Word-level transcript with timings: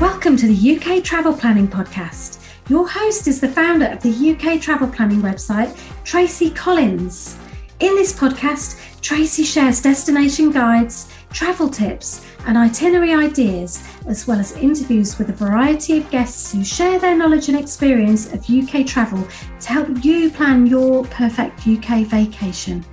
Welcome 0.00 0.36
to 0.36 0.46
the 0.46 0.76
UK 0.76 1.02
Travel 1.02 1.32
Planning 1.32 1.66
Podcast. 1.66 2.38
Your 2.68 2.88
host 2.88 3.26
is 3.26 3.40
the 3.40 3.48
founder 3.48 3.86
of 3.86 4.00
the 4.00 4.30
UK 4.30 4.60
Travel 4.60 4.86
Planning 4.86 5.20
website, 5.20 5.76
Tracy 6.04 6.50
Collins. 6.50 7.36
In 7.80 7.96
this 7.96 8.12
podcast, 8.12 8.78
Tracy 9.00 9.42
shares 9.42 9.82
destination 9.82 10.52
guides, 10.52 11.12
travel 11.32 11.68
tips, 11.68 12.24
and 12.46 12.56
itinerary 12.56 13.12
ideas, 13.12 13.82
as 14.06 14.24
well 14.24 14.38
as 14.38 14.52
interviews 14.52 15.18
with 15.18 15.30
a 15.30 15.32
variety 15.32 15.98
of 15.98 16.08
guests 16.12 16.52
who 16.52 16.62
share 16.62 17.00
their 17.00 17.16
knowledge 17.16 17.48
and 17.48 17.58
experience 17.58 18.32
of 18.32 18.48
UK 18.48 18.86
travel 18.86 19.26
to 19.58 19.68
help 19.68 20.04
you 20.04 20.30
plan 20.30 20.64
your 20.64 21.06
perfect 21.06 21.66
UK 21.66 22.06
vacation. 22.06 22.84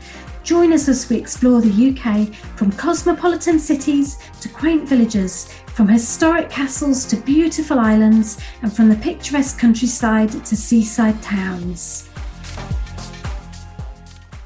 Join 0.44 0.74
us 0.74 0.88
as 0.88 1.08
we 1.08 1.18
explore 1.18 1.62
the 1.62 1.90
UK 1.90 2.34
from 2.58 2.72
cosmopolitan 2.72 3.60
cities 3.60 4.18
to 4.42 4.50
quaint 4.50 4.90
villages, 4.90 5.54
from 5.76 5.90
historic 5.90 6.50
castles 6.50 7.04
to 7.04 7.18
beautiful 7.18 7.80
islands, 7.80 8.42
and 8.62 8.74
from 8.74 8.88
the 8.88 8.96
picturesque 8.96 9.60
countryside 9.60 10.30
to 10.30 10.56
seaside 10.56 11.22
towns. 11.22 12.10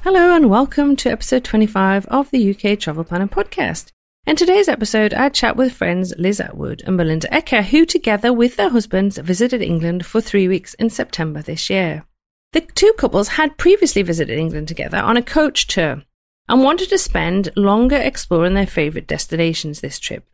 Hello, 0.02 0.34
and 0.34 0.50
welcome 0.50 0.96
to 0.96 1.08
episode 1.08 1.44
25 1.44 2.06
of 2.06 2.28
the 2.32 2.50
UK 2.50 2.76
Travel 2.76 3.04
Planner 3.04 3.28
Podcast. 3.28 3.92
In 4.26 4.34
today's 4.34 4.66
episode, 4.66 5.14
I 5.14 5.28
chat 5.28 5.54
with 5.56 5.72
friends 5.72 6.12
Liz 6.18 6.40
Attwood 6.40 6.82
and 6.84 6.96
Melinda 6.96 7.28
Ecker, 7.28 7.62
who 7.62 7.86
together 7.86 8.32
with 8.32 8.56
their 8.56 8.70
husbands 8.70 9.16
visited 9.16 9.62
England 9.62 10.04
for 10.04 10.20
three 10.20 10.48
weeks 10.48 10.74
in 10.74 10.90
September 10.90 11.42
this 11.42 11.70
year. 11.70 12.06
The 12.54 12.62
two 12.62 12.92
couples 12.98 13.28
had 13.28 13.56
previously 13.56 14.02
visited 14.02 14.36
England 14.36 14.66
together 14.66 14.98
on 14.98 15.16
a 15.16 15.22
coach 15.22 15.68
tour 15.68 16.02
and 16.48 16.64
wanted 16.64 16.88
to 16.88 16.98
spend 16.98 17.52
longer 17.54 17.96
exploring 17.96 18.54
their 18.54 18.66
favourite 18.66 19.06
destinations 19.06 19.80
this 19.80 20.00
trip. 20.00 20.24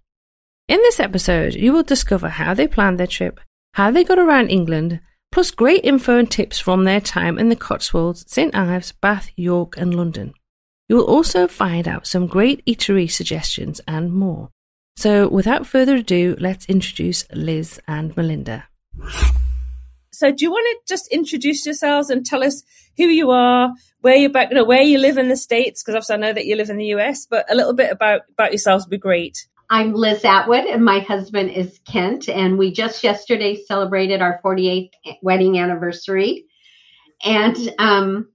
In 0.68 0.78
this 0.78 0.98
episode, 0.98 1.54
you 1.54 1.72
will 1.72 1.84
discover 1.84 2.28
how 2.28 2.52
they 2.52 2.66
planned 2.66 2.98
their 2.98 3.06
trip, 3.06 3.38
how 3.74 3.92
they 3.92 4.02
got 4.02 4.18
around 4.18 4.48
England, 4.48 4.98
plus 5.30 5.52
great 5.52 5.84
info 5.84 6.18
and 6.18 6.28
tips 6.28 6.58
from 6.58 6.82
their 6.82 7.00
time 7.00 7.38
in 7.38 7.50
the 7.50 7.54
Cotswolds, 7.54 8.24
St 8.26 8.52
Ives, 8.52 8.90
Bath, 8.90 9.30
York, 9.36 9.76
and 9.76 9.94
London. 9.94 10.34
You 10.88 10.96
will 10.96 11.04
also 11.04 11.46
find 11.46 11.86
out 11.86 12.08
some 12.08 12.26
great 12.26 12.66
eatery 12.66 13.08
suggestions 13.08 13.80
and 13.86 14.12
more. 14.12 14.50
So, 14.96 15.28
without 15.28 15.68
further 15.68 15.96
ado, 15.96 16.34
let's 16.40 16.66
introduce 16.66 17.24
Liz 17.32 17.80
and 17.86 18.16
Melinda. 18.16 18.64
So, 20.10 20.32
do 20.32 20.44
you 20.44 20.50
want 20.50 20.66
to 20.66 20.94
just 20.94 21.06
introduce 21.12 21.64
yourselves 21.64 22.10
and 22.10 22.26
tell 22.26 22.42
us 22.42 22.64
who 22.96 23.04
you 23.04 23.30
are, 23.30 23.72
where 24.00 24.16
you 24.16 24.30
back, 24.30 24.50
you 24.50 24.56
know, 24.56 24.64
where 24.64 24.82
you 24.82 24.98
live 24.98 25.16
in 25.16 25.28
the 25.28 25.36
states? 25.36 25.84
Because 25.84 25.94
obviously, 25.94 26.14
I 26.14 26.18
know 26.18 26.32
that 26.32 26.46
you 26.46 26.56
live 26.56 26.70
in 26.70 26.78
the 26.78 26.86
US, 26.96 27.24
but 27.24 27.46
a 27.48 27.54
little 27.54 27.74
bit 27.74 27.92
about 27.92 28.22
about 28.32 28.50
yourselves 28.50 28.84
would 28.84 28.90
be 28.90 28.98
great. 28.98 29.46
I'm 29.68 29.94
Liz 29.94 30.22
Attwood, 30.22 30.72
and 30.72 30.84
my 30.84 31.00
husband 31.00 31.50
is 31.50 31.80
Kent, 31.90 32.28
and 32.28 32.56
we 32.56 32.72
just 32.72 33.02
yesterday 33.02 33.56
celebrated 33.64 34.22
our 34.22 34.40
48th 34.44 34.90
wedding 35.22 35.58
anniversary. 35.58 36.46
And 37.24 37.56
um, 37.78 38.28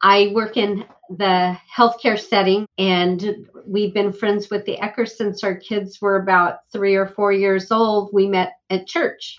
I 0.00 0.30
work 0.32 0.56
in 0.56 0.84
the 1.08 1.58
healthcare 1.76 2.18
setting, 2.18 2.66
and 2.78 3.48
we've 3.66 3.92
been 3.92 4.12
friends 4.12 4.50
with 4.50 4.64
the 4.66 4.76
Eckers 4.76 5.10
since 5.16 5.42
our 5.42 5.56
kids 5.56 6.00
were 6.00 6.22
about 6.22 6.58
three 6.72 6.94
or 6.94 7.08
four 7.08 7.32
years 7.32 7.72
old. 7.72 8.10
We 8.12 8.28
met 8.28 8.52
at 8.70 8.86
church. 8.86 9.36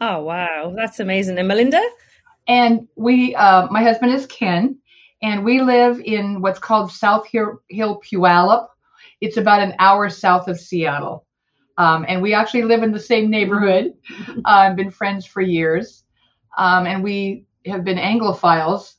Oh, 0.00 0.24
wow. 0.24 0.74
That's 0.76 0.98
amazing. 0.98 1.38
And 1.38 1.46
Melinda? 1.46 1.82
And 2.48 2.88
we, 2.96 3.36
uh, 3.36 3.68
my 3.70 3.84
husband 3.84 4.12
is 4.12 4.26
Ken, 4.26 4.76
and 5.22 5.44
we 5.44 5.60
live 5.60 6.00
in 6.00 6.40
what's 6.40 6.58
called 6.58 6.90
South 6.90 7.28
Hill, 7.28 7.60
Hill 7.68 8.00
Puyallup. 8.00 8.66
It's 9.20 9.36
about 9.36 9.62
an 9.62 9.74
hour 9.78 10.08
south 10.08 10.48
of 10.48 10.58
Seattle. 10.58 11.26
Um, 11.78 12.04
and 12.08 12.20
we 12.20 12.34
actually 12.34 12.64
live 12.64 12.82
in 12.82 12.92
the 12.92 13.00
same 13.00 13.30
neighborhood. 13.30 13.94
I've 14.44 14.72
uh, 14.72 14.74
been 14.74 14.90
friends 14.90 15.24
for 15.26 15.40
years. 15.40 16.04
Um, 16.56 16.86
and 16.86 17.02
we 17.02 17.46
have 17.66 17.84
been 17.84 17.98
Anglophiles 17.98 18.94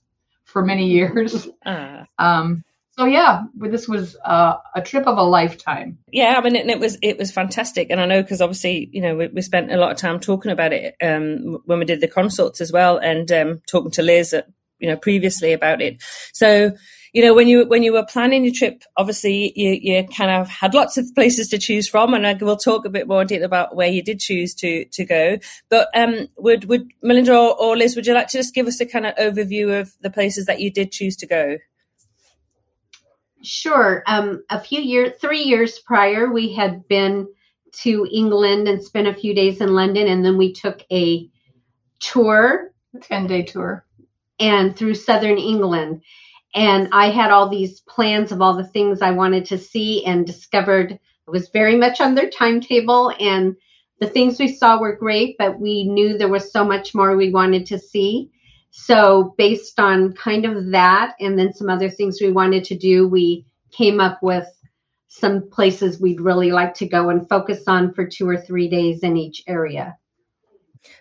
for 0.46 0.64
many 0.64 0.88
years. 0.88 1.48
Uh. 1.66 2.06
Um, 2.20 2.64
so 2.98 3.06
yeah, 3.06 3.44
this 3.56 3.88
was 3.88 4.16
uh, 4.24 4.58
a 4.76 4.82
trip 4.82 5.08
of 5.08 5.18
a 5.18 5.24
lifetime. 5.24 5.98
Yeah, 6.12 6.36
I 6.38 6.42
mean, 6.42 6.56
it, 6.56 6.68
it 6.68 6.80
was 6.80 6.98
it 7.02 7.18
was 7.18 7.32
fantastic, 7.32 7.90
and 7.90 8.02
I 8.02 8.06
know 8.06 8.22
because 8.22 8.42
obviously, 8.42 8.90
you 8.92 9.02
know, 9.02 9.16
we, 9.16 9.28
we, 9.28 9.42
spent 9.42 9.72
a 9.72 9.78
lot 9.78 9.92
of 9.92 9.98
time 9.98 10.20
talking 10.20 10.52
about 10.52 10.74
it 10.74 10.96
um, 11.02 11.60
when 11.66 11.80
we 11.80 11.86
did 11.86 12.02
the 12.02 12.08
consults 12.08 12.62
as 12.62 12.72
well, 12.72 12.98
and 12.98 13.32
um, 13.32 13.62
talking 13.66 13.92
to 13.92 14.04
Liz, 14.04 14.34
at, 14.34 14.50
you 14.78 14.90
know, 14.90 14.98
previously 14.98 15.54
about 15.54 15.82
it. 15.82 16.04
So 16.34 16.74
you 17.14 17.22
know, 17.22 17.34
when 17.34 17.48
you 17.48 17.66
when 17.66 17.84
you 17.84 17.92
were 17.92 18.06
planning 18.06 18.46
your 18.46 18.54
trip, 18.54 18.84
obviously 18.96 19.52
you, 19.56 19.72
you 19.82 20.08
kind 20.08 20.32
of 20.32 20.48
had 20.48 20.74
lots 20.74 20.98
of 20.98 21.14
places 21.14 21.50
to 21.50 21.58
choose 21.58 21.88
from, 21.88 22.14
and 22.14 22.26
I 22.26 22.34
will 22.34 22.56
talk 22.56 22.86
a 22.86 22.90
bit 22.90 23.08
more 23.08 23.26
detail 23.26 23.46
about 23.46 23.76
where 23.76 23.90
you 23.90 24.02
did 24.02 24.20
choose 24.20 24.56
to 24.56 24.86
to 24.86 25.06
go. 25.06 25.38
But 25.70 25.90
um, 25.94 26.28
would 26.38 26.66
would 26.66 26.88
Melinda 27.04 27.36
or, 27.36 27.60
or 27.60 27.76
Liz, 27.78 27.96
would 27.96 28.08
you 28.08 28.14
like 28.14 28.30
to 28.30 28.38
just 28.38 28.56
give 28.56 28.68
us 28.68 28.80
a 28.80 28.86
kind 28.86 29.06
of 29.06 29.16
overview 29.16 29.80
of 29.80 29.94
the 30.02 30.10
places 30.10 30.46
that 30.46 30.62
you 30.62 30.72
did 30.72 30.92
choose 30.94 31.18
to 31.18 31.28
go? 31.28 31.58
Sure. 33.44 34.04
Um, 34.08 34.44
a 34.50 34.62
few 34.62 34.80
years, 34.80 35.14
three 35.20 35.42
years 35.42 35.80
prior, 35.80 36.32
we 36.32 36.54
had 36.54 36.88
been 36.88 37.28
to 37.74 38.08
England 38.12 38.68
and 38.68 38.82
spent 38.82 39.08
a 39.08 39.14
few 39.14 39.34
days 39.34 39.60
in 39.60 39.74
London, 39.74 40.08
and 40.08 40.24
then 40.24 40.38
we 40.38 40.54
took 40.54 40.82
a 40.92 41.30
tour, 42.00 42.72
a 42.96 43.00
ten 43.00 43.28
day 43.28 43.44
tour, 43.44 43.86
and 44.40 44.78
through 44.78 44.96
southern 44.96 45.38
England 45.38 46.04
and 46.54 46.90
I 46.92 47.10
had 47.10 47.32
all 47.32 47.50
these 47.50 47.80
plans 47.82 48.32
of 48.32 48.42
all 48.42 48.56
the 48.56 48.68
things 48.68 49.02
I 49.02 49.12
wanted 49.12 49.46
to 49.46 49.58
see 49.58 50.06
and 50.06 50.26
discovered 50.26 50.92
it 50.92 51.00
was 51.30 51.50
very 51.50 51.76
much 51.76 52.02
on 52.02 52.16
their 52.16 52.30
timetable 52.30 53.14
and 53.20 53.56
the 54.00 54.08
things 54.08 54.40
we 54.40 54.54
saw 54.54 54.80
were 54.80 54.96
great, 54.96 55.38
but 55.38 55.60
we 55.60 55.88
knew 55.88 56.18
there 56.18 56.28
was 56.28 56.52
so 56.52 56.66
much 56.66 56.96
more 56.96 57.16
we 57.16 57.32
wanted 57.32 57.68
to 57.68 57.78
see. 57.78 58.32
So 58.72 59.36
based 59.38 59.80
on 59.80 60.14
kind 60.14 60.46
of 60.46 60.72
that 60.72 61.16
and 61.20 61.38
then 61.38 61.54
some 61.54 61.70
other 61.70 61.90
things 61.90 62.20
we 62.20 62.32
wanted 62.32 62.64
to 62.66 62.78
do, 62.78 63.08
we 63.08 63.46
came 63.72 64.00
up 64.00 64.24
with 64.24 64.48
some 65.08 65.50
places 65.52 66.00
we'd 66.00 66.20
really 66.20 66.52
like 66.52 66.74
to 66.76 66.88
go 66.88 67.10
and 67.10 67.30
focus 67.30 67.64
on 67.68 67.94
for 67.94 68.08
two 68.08 68.28
or 68.28 68.38
three 68.38 68.70
days 68.70 69.04
in 69.04 69.18
each 69.18 69.44
area. 69.46 69.98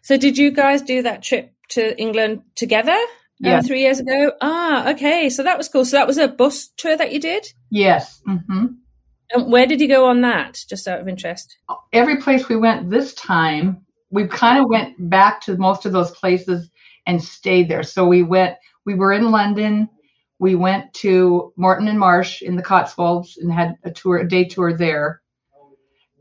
So 0.02 0.18
did 0.18 0.36
you 0.36 0.50
guys 0.50 0.82
do 0.82 1.02
that 1.02 1.22
trip 1.22 1.54
to 1.70 1.98
England 1.98 2.42
together? 2.54 2.98
Yeah. 3.40 3.58
Uh, 3.58 3.62
three 3.62 3.80
years 3.80 4.00
ago. 4.00 4.32
Ah, 4.40 4.90
okay. 4.90 5.30
So 5.30 5.42
that 5.42 5.58
was 5.58 5.68
cool. 5.68 5.84
So 5.84 5.96
that 5.96 6.06
was 6.06 6.18
a 6.18 6.28
bus 6.28 6.68
tour 6.76 6.96
that 6.96 7.12
you 7.12 7.20
did? 7.20 7.46
Yes. 7.70 8.20
Mm-hmm. 8.28 8.66
And 9.32 9.52
where 9.52 9.66
did 9.66 9.80
you 9.80 9.88
go 9.88 10.06
on 10.06 10.20
that, 10.22 10.58
just 10.68 10.86
out 10.86 11.00
of 11.00 11.08
interest? 11.08 11.56
Every 11.92 12.18
place 12.18 12.48
we 12.48 12.56
went 12.56 12.90
this 12.90 13.14
time, 13.14 13.84
we 14.10 14.26
kind 14.26 14.58
of 14.58 14.68
went 14.68 15.08
back 15.08 15.40
to 15.42 15.56
most 15.56 15.86
of 15.86 15.92
those 15.92 16.10
places 16.10 16.68
and 17.06 17.22
stayed 17.22 17.68
there. 17.68 17.82
So 17.82 18.06
we 18.06 18.22
went, 18.22 18.56
we 18.84 18.94
were 18.94 19.12
in 19.12 19.30
London. 19.30 19.88
We 20.38 20.54
went 20.54 20.92
to 20.94 21.52
Moreton 21.56 21.88
and 21.88 21.98
Marsh 21.98 22.42
in 22.42 22.56
the 22.56 22.62
Cotswolds 22.62 23.36
and 23.36 23.52
had 23.52 23.76
a 23.84 23.90
tour, 23.90 24.18
a 24.18 24.28
day 24.28 24.44
tour 24.44 24.76
there. 24.76 25.22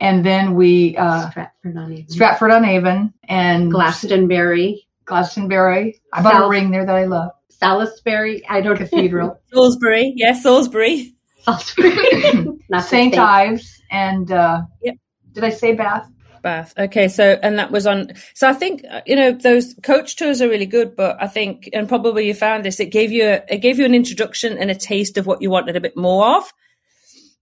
And 0.01 0.25
then 0.25 0.55
we 0.55 0.95
uh, 0.95 1.29
Stratford 1.29 1.77
on 1.77 1.91
Avon, 1.91 2.09
Stratford 2.09 2.51
on 2.51 2.65
Avon, 2.65 3.13
and 3.27 3.71
Glastonbury, 3.71 4.87
Glastonbury. 5.09 5.99
I 6.13 6.21
bought 6.21 6.33
Sal- 6.33 6.45
a 6.45 6.49
ring 6.49 6.71
there 6.71 6.85
that 6.85 6.95
I 6.95 7.05
love. 7.05 7.31
Salisbury. 7.49 8.47
I 8.47 8.61
don't 8.61 8.77
Cathedral. 8.77 9.37
Salisbury. 9.53 10.13
Yes, 10.15 10.43
Salisbury. 10.43 11.15
Salisbury. 11.41 12.59
St. 12.81 13.17
Ives 13.17 13.81
and 13.91 14.31
uh, 14.31 14.61
yep. 14.81 14.95
did 15.33 15.43
I 15.43 15.49
say 15.49 15.73
Bath? 15.73 16.09
Bath. 16.41 16.73
Okay, 16.77 17.09
so 17.09 17.37
and 17.43 17.59
that 17.59 17.71
was 17.71 17.85
on. 17.85 18.11
So 18.33 18.47
I 18.47 18.53
think 18.53 18.83
uh, 18.89 19.01
you 19.05 19.17
know 19.17 19.33
those 19.33 19.75
coach 19.83 20.15
tours 20.15 20.41
are 20.41 20.47
really 20.47 20.67
good, 20.67 20.95
but 20.95 21.21
I 21.21 21.27
think 21.27 21.69
and 21.73 21.89
probably 21.89 22.27
you 22.27 22.33
found 22.33 22.63
this. 22.63 22.79
It 22.79 22.91
gave 22.91 23.11
you 23.11 23.25
a, 23.25 23.41
it 23.49 23.57
gave 23.57 23.77
you 23.77 23.83
an 23.83 23.93
introduction 23.93 24.57
and 24.57 24.71
a 24.71 24.75
taste 24.75 25.17
of 25.17 25.25
what 25.25 25.41
you 25.41 25.49
wanted 25.49 25.75
a 25.75 25.81
bit 25.81 25.97
more 25.97 26.37
of. 26.37 26.53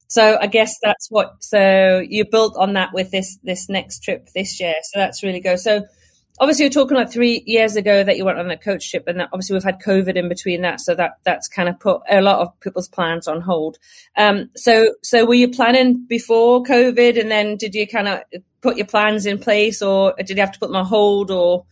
So 0.08 0.38
I 0.40 0.48
guess 0.48 0.74
that's 0.82 1.12
what. 1.12 1.44
So 1.44 2.02
you 2.08 2.26
built 2.26 2.56
on 2.58 2.74
that 2.74 2.90
with 2.92 3.12
this 3.12 3.38
this 3.44 3.70
next 3.70 4.00
trip 4.00 4.30
this 4.34 4.60
year. 4.60 4.76
So 4.82 5.00
that's 5.00 5.22
really 5.22 5.42
good. 5.42 5.60
So 5.60 5.84
obviously 6.40 6.64
you're 6.64 6.72
talking 6.72 6.98
like 6.98 7.12
three 7.12 7.44
years 7.46 7.76
ago 7.76 8.04
that 8.04 8.18
you 8.18 8.26
went 8.26 8.38
on 8.38 8.50
a 8.52 8.58
coach 8.58 8.90
trip 8.90 9.04
and 9.08 9.20
that 9.20 9.30
obviously 9.34 9.54
we've 9.54 9.64
had 9.64 9.80
covid 9.80 10.16
in 10.16 10.30
between 10.30 10.62
that 10.62 10.80
so 10.80 10.94
that 10.96 11.18
that's 11.24 11.48
kind 11.48 11.70
of 11.70 11.80
put 11.80 12.02
a 12.10 12.22
lot 12.22 12.40
of 12.40 12.60
people's 12.60 12.88
plans 12.88 13.28
on 13.28 13.42
hold. 13.42 13.78
Um, 14.16 14.50
so 14.56 14.94
so 15.04 15.26
were 15.26 15.34
you 15.34 15.50
planning 15.50 16.06
before 16.08 16.64
covid 16.64 17.20
and 17.20 17.32
then 17.32 17.58
did 17.58 17.76
you 17.76 17.88
kind 17.88 18.08
of 18.08 18.22
put 18.62 18.78
your 18.78 18.88
plans 18.88 19.26
in 19.26 19.40
place 19.40 19.82
or 19.82 20.14
did 20.18 20.30
you 20.30 20.36
have 20.38 20.52
to 20.52 20.60
put 20.60 20.68
them 20.68 20.76
on 20.76 20.86
hold 20.86 21.32
or 21.32 21.66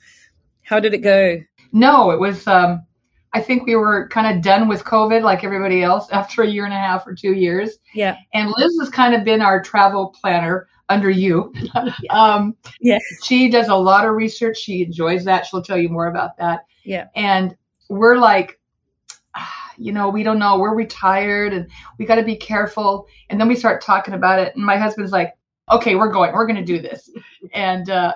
how 0.64 0.80
did 0.80 0.94
it 0.94 1.00
go? 1.00 1.42
No 1.72 2.12
it 2.12 2.20
was 2.20 2.48
um, 2.48 2.86
i 3.34 3.42
think 3.42 3.66
we 3.66 3.76
were 3.76 4.08
kind 4.10 4.36
of 4.36 4.44
done 4.44 4.68
with 4.68 4.84
covid 4.84 5.22
like 5.22 5.44
everybody 5.44 5.84
else 5.84 6.10
after 6.12 6.42
a 6.42 6.48
year 6.48 6.66
and 6.66 6.74
a 6.74 6.78
half 6.78 7.06
or 7.06 7.14
two 7.14 7.34
years. 7.34 7.78
Yeah. 7.94 8.18
And 8.34 8.52
liz 8.58 8.78
has 8.80 8.90
kind 8.90 9.14
of 9.14 9.24
been 9.24 9.42
our 9.42 9.62
travel 9.62 10.16
planner 10.20 10.68
under 10.90 11.10
you. 11.10 11.54
um, 12.10 12.56
yeah. 12.80 13.00
She 13.24 13.50
does 13.50 13.68
a 13.68 13.76
lot 13.76 14.06
of 14.06 14.16
research. 14.16 14.58
She 14.58 14.84
enjoys 14.84 15.26
that. 15.26 15.46
She'll 15.46 15.64
tell 15.64 15.78
you 15.78 15.90
more 15.90 16.08
about 16.08 16.38
that. 16.38 16.66
Yeah. 16.84 17.08
And 17.16 17.56
we're 17.90 18.18
like, 18.18 18.60
you 19.78 19.92
know, 19.92 20.10
we 20.10 20.24
don't 20.24 20.40
know. 20.40 20.60
We're 20.60 20.76
retired 20.76 21.54
and 21.54 21.70
we 21.98 22.06
got 22.06 22.16
to 22.16 22.24
be 22.24 22.36
careful. 22.36 23.08
And 23.30 23.40
then 23.40 23.48
we 23.48 23.56
start 23.56 23.82
talking 23.82 24.14
about 24.14 24.40
it. 24.40 24.56
And 24.56 24.66
my 24.66 24.78
husband's 24.78 25.12
like, 25.12 25.36
okay, 25.70 25.96
we're 25.96 26.12
going, 26.12 26.34
we're 26.34 26.48
going 26.48 26.64
to 26.64 26.66
do 26.66 26.82
this. 26.82 27.10
And 27.54 27.90
uh, 27.90 28.14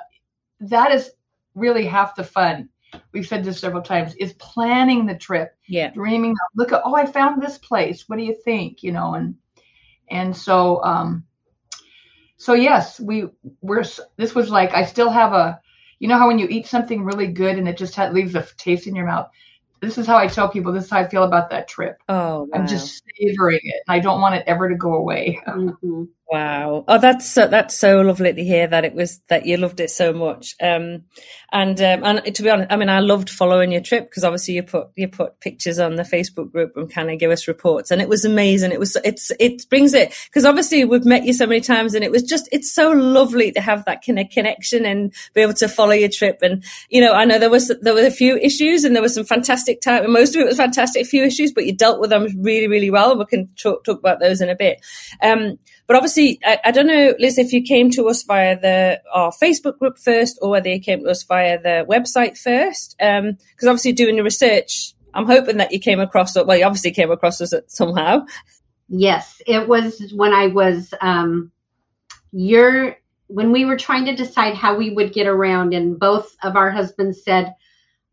that 0.61 0.91
is 0.91 1.11
really 1.55 1.85
half 1.85 2.15
the 2.15 2.23
fun. 2.23 2.69
We've 3.11 3.27
said 3.27 3.43
this 3.43 3.59
several 3.59 3.83
times 3.83 4.15
is 4.15 4.33
planning 4.33 5.05
the 5.05 5.15
trip. 5.15 5.55
Yeah. 5.67 5.91
Dreaming, 5.91 6.35
look 6.55 6.71
at, 6.71 6.81
oh, 6.85 6.95
I 6.95 7.05
found 7.05 7.41
this 7.41 7.57
place. 7.57 8.07
What 8.07 8.17
do 8.17 8.23
you 8.23 8.35
think? 8.43 8.83
You 8.83 8.91
know, 8.91 9.13
and, 9.13 9.35
and 10.09 10.35
so, 10.35 10.83
um, 10.83 11.23
so 12.39 12.53
yes, 12.53 12.99
we 12.99 13.27
we're, 13.61 13.83
this 14.15 14.33
was 14.33 14.49
like, 14.49 14.73
I 14.73 14.85
still 14.85 15.09
have 15.09 15.33
a, 15.33 15.59
you 15.99 16.07
know 16.07 16.17
how 16.17 16.27
when 16.27 16.39
you 16.39 16.47
eat 16.49 16.65
something 16.65 17.03
really 17.03 17.27
good 17.27 17.57
and 17.57 17.67
it 17.67 17.77
just 17.77 17.95
ha- 17.95 18.07
leaves 18.07 18.33
a 18.33 18.47
taste 18.57 18.87
in 18.87 18.95
your 18.95 19.05
mouth? 19.05 19.29
This 19.81 19.97
is 19.97 20.07
how 20.07 20.17
I 20.17 20.27
tell 20.27 20.49
people, 20.49 20.71
this 20.71 20.85
is 20.85 20.89
how 20.89 20.99
I 20.99 21.07
feel 21.07 21.23
about 21.23 21.49
that 21.49 21.67
trip. 21.67 22.01
Oh, 22.07 22.43
wow. 22.43 22.47
I'm 22.53 22.67
just 22.67 23.03
savoring 23.19 23.59
it. 23.63 23.83
And 23.87 23.93
I 23.95 23.99
don't 23.99 24.21
want 24.21 24.35
it 24.35 24.45
ever 24.47 24.69
to 24.69 24.75
go 24.75 24.93
away. 24.93 25.41
Mm-hmm. 25.47 26.05
Wow. 26.31 26.83
Oh, 26.87 26.99
that's 26.99 27.27
so, 27.27 27.47
that's 27.47 27.75
so 27.75 28.01
lovely 28.01 28.31
to 28.31 28.43
hear 28.43 28.67
that 28.67 28.85
it 28.85 28.93
was 28.93 29.19
that 29.29 29.47
you 29.47 29.57
loved 29.57 29.79
it 29.79 29.89
so 29.89 30.13
much. 30.13 30.53
Um, 30.61 31.05
and 31.51 31.81
um, 31.81 32.03
and 32.03 32.35
to 32.35 32.43
be 32.43 32.51
honest, 32.51 32.71
I 32.71 32.75
mean, 32.75 32.87
I 32.87 32.99
loved 32.99 33.31
following 33.31 33.71
your 33.71 33.81
trip 33.81 34.07
because 34.07 34.23
obviously 34.23 34.53
you 34.53 34.61
put 34.61 34.89
you 34.95 35.07
put 35.07 35.39
pictures 35.39 35.79
on 35.79 35.95
the 35.95 36.03
Facebook 36.03 36.51
group 36.51 36.73
and 36.75 36.91
kind 36.93 37.09
of 37.09 37.17
give 37.17 37.31
us 37.31 37.47
reports, 37.47 37.89
and 37.89 37.99
it 37.99 38.07
was 38.07 38.25
amazing. 38.25 38.71
It 38.71 38.79
was 38.79 38.95
it's 39.03 39.31
it 39.39 39.67
brings 39.71 39.95
it 39.95 40.13
because 40.25 40.45
obviously 40.45 40.85
we've 40.85 41.03
met 41.03 41.25
you 41.25 41.33
so 41.33 41.47
many 41.47 41.61
times, 41.61 41.95
and 41.95 42.03
it 42.03 42.11
was 42.11 42.21
just 42.21 42.47
it's 42.51 42.71
so 42.71 42.91
lovely 42.91 43.51
to 43.53 43.61
have 43.61 43.83
that 43.85 44.05
kind 44.05 44.19
of 44.19 44.29
connection 44.29 44.85
and 44.85 45.11
be 45.33 45.41
able 45.41 45.55
to 45.55 45.67
follow 45.67 45.93
your 45.93 46.09
trip. 46.09 46.37
And 46.43 46.63
you 46.91 47.01
know, 47.01 47.13
I 47.13 47.25
know 47.25 47.39
there 47.39 47.49
was 47.49 47.71
there 47.81 47.95
were 47.95 48.05
a 48.05 48.11
few 48.11 48.37
issues, 48.37 48.83
and 48.83 48.95
there 48.95 49.01
was 49.01 49.15
some 49.15 49.25
fantastic 49.25 49.81
time, 49.81 50.03
and 50.03 50.13
most 50.13 50.35
of 50.35 50.41
it 50.41 50.45
was 50.45 50.57
fantastic. 50.57 51.01
A 51.01 51.05
few 51.05 51.23
issues, 51.23 51.53
but 51.53 51.65
you 51.65 51.75
dealt 51.75 51.99
with 51.99 52.11
them 52.11 52.27
really 52.43 52.67
really 52.67 52.91
well, 52.91 53.09
and 53.09 53.19
we 53.19 53.25
can 53.25 53.47
talk 53.55 53.83
talk 53.83 53.97
about 53.97 54.19
those 54.19 54.41
in 54.41 54.49
a 54.49 54.55
bit. 54.55 54.79
Um, 55.23 55.57
but 55.89 55.95
obviously, 55.95 56.39
I, 56.45 56.59
I, 56.65 56.71
don't 56.71 56.85
know, 56.85 57.15
Liz, 57.17 57.39
if 57.39 57.51
you 57.51 57.63
came 57.63 57.89
to 57.91 58.09
us 58.09 58.21
via 58.21 58.59
the 58.59 59.01
our 59.11 59.31
Facebook 59.31 59.79
group 59.79 59.97
first, 59.97 60.37
or 60.39 60.51
whether 60.51 60.69
you 60.69 60.79
came 60.79 61.03
to 61.03 61.09
us 61.09 61.23
via 61.23 61.59
the 61.59 61.83
website 61.89 62.37
first. 62.37 62.95
Because 62.99 63.23
um, 63.23 63.37
obviously, 63.67 63.93
doing 63.93 64.15
the 64.15 64.21
research, 64.21 64.93
I'm 65.15 65.25
hoping 65.25 65.57
that 65.57 65.71
you 65.71 65.79
came 65.79 65.99
across. 65.99 66.35
Well, 66.35 66.55
you 66.55 66.63
obviously 66.63 66.91
came 66.91 67.09
across 67.09 67.41
us 67.41 67.55
somehow. 67.65 68.27
Yes, 68.87 69.41
it 69.47 69.67
was 69.67 70.13
when 70.15 70.31
I 70.31 70.45
was 70.45 70.93
um, 71.01 71.51
your 72.31 72.95
when 73.25 73.51
we 73.51 73.65
were 73.65 73.77
trying 73.77 74.05
to 74.05 74.15
decide 74.15 74.53
how 74.53 74.77
we 74.77 74.91
would 74.91 75.11
get 75.11 75.25
around, 75.25 75.73
and 75.73 75.99
both 75.99 76.37
of 76.43 76.55
our 76.55 76.69
husbands 76.69 77.23
said 77.23 77.55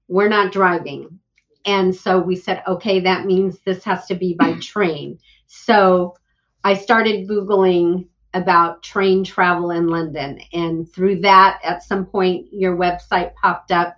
we're 0.09 0.31
not 0.31 0.51
driving, 0.51 1.21
and 1.67 1.95
so 1.95 2.21
we 2.21 2.37
said, 2.37 2.63
okay, 2.67 3.01
that 3.01 3.27
means 3.27 3.59
this 3.67 3.85
has 3.85 4.07
to 4.07 4.15
be 4.15 4.33
by 4.33 4.55
train. 4.61 5.19
So 5.47 6.17
I 6.67 6.75
started 6.75 7.29
Googling 7.29 8.09
about 8.35 8.83
train 8.83 9.23
travel 9.23 9.71
in 9.71 9.87
London. 9.87 10.41
And 10.53 10.93
through 10.93 11.21
that, 11.21 11.61
at 11.63 11.85
some 11.85 12.07
point, 12.07 12.49
your 12.51 12.77
website 12.77 13.35
popped 13.41 13.71
up 13.71 13.97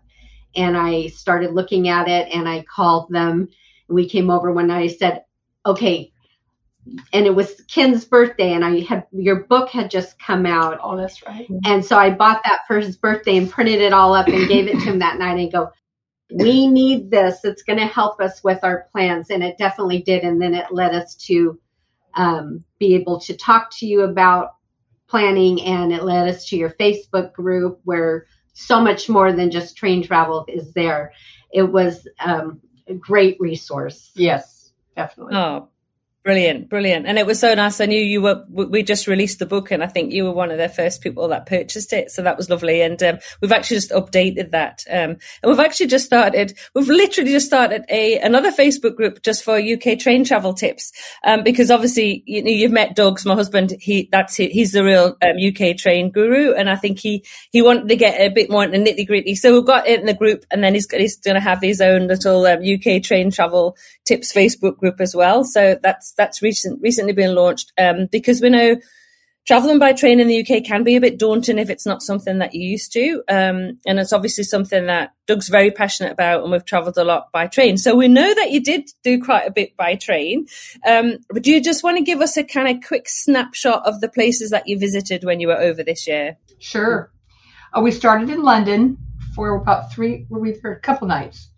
and 0.55 0.76
I 0.76 1.06
started 1.06 1.55
looking 1.55 1.88
at 1.88 2.09
it 2.09 2.29
and 2.31 2.47
I 2.47 2.65
called 2.65 3.09
them. 3.09 3.49
We 3.88 4.06
came 4.06 4.29
over 4.29 4.53
when 4.53 4.70
I 4.70 4.88
said, 4.88 5.25
okay, 5.65 6.12
and 7.15 7.25
it 7.25 7.35
was 7.35 7.62
Ken's 7.69 8.05
birthday, 8.05 8.53
and 8.53 8.62
I 8.62 8.81
had 8.81 9.06
your 9.12 9.44
book 9.44 9.71
had 9.71 9.91
just 9.91 10.19
come 10.19 10.44
out. 10.44 10.79
Oh, 10.82 10.97
that's 10.97 11.26
right. 11.26 11.49
And 11.64 11.82
so 11.82 11.97
I 11.97 12.11
bought 12.11 12.43
that 12.44 12.67
for 12.67 12.81
his 12.81 12.99
birthday 12.99 13.38
and 13.38 13.50
printed 13.50 13.81
it 13.81 13.94
all 13.94 14.12
up 14.12 14.29
and 14.29 14.47
gave 14.47 14.69
it 14.69 14.73
to 14.73 14.81
him 14.81 14.99
that 14.99 15.19
night. 15.19 15.38
And 15.38 15.50
go, 15.50 15.71
we 16.35 16.67
need 16.67 17.11
this. 17.11 17.44
It's 17.44 17.62
going 17.62 17.79
to 17.79 17.87
help 17.87 18.21
us 18.21 18.44
with 18.44 18.62
our 18.62 18.88
plans, 18.93 19.31
and 19.31 19.43
it 19.43 19.56
definitely 19.56 20.03
did. 20.03 20.23
And 20.23 20.41
then 20.41 20.53
it 20.53 20.67
led 20.71 20.94
us 20.94 21.14
to 21.26 21.59
um, 22.15 22.65
be 22.79 22.95
able 22.95 23.21
to 23.21 23.37
talk 23.37 23.71
to 23.79 23.87
you 23.87 24.03
about 24.03 24.55
planning 25.09 25.63
and 25.63 25.93
it 25.93 26.05
led 26.05 26.29
us 26.29 26.47
to 26.49 26.57
your 26.57 26.71
Facebook 26.71 27.33
group 27.33 27.81
where 27.85 28.27
so 28.53 28.81
much 28.81 29.09
more 29.09 29.33
than 29.33 29.51
just 29.51 29.77
train 29.77 30.03
travel 30.03 30.45
is 30.49 30.73
there. 30.73 31.13
It 31.53 31.63
was 31.63 32.07
um, 32.21 32.61
a 32.87 32.95
great 32.95 33.37
resource. 33.41 34.11
Yes, 34.15 34.73
definitely. 34.97 35.37
Oh, 35.37 35.69
Brilliant, 36.29 36.69
brilliant. 36.69 37.07
And 37.07 37.19
it 37.19 37.25
was 37.25 37.41
so 37.41 37.55
nice. 37.55 37.81
I 37.81 37.87
knew 37.87 37.99
you 37.99 38.21
were, 38.21 38.45
we 38.51 38.83
just 38.83 39.07
released 39.07 39.39
the 39.39 39.47
book 39.47 39.71
and 39.71 39.83
I 39.83 39.87
think 39.87 40.13
you 40.13 40.25
were 40.25 40.31
one 40.31 40.51
of 40.51 40.59
the 40.59 40.69
first 40.69 41.01
people 41.01 41.27
that 41.29 41.47
purchased 41.47 41.95
it. 41.95 42.11
So 42.11 42.21
that 42.21 42.37
was 42.37 42.51
lovely. 42.51 42.83
And 42.83 43.03
um, 43.03 43.19
we've 43.41 43.51
actually 43.51 43.79
just 43.79 43.93
updated 43.93 44.51
that. 44.51 44.85
Um, 44.91 45.17
and 45.43 45.47
we've 45.47 45.59
actually 45.59 45.87
just 45.87 46.05
started, 46.05 46.53
we've 46.75 46.87
literally 46.87 47.31
just 47.31 47.47
started 47.47 47.87
a, 47.89 48.19
another 48.19 48.53
Facebook 48.53 48.95
group 48.95 49.23
just 49.23 49.43
for 49.43 49.57
UK 49.57 49.99
train 49.99 50.23
travel 50.23 50.53
tips. 50.53 50.93
Um, 51.25 51.45
because 51.45 51.71
obviously, 51.71 52.25
you 52.27 52.43
know, 52.43 52.51
you've 52.51 52.73
met 52.73 52.95
Doug's, 52.95 53.25
my 53.25 53.35
husband, 53.35 53.73
he, 53.81 54.11
that's, 54.13 54.37
he's 54.37 54.73
the 54.73 54.85
real 54.85 55.17
UK 55.23 55.63
um, 55.63 55.77
train 55.79 56.11
guru. 56.11 56.53
And 56.53 56.69
I 56.69 56.77
think 56.77 56.99
he, 56.99 57.25
he 57.53 57.63
wanted 57.63 57.89
to 57.89 57.97
get 57.97 58.21
a 58.21 58.29
bit 58.29 58.51
more 58.51 58.65
into 58.65 58.77
nitty 58.77 59.07
gritty. 59.07 59.35
So 59.35 59.55
we've 59.55 59.65
got 59.65 59.89
it 59.89 60.01
in 60.01 60.05
the 60.05 60.13
group 60.13 60.45
and 60.51 60.63
then 60.63 60.75
he's, 60.75 60.91
he's 60.91 61.17
going 61.17 61.37
to 61.37 61.41
have 61.41 61.63
his 61.63 61.81
own 61.81 62.07
little 62.07 62.45
UK 62.45 62.87
um, 62.87 63.01
train 63.01 63.31
travel 63.31 63.79
tips 64.05 64.31
Facebook 64.31 64.77
group 64.77 65.01
as 65.01 65.17
well. 65.17 65.43
So 65.43 65.79
that's, 65.83 66.13
that's 66.19 66.43
recent, 66.43 66.82
recently 66.82 67.15
been 67.15 67.35
launched 67.35 67.73
um, 67.79 68.09
because 68.12 68.43
we 68.43 68.50
know 68.50 68.76
traveling 69.49 69.79
by 69.79 69.94
train 69.94 70.20
in 70.20 70.29
the 70.29 70.41
UK 70.43 70.62
can 70.62 70.85
be 70.85 70.94
a 70.94 71.00
bit 71.00 71.19
daunting 71.19 71.59
if 71.59 71.70
it's 71.70 71.87
not 71.87 72.03
something 72.03 72.37
that 72.37 72.55
you're 72.55 72.70
used 72.70 72.93
to. 72.93 73.23
Um, 73.31 73.79
and 73.87 73.99
it's 73.99 74.12
obviously 74.12 74.44
something 74.44 74.85
that 74.87 75.15
Doug's 75.26 75.49
very 75.49 75.70
passionate 75.70 76.12
about, 76.12 76.43
and 76.43 76.53
we've 76.53 76.67
traveled 76.67 76.99
a 76.99 77.05
lot 77.05 77.32
by 77.32 77.47
train. 77.47 77.79
So 77.79 77.97
we 77.97 78.09
know 78.09 78.35
that 78.35 78.50
you 78.50 78.62
did 78.62 78.91
do 79.03 79.23
quite 79.23 79.49
a 79.49 79.50
bit 79.50 79.75
by 79.75 79.94
train. 79.94 80.47
Um, 80.87 81.17
but 81.31 81.43
do 81.43 81.50
you 81.50 81.62
just 81.62 81.82
want 81.82 81.97
to 81.97 82.05
give 82.05 82.21
us 82.21 82.37
a 82.37 82.44
kind 82.44 82.69
of 82.69 82.87
quick 82.87 83.09
snapshot 83.09 83.87
of 83.87 84.03
the 84.03 84.11
places 84.11 84.50
that 84.50 84.69
you 84.69 84.79
visited 84.79 85.25
when 85.25 85.41
you 85.41 85.49
were 85.49 85.59
over 85.59 85.82
this 85.82 86.06
year? 86.06 86.37
Sure. 86.59 87.11
Uh, 87.73 87.81
we 87.81 87.91
started 87.91 88.29
in 88.29 88.43
London 88.43 88.99
for 89.35 89.55
about 89.55 89.91
three, 89.91 90.26
were 90.29 90.41
we 90.41 90.59
there 90.62 90.73
a 90.73 90.81
couple 90.81 91.09
nights. 91.09 91.49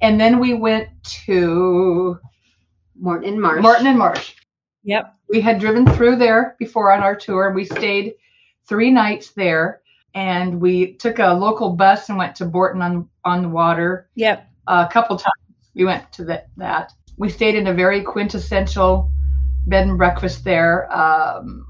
And 0.00 0.20
then 0.20 0.40
we 0.40 0.52
went 0.52 0.88
to 1.24 2.18
Moreton 2.98 3.34
and 3.34 3.42
Marsh. 3.42 3.62
Moreton 3.62 3.86
and 3.86 3.98
Marsh. 3.98 4.34
Yep. 4.84 5.14
We 5.28 5.40
had 5.40 5.58
driven 5.58 5.86
through 5.86 6.16
there 6.16 6.56
before 6.58 6.92
on 6.92 7.00
our 7.00 7.16
tour. 7.16 7.52
We 7.52 7.64
stayed 7.64 8.14
three 8.68 8.90
nights 8.90 9.30
there 9.32 9.80
and 10.14 10.60
we 10.60 10.94
took 10.94 11.18
a 11.18 11.32
local 11.32 11.70
bus 11.70 12.08
and 12.08 12.16
went 12.16 12.36
to 12.36 12.46
Bourton 12.46 12.80
on, 12.80 13.08
on 13.24 13.42
the 13.42 13.48
water. 13.48 14.08
Yep. 14.14 14.48
a 14.66 14.88
couple 14.88 15.16
times 15.16 15.32
we 15.74 15.84
went 15.84 16.10
to 16.12 16.24
the, 16.24 16.44
that. 16.56 16.92
We 17.18 17.28
stayed 17.28 17.54
in 17.54 17.66
a 17.66 17.74
very 17.74 18.02
quintessential 18.02 19.10
bed 19.66 19.86
and 19.86 19.98
breakfast 19.98 20.44
there. 20.44 20.90
Um, 20.96 21.66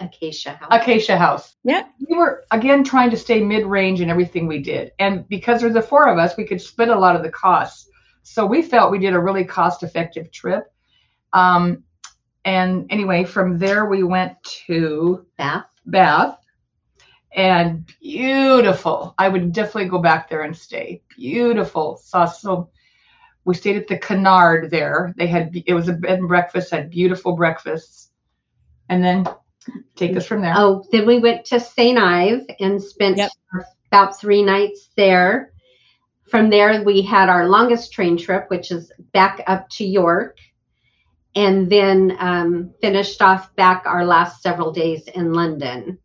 Acacia 0.00 0.52
House. 0.52 0.68
Acacia 0.70 1.16
House. 1.16 1.56
Yeah. 1.64 1.84
We 2.08 2.16
were 2.16 2.44
again 2.50 2.84
trying 2.84 3.10
to 3.10 3.16
stay 3.16 3.40
mid 3.40 3.64
range 3.64 4.00
in 4.00 4.10
everything 4.10 4.46
we 4.46 4.62
did. 4.62 4.92
And 4.98 5.26
because 5.28 5.60
there's 5.60 5.74
the 5.74 5.82
four 5.82 6.08
of 6.08 6.18
us, 6.18 6.36
we 6.36 6.44
could 6.44 6.60
split 6.60 6.88
a 6.88 6.98
lot 6.98 7.16
of 7.16 7.22
the 7.22 7.30
costs. 7.30 7.88
So 8.24 8.44
we 8.44 8.62
felt 8.62 8.90
we 8.90 8.98
did 8.98 9.14
a 9.14 9.20
really 9.20 9.44
cost 9.44 9.82
effective 9.82 10.32
trip. 10.32 10.72
Um, 11.32 11.84
and 12.44 12.86
anyway, 12.90 13.24
from 13.24 13.58
there 13.58 13.86
we 13.86 14.02
went 14.02 14.42
to 14.66 15.24
Bath. 15.38 15.66
Bath 15.86 16.38
and 17.34 17.90
beautiful. 18.00 19.14
I 19.18 19.28
would 19.28 19.52
definitely 19.52 19.88
go 19.88 19.98
back 19.98 20.28
there 20.28 20.42
and 20.42 20.56
stay. 20.56 21.02
Beautiful. 21.16 21.96
Saw 21.96 22.26
so 22.26 22.70
we 23.44 23.54
stayed 23.54 23.76
at 23.76 23.88
the 23.88 23.98
Canard 23.98 24.70
there. 24.70 25.14
They 25.16 25.26
had 25.26 25.50
it 25.66 25.74
was 25.74 25.88
a 25.88 25.92
bed 25.92 26.18
and 26.20 26.28
breakfast, 26.28 26.70
had 26.70 26.90
beautiful 26.90 27.36
breakfasts. 27.36 28.10
And 28.88 29.02
then 29.02 29.26
take 29.96 30.16
us 30.16 30.26
from 30.26 30.42
there. 30.42 30.54
Oh, 30.56 30.84
then 30.92 31.06
we 31.06 31.18
went 31.18 31.46
to 31.46 31.58
St. 31.58 31.98
Ive 31.98 32.46
and 32.60 32.82
spent 32.82 33.16
yep. 33.16 33.30
about 33.90 34.18
three 34.18 34.42
nights 34.42 34.90
there. 34.96 35.53
From 36.28 36.50
there, 36.50 36.82
we 36.82 37.02
had 37.02 37.28
our 37.28 37.48
longest 37.48 37.92
train 37.92 38.16
trip, 38.16 38.46
which 38.48 38.70
is 38.70 38.90
back 39.12 39.42
up 39.46 39.68
to 39.70 39.84
York, 39.84 40.38
and 41.34 41.70
then 41.70 42.16
um, 42.18 42.74
finished 42.80 43.20
off 43.20 43.54
back 43.56 43.84
our 43.86 44.04
last 44.04 44.42
several 44.42 44.72
days 44.72 45.06
in 45.08 45.32
London. 45.32 45.98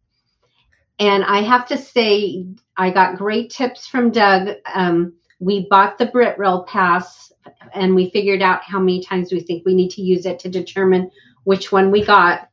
And 0.99 1.23
I 1.23 1.41
have 1.41 1.67
to 1.69 1.77
say, 1.77 2.45
I 2.75 2.89
got 2.89 3.17
great 3.17 3.51
tips 3.51 3.87
from 3.87 4.11
Doug. 4.11 4.55
Um, 4.73 5.13
we 5.39 5.67
bought 5.69 5.97
the 5.97 6.07
BritRail 6.07 6.67
pass 6.67 7.31
and 7.73 7.95
we 7.95 8.09
figured 8.09 8.41
out 8.41 8.63
how 8.63 8.79
many 8.79 9.01
times 9.01 9.31
we 9.31 9.39
think 9.39 9.65
we 9.65 9.73
need 9.73 9.91
to 9.91 10.01
use 10.01 10.25
it 10.25 10.39
to 10.39 10.49
determine 10.49 11.09
which 11.45 11.71
one 11.71 11.91
we 11.91 12.03
got. 12.03 12.49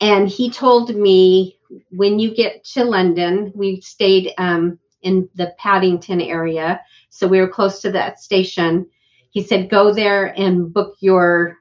And 0.00 0.28
he 0.28 0.50
told 0.50 0.94
me 0.94 1.58
when 1.90 2.18
you 2.18 2.34
get 2.34 2.64
to 2.64 2.84
London, 2.84 3.52
we 3.54 3.80
stayed 3.80 4.32
um, 4.38 4.78
in 5.06 5.28
the 5.36 5.54
Paddington 5.58 6.20
area. 6.20 6.80
So 7.08 7.26
we 7.26 7.40
were 7.40 7.48
close 7.48 7.80
to 7.82 7.92
that 7.92 8.18
station. 8.18 8.86
He 9.30 9.42
said, 9.42 9.70
go 9.70 9.94
there 9.94 10.26
and 10.38 10.72
book 10.72 10.96
your 11.00 11.58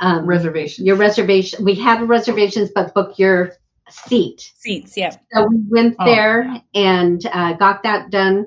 um, 0.00 0.24
reservation. 0.24 0.86
Your 0.86 0.96
reservation. 0.96 1.64
We 1.64 1.74
had 1.74 2.08
reservations, 2.08 2.70
but 2.74 2.94
book 2.94 3.18
your 3.18 3.52
seat. 3.90 4.52
Seats, 4.56 4.96
yeah. 4.96 5.10
So 5.32 5.46
we 5.48 5.58
went 5.68 5.96
oh. 5.98 6.04
there 6.04 6.62
and 6.74 7.20
uh, 7.26 7.54
got 7.54 7.82
that 7.82 8.10
done 8.10 8.46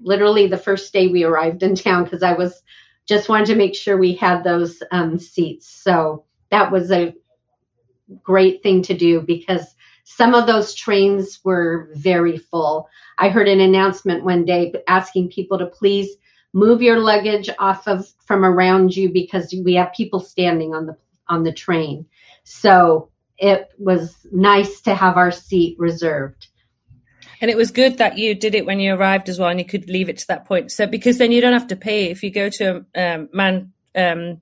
literally 0.00 0.46
the 0.46 0.56
first 0.56 0.92
day 0.92 1.08
we 1.08 1.24
arrived 1.24 1.62
in 1.62 1.74
town 1.74 2.04
because 2.04 2.22
I 2.22 2.32
was 2.32 2.62
just 3.06 3.28
wanted 3.28 3.46
to 3.48 3.56
make 3.56 3.74
sure 3.74 3.98
we 3.98 4.14
had 4.14 4.42
those 4.42 4.82
um, 4.90 5.18
seats. 5.18 5.68
So 5.68 6.24
that 6.50 6.72
was 6.72 6.90
a 6.90 7.14
great 8.22 8.62
thing 8.62 8.82
to 8.82 8.94
do 8.94 9.20
because 9.20 9.74
some 10.16 10.34
of 10.34 10.46
those 10.46 10.74
trains 10.74 11.38
were 11.44 11.88
very 11.94 12.36
full. 12.36 12.88
I 13.16 13.28
heard 13.28 13.48
an 13.48 13.60
announcement 13.60 14.24
one 14.24 14.44
day 14.44 14.72
asking 14.88 15.30
people 15.30 15.58
to 15.58 15.66
please 15.66 16.08
move 16.52 16.82
your 16.82 16.98
luggage 16.98 17.48
off 17.60 17.86
of 17.86 18.08
from 18.26 18.44
around 18.44 18.96
you 18.96 19.12
because 19.12 19.54
we 19.64 19.74
have 19.74 19.92
people 19.92 20.18
standing 20.18 20.74
on 20.74 20.86
the 20.86 20.96
on 21.28 21.44
the 21.44 21.52
train. 21.52 22.06
So 22.42 23.10
it 23.38 23.68
was 23.78 24.16
nice 24.32 24.80
to 24.82 24.96
have 24.96 25.16
our 25.16 25.30
seat 25.30 25.78
reserved. 25.78 26.48
And 27.40 27.48
it 27.48 27.56
was 27.56 27.70
good 27.70 27.98
that 27.98 28.18
you 28.18 28.34
did 28.34 28.56
it 28.56 28.66
when 28.66 28.80
you 28.80 28.94
arrived 28.94 29.28
as 29.28 29.38
well, 29.38 29.48
and 29.48 29.60
you 29.60 29.64
could 29.64 29.88
leave 29.88 30.08
it 30.08 30.18
to 30.18 30.26
that 30.26 30.44
point. 30.44 30.72
So 30.72 30.88
because 30.88 31.18
then 31.18 31.30
you 31.30 31.40
don't 31.40 31.52
have 31.52 31.68
to 31.68 31.76
pay 31.76 32.10
if 32.10 32.24
you 32.24 32.30
go 32.30 32.50
to 32.50 32.84
um, 32.96 33.28
man 33.32 33.72
um, 33.94 34.40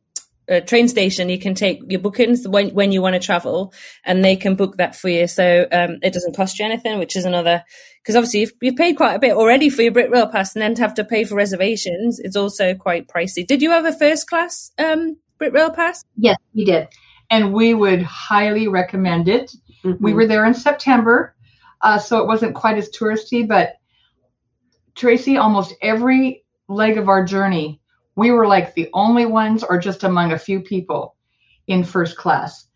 a 0.49 0.61
train 0.61 0.89
station, 0.89 1.29
you 1.29 1.39
can 1.39 1.55
take 1.55 1.81
your 1.89 2.01
bookings 2.01 2.47
when 2.47 2.71
when 2.71 2.93
you 2.93 3.03
want 3.03 3.15
to 3.15 3.21
travel, 3.21 3.73
and 4.05 4.25
they 4.25 4.37
can 4.37 4.55
book 4.55 4.77
that 4.79 4.97
for 4.97 5.09
you. 5.09 5.27
So 5.27 5.67
um, 5.71 5.99
it 6.03 6.13
doesn't 6.13 6.37
cost 6.37 6.59
you 6.59 6.65
anything, 6.65 6.99
which 6.99 7.17
is 7.17 7.25
another 7.25 7.65
because 8.03 8.17
obviously 8.17 8.41
you've, 8.41 8.53
you've, 8.63 8.77
paid 8.77 8.97
quite 8.97 9.15
a 9.15 9.19
bit 9.19 9.33
already 9.33 9.69
for 9.69 9.83
your 9.83 9.93
BritRail 9.93 10.33
pass, 10.33 10.55
and 10.55 10.63
then 10.63 10.75
to 10.77 10.83
have 10.83 10.95
to 10.95 11.05
pay 11.05 11.25
for 11.25 11.35
reservations, 11.35 12.19
it's 12.19 12.37
also 12.37 12.75
quite 12.75 13.09
pricey. 13.09 13.47
Did 13.47 13.61
you 13.61 13.71
have 13.71 13.85
a 13.85 13.93
first 13.93 14.29
class 14.29 14.73
um, 14.79 15.17
BritRail 15.41 15.75
pass? 15.75 16.05
Yes, 16.17 16.37
we 16.55 16.65
did, 16.65 16.89
and 17.31 17.53
we 17.53 17.75
would 17.75 18.03
highly 18.03 18.69
recommend 18.69 19.29
it. 19.29 19.55
Mm-hmm. 19.85 20.03
We 20.03 20.15
were 20.15 20.27
there 20.27 20.45
in 20.45 20.55
September. 20.55 21.35
Uh, 21.81 21.99
so 21.99 22.19
it 22.19 22.27
wasn't 22.27 22.55
quite 22.55 22.77
as 22.77 22.91
touristy, 22.91 23.47
but 23.47 23.75
Tracy, 24.97 25.37
almost 25.37 25.75
every 25.81 26.45
leg 26.67 26.99
of 26.99 27.09
our 27.09 27.25
journey, 27.25 27.78
we 28.19 28.33
were 28.33 28.49
like 28.49 28.75
the 28.75 28.91
only 28.93 29.27
ones 29.27 29.63
or 29.63 29.79
just 29.79 30.03
among 30.03 30.33
a 30.33 30.39
few 30.39 30.59
people 30.59 31.15
in 31.69 31.85
first 31.85 32.17
class. 32.17 32.67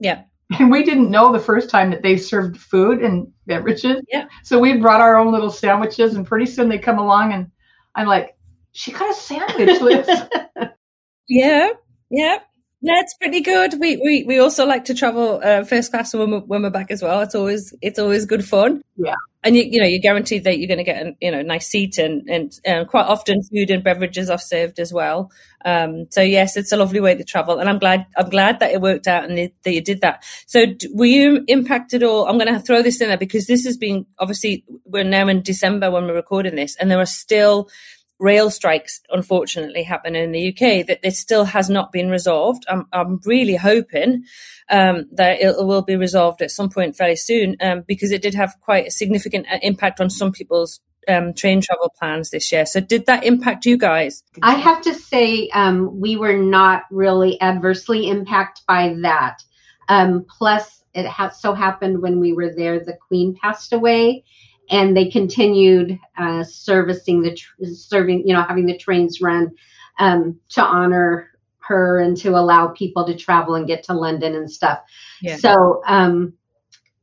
Yeah. 0.00 0.24
And 0.58 0.72
we 0.72 0.82
didn't 0.82 1.08
know 1.08 1.32
the 1.32 1.38
first 1.38 1.70
time 1.70 1.90
that 1.90 2.02
they 2.02 2.16
served 2.16 2.56
food 2.56 3.00
and 3.00 3.32
beverages. 3.46 4.02
Yeah. 4.12 4.26
So 4.42 4.58
we 4.58 4.76
brought 4.78 5.00
our 5.00 5.16
own 5.16 5.32
little 5.32 5.50
sandwiches, 5.50 6.14
and 6.14 6.26
pretty 6.26 6.46
soon 6.46 6.68
they 6.68 6.78
come 6.78 6.98
along, 6.98 7.32
and 7.32 7.50
I'm 7.94 8.06
like, 8.08 8.36
she 8.72 8.90
got 8.92 9.10
a 9.10 9.14
sandwich, 9.14 9.80
Liz. 9.80 10.08
yeah. 11.28 11.70
Yeah. 12.10 12.38
That's 12.82 13.14
pretty 13.14 13.40
good. 13.40 13.74
We 13.80 13.96
we, 13.96 14.24
we 14.24 14.38
also 14.38 14.66
like 14.66 14.84
to 14.86 14.94
travel 14.94 15.40
uh, 15.42 15.64
first 15.64 15.90
class 15.90 16.12
when 16.14 16.30
we're, 16.30 16.40
when 16.40 16.62
we're 16.62 16.70
back 16.70 16.90
as 16.90 17.02
well. 17.02 17.20
It's 17.20 17.34
always 17.34 17.74
it's 17.82 17.98
always 17.98 18.26
good 18.26 18.44
fun. 18.44 18.82
Yeah, 18.96 19.14
and 19.46 19.56
you 19.56 19.62
you 19.62 19.80
know 19.80 19.86
you're 19.86 20.00
guaranteed 20.00 20.44
that 20.44 20.58
you're 20.58 20.66
going 20.66 20.78
to 20.78 20.84
get 20.84 21.06
a 21.06 21.16
you 21.20 21.30
know 21.30 21.40
nice 21.40 21.68
seat 21.68 21.98
and 21.98 22.28
and 22.28 22.52
uh, 22.66 22.84
quite 22.84 23.06
often 23.06 23.42
food 23.44 23.70
and 23.70 23.84
beverages 23.84 24.28
are 24.28 24.38
served 24.38 24.80
as 24.80 24.92
well. 24.92 25.30
Um, 25.64 26.06
so 26.10 26.20
yes, 26.20 26.56
it's 26.56 26.72
a 26.72 26.76
lovely 26.76 27.00
way 27.00 27.14
to 27.14 27.24
travel, 27.24 27.58
and 27.58 27.68
I'm 27.68 27.78
glad 27.78 28.06
I'm 28.16 28.28
glad 28.28 28.58
that 28.58 28.72
it 28.72 28.80
worked 28.80 29.06
out 29.06 29.24
and 29.24 29.38
that 29.38 29.72
you 29.72 29.80
did 29.80 30.00
that. 30.00 30.24
So 30.46 30.66
were 30.92 31.06
you 31.06 31.44
impacted 31.46 32.02
all? 32.02 32.26
I'm 32.26 32.38
going 32.38 32.52
to 32.52 32.60
throw 32.60 32.82
this 32.82 33.00
in 33.00 33.08
there 33.08 33.16
because 33.16 33.46
this 33.46 33.64
has 33.64 33.76
been 33.76 34.06
obviously 34.18 34.64
we're 34.84 35.04
now 35.04 35.28
in 35.28 35.42
December 35.42 35.90
when 35.90 36.06
we're 36.06 36.14
recording 36.14 36.56
this, 36.56 36.76
and 36.76 36.90
there 36.90 37.00
are 37.00 37.06
still 37.06 37.68
rail 38.18 38.50
strikes 38.50 39.00
unfortunately 39.10 39.82
happen 39.82 40.16
in 40.16 40.32
the 40.32 40.48
UK 40.48 40.86
that 40.86 41.02
this 41.02 41.18
still 41.18 41.44
has 41.44 41.68
not 41.68 41.92
been 41.92 42.08
resolved. 42.08 42.64
I'm, 42.68 42.86
I'm 42.92 43.20
really 43.24 43.56
hoping 43.56 44.24
um, 44.70 45.06
that 45.12 45.40
it 45.40 45.56
will 45.58 45.82
be 45.82 45.96
resolved 45.96 46.42
at 46.42 46.50
some 46.50 46.70
point 46.70 46.96
fairly 46.96 47.16
soon 47.16 47.56
um, 47.60 47.84
because 47.86 48.12
it 48.12 48.22
did 48.22 48.34
have 48.34 48.54
quite 48.60 48.86
a 48.86 48.90
significant 48.90 49.46
uh, 49.50 49.58
impact 49.62 50.00
on 50.00 50.10
some 50.10 50.32
people's 50.32 50.80
um, 51.08 51.34
train 51.34 51.60
travel 51.60 51.92
plans 51.98 52.30
this 52.30 52.50
year. 52.50 52.66
So 52.66 52.80
did 52.80 53.06
that 53.06 53.24
impact 53.24 53.66
you 53.66 53.76
guys? 53.76 54.22
I 54.42 54.54
have 54.54 54.82
to 54.82 54.94
say 54.94 55.48
um, 55.50 56.00
we 56.00 56.16
were 56.16 56.36
not 56.36 56.84
really 56.90 57.40
adversely 57.40 58.08
impacted 58.08 58.64
by 58.66 58.96
that. 59.02 59.42
Um, 59.88 60.26
plus, 60.28 60.82
it 60.94 61.06
so 61.38 61.52
happened 61.52 62.00
when 62.00 62.20
we 62.20 62.32
were 62.32 62.52
there, 62.54 62.80
the 62.80 62.96
Queen 63.08 63.36
passed 63.40 63.72
away 63.72 64.24
and 64.70 64.96
they 64.96 65.08
continued 65.08 65.98
uh, 66.18 66.42
servicing 66.44 67.22
the 67.22 67.34
tr- 67.34 67.64
serving 67.64 68.26
you 68.26 68.34
know 68.34 68.42
having 68.42 68.66
the 68.66 68.76
trains 68.76 69.20
run 69.20 69.52
um, 69.98 70.38
to 70.50 70.62
honor 70.62 71.30
her 71.58 72.00
and 72.00 72.16
to 72.16 72.30
allow 72.30 72.68
people 72.68 73.04
to 73.06 73.16
travel 73.16 73.54
and 73.54 73.66
get 73.66 73.82
to 73.84 73.92
london 73.92 74.34
and 74.34 74.50
stuff. 74.50 74.80
Yeah. 75.20 75.36
so 75.36 75.82
um, 75.86 76.34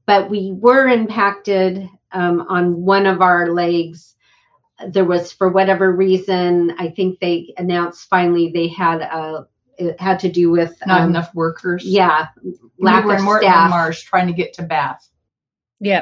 but 0.05 0.29
we 0.29 0.53
were 0.53 0.87
impacted 0.87 1.87
um, 2.11 2.41
on 2.49 2.83
one 2.83 3.05
of 3.05 3.21
our 3.21 3.51
legs. 3.51 4.15
There 4.87 5.05
was 5.05 5.31
for 5.31 5.49
whatever 5.49 5.91
reason 5.95 6.75
i 6.77 6.89
think 6.89 7.19
they 7.19 7.53
announced 7.57 8.09
finally 8.09 8.51
they 8.53 8.67
had 8.67 9.01
a 9.01 9.47
it 9.77 9.99
had 9.99 10.19
to 10.19 10.29
do 10.29 10.51
with 10.51 10.75
not 10.85 11.01
um, 11.01 11.09
enough 11.11 11.33
workers. 11.33 11.85
yeah 11.85 12.27
lack 12.79 13.05
we 13.05 13.09
were 13.09 13.37
of 13.37 13.43
in 13.43 13.47
staff. 13.49 13.69
Marsh 13.69 14.01
trying 14.01 14.27
to 14.27 14.33
get 14.33 14.53
to 14.53 14.63
bath. 14.63 15.07
Yeah 15.79 16.01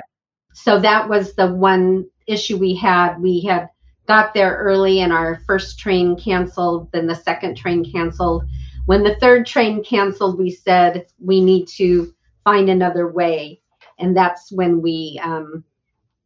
so 0.54 0.80
that 0.80 1.08
was 1.08 1.34
the 1.34 1.54
one 1.54 2.06
issue 2.28 2.58
we 2.58 2.76
had. 2.76 3.20
We 3.20 3.42
had 3.42 3.70
got 4.08 4.34
there 4.34 4.58
early 4.58 5.00
and 5.00 5.14
our 5.14 5.42
first 5.48 5.80
train 5.80 6.16
canceled, 6.16 6.92
then 6.92 7.08
the 7.08 7.16
second 7.16 7.56
train 7.56 7.90
canceled. 7.90 8.44
When 8.86 9.04
the 9.04 9.16
third 9.16 9.46
train 9.46 9.84
canceled, 9.84 10.40
we 10.40 10.50
said 10.52 11.06
we 11.20 11.42
need 11.42 11.68
to 11.78 12.14
find 12.44 12.70
another 12.70 13.08
way. 13.08 13.62
And 14.00 14.18
that's 14.18 14.52
when 14.52 14.82
we 14.82 15.20
um, 15.24 15.64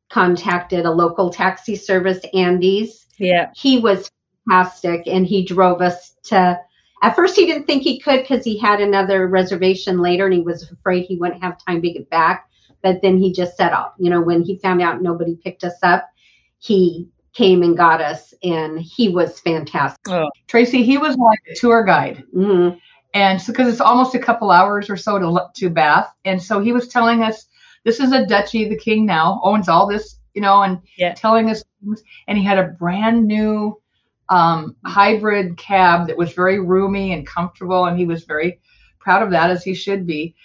contacted 0.09 0.85
a 0.85 0.91
local 0.91 1.29
taxi 1.29 1.75
service, 1.75 2.19
Andy's. 2.33 3.05
Yeah. 3.17 3.51
He 3.55 3.79
was 3.79 4.09
fantastic 4.47 5.07
and 5.07 5.25
he 5.25 5.45
drove 5.45 5.81
us 5.81 6.15
to. 6.25 6.59
At 7.03 7.15
first, 7.15 7.35
he 7.35 7.45
didn't 7.45 7.67
think 7.67 7.83
he 7.83 7.99
could 7.99 8.21
because 8.21 8.43
he 8.43 8.57
had 8.57 8.79
another 8.79 9.27
reservation 9.27 9.99
later 9.99 10.25
and 10.25 10.33
he 10.33 10.41
was 10.41 10.71
afraid 10.71 11.05
he 11.05 11.17
wouldn't 11.17 11.43
have 11.43 11.63
time 11.63 11.81
to 11.81 11.91
get 11.91 12.09
back 12.09 12.49
but 12.85 13.01
then 13.01 13.17
he 13.17 13.33
just 13.33 13.57
set 13.57 13.73
off. 13.73 13.93
You 13.97 14.11
know, 14.11 14.21
when 14.21 14.43
he 14.43 14.59
found 14.59 14.79
out 14.79 15.01
nobody 15.01 15.35
picked 15.35 15.63
us 15.63 15.73
up, 15.81 16.07
he 16.59 17.09
came 17.33 17.63
and 17.63 17.75
got 17.75 17.99
us, 17.99 18.31
and 18.43 18.79
he 18.79 19.09
was 19.09 19.39
fantastic. 19.39 20.07
Oh. 20.07 20.29
Tracy, 20.45 20.83
he 20.83 20.99
was 20.99 21.17
like 21.17 21.39
a 21.51 21.55
tour 21.55 21.83
guide. 21.83 22.23
Mm-hmm. 22.33 22.77
And 23.15 23.41
so, 23.41 23.51
because 23.51 23.71
it's 23.73 23.81
almost 23.81 24.13
a 24.13 24.19
couple 24.19 24.51
hours 24.51 24.87
or 24.87 24.97
so 24.97 25.17
to, 25.17 25.47
to 25.55 25.69
Bath. 25.71 26.13
And 26.25 26.39
so 26.41 26.59
he 26.59 26.73
was 26.73 26.87
telling 26.87 27.23
us, 27.23 27.47
this 27.85 27.99
is 27.99 28.11
a 28.11 28.27
duchy, 28.27 28.69
the 28.69 28.77
king 28.77 29.07
now 29.07 29.41
owns 29.43 29.67
all 29.67 29.87
this, 29.87 30.19
you 30.35 30.41
know, 30.41 30.61
and 30.61 30.79
yeah. 30.95 31.15
telling 31.15 31.49
us 31.49 31.63
things. 31.83 32.03
And 32.27 32.37
he 32.37 32.43
had 32.43 32.59
a 32.59 32.67
brand 32.67 33.25
new 33.25 33.81
um, 34.29 34.75
hybrid 34.85 35.57
cab 35.57 36.05
that 36.05 36.17
was 36.17 36.33
very 36.33 36.59
roomy 36.59 37.13
and 37.13 37.25
comfortable. 37.25 37.85
And 37.85 37.97
he 37.97 38.05
was 38.05 38.25
very 38.25 38.59
proud 38.99 39.23
of 39.23 39.31
that, 39.31 39.49
as 39.49 39.63
he 39.63 39.73
should 39.73 40.05
be. 40.05 40.35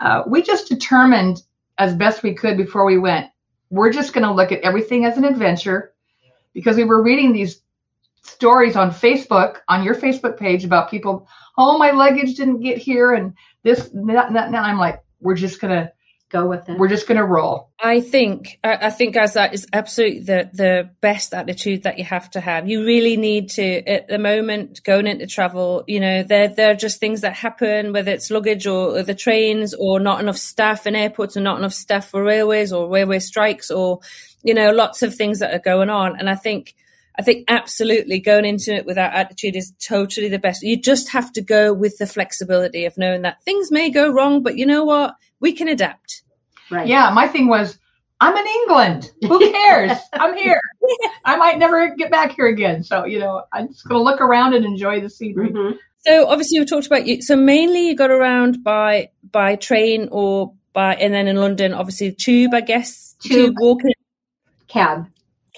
Uh, 0.00 0.22
we 0.26 0.42
just 0.42 0.68
determined 0.68 1.42
as 1.78 1.94
best 1.94 2.22
we 2.22 2.34
could 2.34 2.56
before 2.56 2.84
we 2.84 2.98
went, 2.98 3.30
we're 3.70 3.92
just 3.92 4.12
going 4.12 4.26
to 4.26 4.32
look 4.32 4.52
at 4.52 4.60
everything 4.60 5.04
as 5.04 5.16
an 5.16 5.24
adventure 5.24 5.92
because 6.52 6.76
we 6.76 6.84
were 6.84 7.02
reading 7.02 7.32
these 7.32 7.62
stories 8.22 8.76
on 8.76 8.90
Facebook, 8.90 9.58
on 9.68 9.84
your 9.84 9.94
Facebook 9.94 10.38
page 10.38 10.64
about 10.64 10.90
people, 10.90 11.28
oh, 11.58 11.78
my 11.78 11.90
luggage 11.90 12.34
didn't 12.34 12.60
get 12.60 12.78
here 12.78 13.14
and 13.14 13.34
this, 13.62 13.90
and 13.92 14.08
that, 14.08 14.26
and 14.26 14.36
that. 14.36 14.46
And 14.46 14.56
I'm 14.56 14.78
like, 14.78 15.02
we're 15.20 15.34
just 15.34 15.60
going 15.60 15.72
to 15.72 15.92
go 16.30 16.46
with 16.48 16.68
it. 16.68 16.78
We're 16.78 16.88
just 16.88 17.06
going 17.06 17.18
to 17.18 17.24
roll. 17.24 17.70
I 17.78 18.00
think, 18.00 18.58
I, 18.64 18.90
think, 18.90 19.14
guys, 19.14 19.34
that 19.34 19.54
is 19.54 19.66
absolutely 19.72 20.20
the 20.20 20.50
the 20.52 20.90
best 21.00 21.34
attitude 21.34 21.84
that 21.84 21.98
you 21.98 22.04
have 22.04 22.30
to 22.30 22.40
have. 22.40 22.68
You 22.68 22.84
really 22.84 23.16
need 23.16 23.50
to, 23.50 23.88
at 23.88 24.08
the 24.08 24.18
moment, 24.18 24.82
going 24.84 25.06
into 25.06 25.26
travel. 25.26 25.84
You 25.86 26.00
know, 26.00 26.22
there 26.22 26.48
there 26.48 26.72
are 26.72 26.76
just 26.76 27.00
things 27.00 27.20
that 27.20 27.34
happen, 27.34 27.92
whether 27.92 28.12
it's 28.12 28.30
luggage 28.30 28.66
or, 28.66 28.98
or 28.98 29.02
the 29.02 29.14
trains, 29.14 29.74
or 29.74 30.00
not 30.00 30.20
enough 30.20 30.38
staff 30.38 30.86
in 30.86 30.96
airports, 30.96 31.36
or 31.36 31.40
not 31.40 31.58
enough 31.58 31.74
staff 31.74 32.10
for 32.10 32.22
railways, 32.22 32.72
or 32.72 32.88
railway 32.88 33.18
strikes, 33.18 33.70
or 33.70 34.00
you 34.42 34.54
know, 34.54 34.70
lots 34.70 35.02
of 35.02 35.14
things 35.14 35.40
that 35.40 35.54
are 35.54 35.60
going 35.60 35.90
on. 35.90 36.18
And 36.18 36.28
I 36.28 36.34
think. 36.34 36.74
I 37.18 37.22
think 37.22 37.46
absolutely 37.48 38.18
going 38.18 38.44
into 38.44 38.74
it 38.74 38.84
with 38.84 38.96
that 38.96 39.14
attitude 39.14 39.56
is 39.56 39.72
totally 39.82 40.28
the 40.28 40.38
best. 40.38 40.62
You 40.62 40.78
just 40.78 41.12
have 41.12 41.32
to 41.32 41.40
go 41.40 41.72
with 41.72 41.96
the 41.96 42.06
flexibility 42.06 42.84
of 42.84 42.98
knowing 42.98 43.22
that 43.22 43.42
things 43.42 43.72
may 43.72 43.88
go 43.88 44.10
wrong, 44.10 44.42
but 44.42 44.58
you 44.58 44.66
know 44.66 44.84
what? 44.84 45.14
We 45.40 45.52
can 45.52 45.68
adapt. 45.68 46.22
Right. 46.70 46.86
Yeah, 46.86 47.10
my 47.10 47.28
thing 47.28 47.48
was, 47.48 47.78
I'm 48.20 48.36
in 48.36 48.46
England. 48.46 49.10
Who 49.22 49.38
cares? 49.52 49.92
I'm 50.12 50.36
here. 50.36 50.60
I 51.24 51.36
might 51.36 51.58
never 51.58 51.94
get 51.94 52.10
back 52.10 52.32
here 52.32 52.46
again. 52.46 52.82
So, 52.82 53.04
you 53.04 53.18
know, 53.18 53.42
I'm 53.52 53.68
just 53.68 53.86
going 53.86 53.98
to 53.98 54.04
look 54.04 54.20
around 54.20 54.54
and 54.54 54.64
enjoy 54.64 55.00
the 55.00 55.10
scenery. 55.10 55.50
Mm-hmm. 55.50 55.76
So, 56.06 56.28
obviously, 56.28 56.60
we 56.60 56.66
talked 56.66 56.86
about 56.86 57.06
you. 57.06 57.20
So, 57.20 57.36
mainly 57.36 57.88
you 57.88 57.96
got 57.96 58.10
around 58.10 58.62
by 58.62 59.10
by 59.30 59.56
train 59.56 60.08
or 60.12 60.54
by, 60.72 60.94
and 60.94 61.12
then 61.12 61.26
in 61.26 61.36
London, 61.36 61.74
obviously, 61.74 62.12
tube, 62.12 62.54
I 62.54 62.60
guess. 62.60 63.14
Tube, 63.20 63.32
tube 63.32 63.54
walking. 63.58 63.92
Cab. 64.68 65.06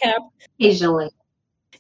Cab. 0.03 0.23
Occasionally. 0.59 1.11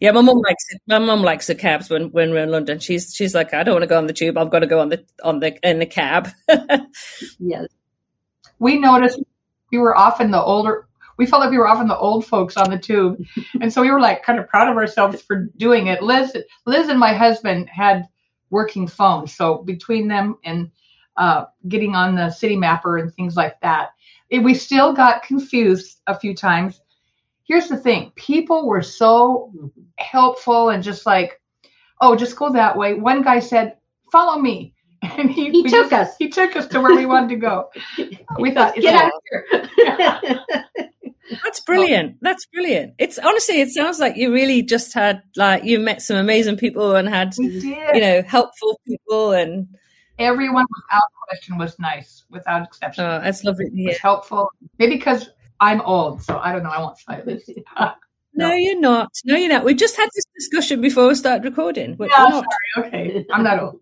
Yeah, 0.00 0.12
my 0.12 0.21
mum 0.21 0.38
likes 0.38 0.64
it. 0.71 0.83
My 0.87 0.99
mum 0.99 1.23
likes 1.23 1.49
the 1.49 1.57
cabs 1.57 1.90
when, 1.90 2.12
when 2.12 2.31
we're 2.31 2.45
in 2.45 2.50
London. 2.50 2.78
She's 2.78 3.12
she's 3.14 3.35
like, 3.35 3.52
I 3.52 3.64
don't 3.64 3.75
want 3.75 3.83
to 3.83 3.88
go 3.88 3.99
on 3.99 4.07
the 4.07 4.12
tube. 4.12 4.38
I've 4.38 4.50
got 4.50 4.61
to 4.61 4.69
go 4.69 4.81
on 4.81 4.90
the 4.90 5.05
on 5.25 5.40
the 5.40 5.59
in 5.69 5.81
the 5.81 5.87
cab. 5.87 6.28
yes 7.40 7.67
we 8.59 8.79
noticed 8.79 9.21
we 9.73 9.79
were 9.79 9.97
often 9.97 10.31
the 10.31 10.43
older 10.43 10.87
we 11.19 11.27
felt 11.27 11.41
like 11.41 11.50
we 11.50 11.59
were 11.59 11.67
often 11.67 11.88
the 11.88 11.99
old 11.99 12.25
folks 12.25 12.57
on 12.57 12.71
the 12.71 12.79
tube 12.79 13.23
and 13.61 13.73
so 13.73 13.83
we 13.83 13.91
were 13.91 14.00
like 14.00 14.23
kind 14.23 14.38
of 14.38 14.49
proud 14.49 14.69
of 14.69 14.77
ourselves 14.77 15.23
for 15.23 15.49
doing 15.57 15.88
it 15.88 16.03
liz 16.03 16.37
liz 16.67 16.88
and 16.88 16.99
my 16.99 17.12
husband 17.12 17.69
had 17.69 18.09
working 18.50 18.87
phones 18.87 19.35
so 19.35 19.59
between 19.59 20.09
them 20.09 20.37
and 20.45 20.71
uh, 21.19 21.47
getting 21.67 21.95
on 21.95 22.15
the 22.15 22.29
Citymapper 22.31 23.00
and 23.00 23.12
things 23.12 23.37
like 23.37 23.61
that. 23.61 23.91
It, 24.31 24.38
we 24.38 24.55
still 24.55 24.93
got 24.93 25.25
confused 25.25 26.00
a 26.07 26.19
few 26.19 26.35
times. 26.35 26.81
Here's 27.45 27.69
the 27.69 27.77
thing 27.77 28.12
people 28.15 28.67
were 28.67 28.83
so 28.83 29.53
helpful 29.99 30.71
and 30.71 30.83
just 30.83 31.07
like, 31.07 31.41
oh, 32.00 32.15
just 32.15 32.37
go 32.37 32.53
that 32.53 32.77
way. 32.77 32.95
One 32.95 33.23
guy 33.23 33.41
said, 33.41 33.77
follow 34.12 34.38
me. 34.38 34.75
And 35.02 35.31
he, 35.31 35.50
he 35.50 35.62
took 35.62 35.90
just, 35.90 35.93
us. 35.93 36.17
He 36.19 36.28
took 36.28 36.57
us 36.57 36.67
to 36.69 36.81
where 36.81 36.95
we 36.95 37.07
wanted 37.07 37.31
to 37.31 37.37
go. 37.37 37.71
We 38.38 38.52
thought, 38.52 38.75
get 38.75 38.95
out 38.95 39.12
here. 39.31 40.40
That's 41.45 41.61
brilliant. 41.61 42.17
That's 42.23 42.47
brilliant. 42.47 42.95
It's 42.99 43.19
honestly, 43.19 43.61
it 43.61 43.69
sounds 43.71 43.99
like 43.99 44.17
you 44.17 44.33
really 44.33 44.62
just 44.62 44.95
had 44.95 45.23
like 45.37 45.64
you 45.64 45.78
met 45.78 46.02
some 46.02 46.17
amazing 46.17 46.57
people 46.57 46.97
and 46.97 47.09
had 47.09 47.37
you 47.37 48.00
know 48.00 48.23
helpful 48.23 48.81
people 48.87 49.33
and 49.33 49.69
everyone 50.19 50.64
without 50.75 51.02
question 51.28 51.59
was 51.59 51.78
nice, 51.78 52.25
without 52.31 52.62
exception. 52.67 53.05
Oh, 53.05 53.21
that's 53.23 53.45
lovely. 53.45 53.67
It 53.67 53.87
was 53.87 53.99
helpful. 53.99 54.50
Maybe 54.78 54.97
because 54.97 55.28
I'm 55.61 55.81
old, 55.83 56.23
so 56.23 56.38
I 56.38 56.52
don't 56.52 56.62
know. 56.62 56.71
I 56.71 56.81
won't 56.81 56.99
say 56.99 57.23
this. 57.25 57.49
Ah, 57.76 57.97
no. 58.35 58.49
no. 58.49 58.55
you're 58.55 58.81
not. 58.81 59.11
No, 59.25 59.37
you're 59.37 59.49
not. 59.49 59.64
We 59.64 59.75
just 59.75 59.97
had 59.97 60.09
this 60.14 60.25
discussion 60.37 60.81
before 60.81 61.09
we 61.09 61.14
started 61.14 61.45
recording. 61.45 61.97
We're, 61.97 62.09
yeah, 62.09 62.25
we're 62.25 62.43
sorry. 62.76 62.88
Okay, 62.88 63.26
I'm 63.33 63.43
not 63.43 63.61
old. 63.61 63.81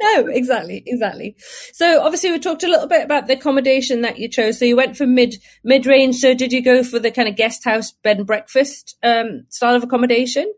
No, 0.00 0.26
exactly, 0.26 0.82
exactly. 0.86 1.36
So 1.72 2.02
obviously 2.02 2.32
we 2.32 2.38
talked 2.38 2.64
a 2.64 2.68
little 2.68 2.88
bit 2.88 3.04
about 3.04 3.26
the 3.26 3.34
accommodation 3.34 4.02
that 4.02 4.18
you 4.18 4.28
chose. 4.28 4.58
So 4.58 4.64
you 4.64 4.76
went 4.76 4.96
for 4.96 5.06
mid 5.06 5.36
mid 5.62 5.86
range. 5.86 6.16
So 6.16 6.34
did 6.34 6.52
you 6.52 6.62
go 6.62 6.82
for 6.82 6.98
the 6.98 7.10
kind 7.10 7.28
of 7.28 7.36
guest 7.36 7.64
house 7.64 7.92
bed 7.92 8.18
and 8.18 8.26
breakfast 8.26 8.96
um, 9.02 9.46
style 9.48 9.76
of 9.76 9.84
accommodation? 9.84 10.52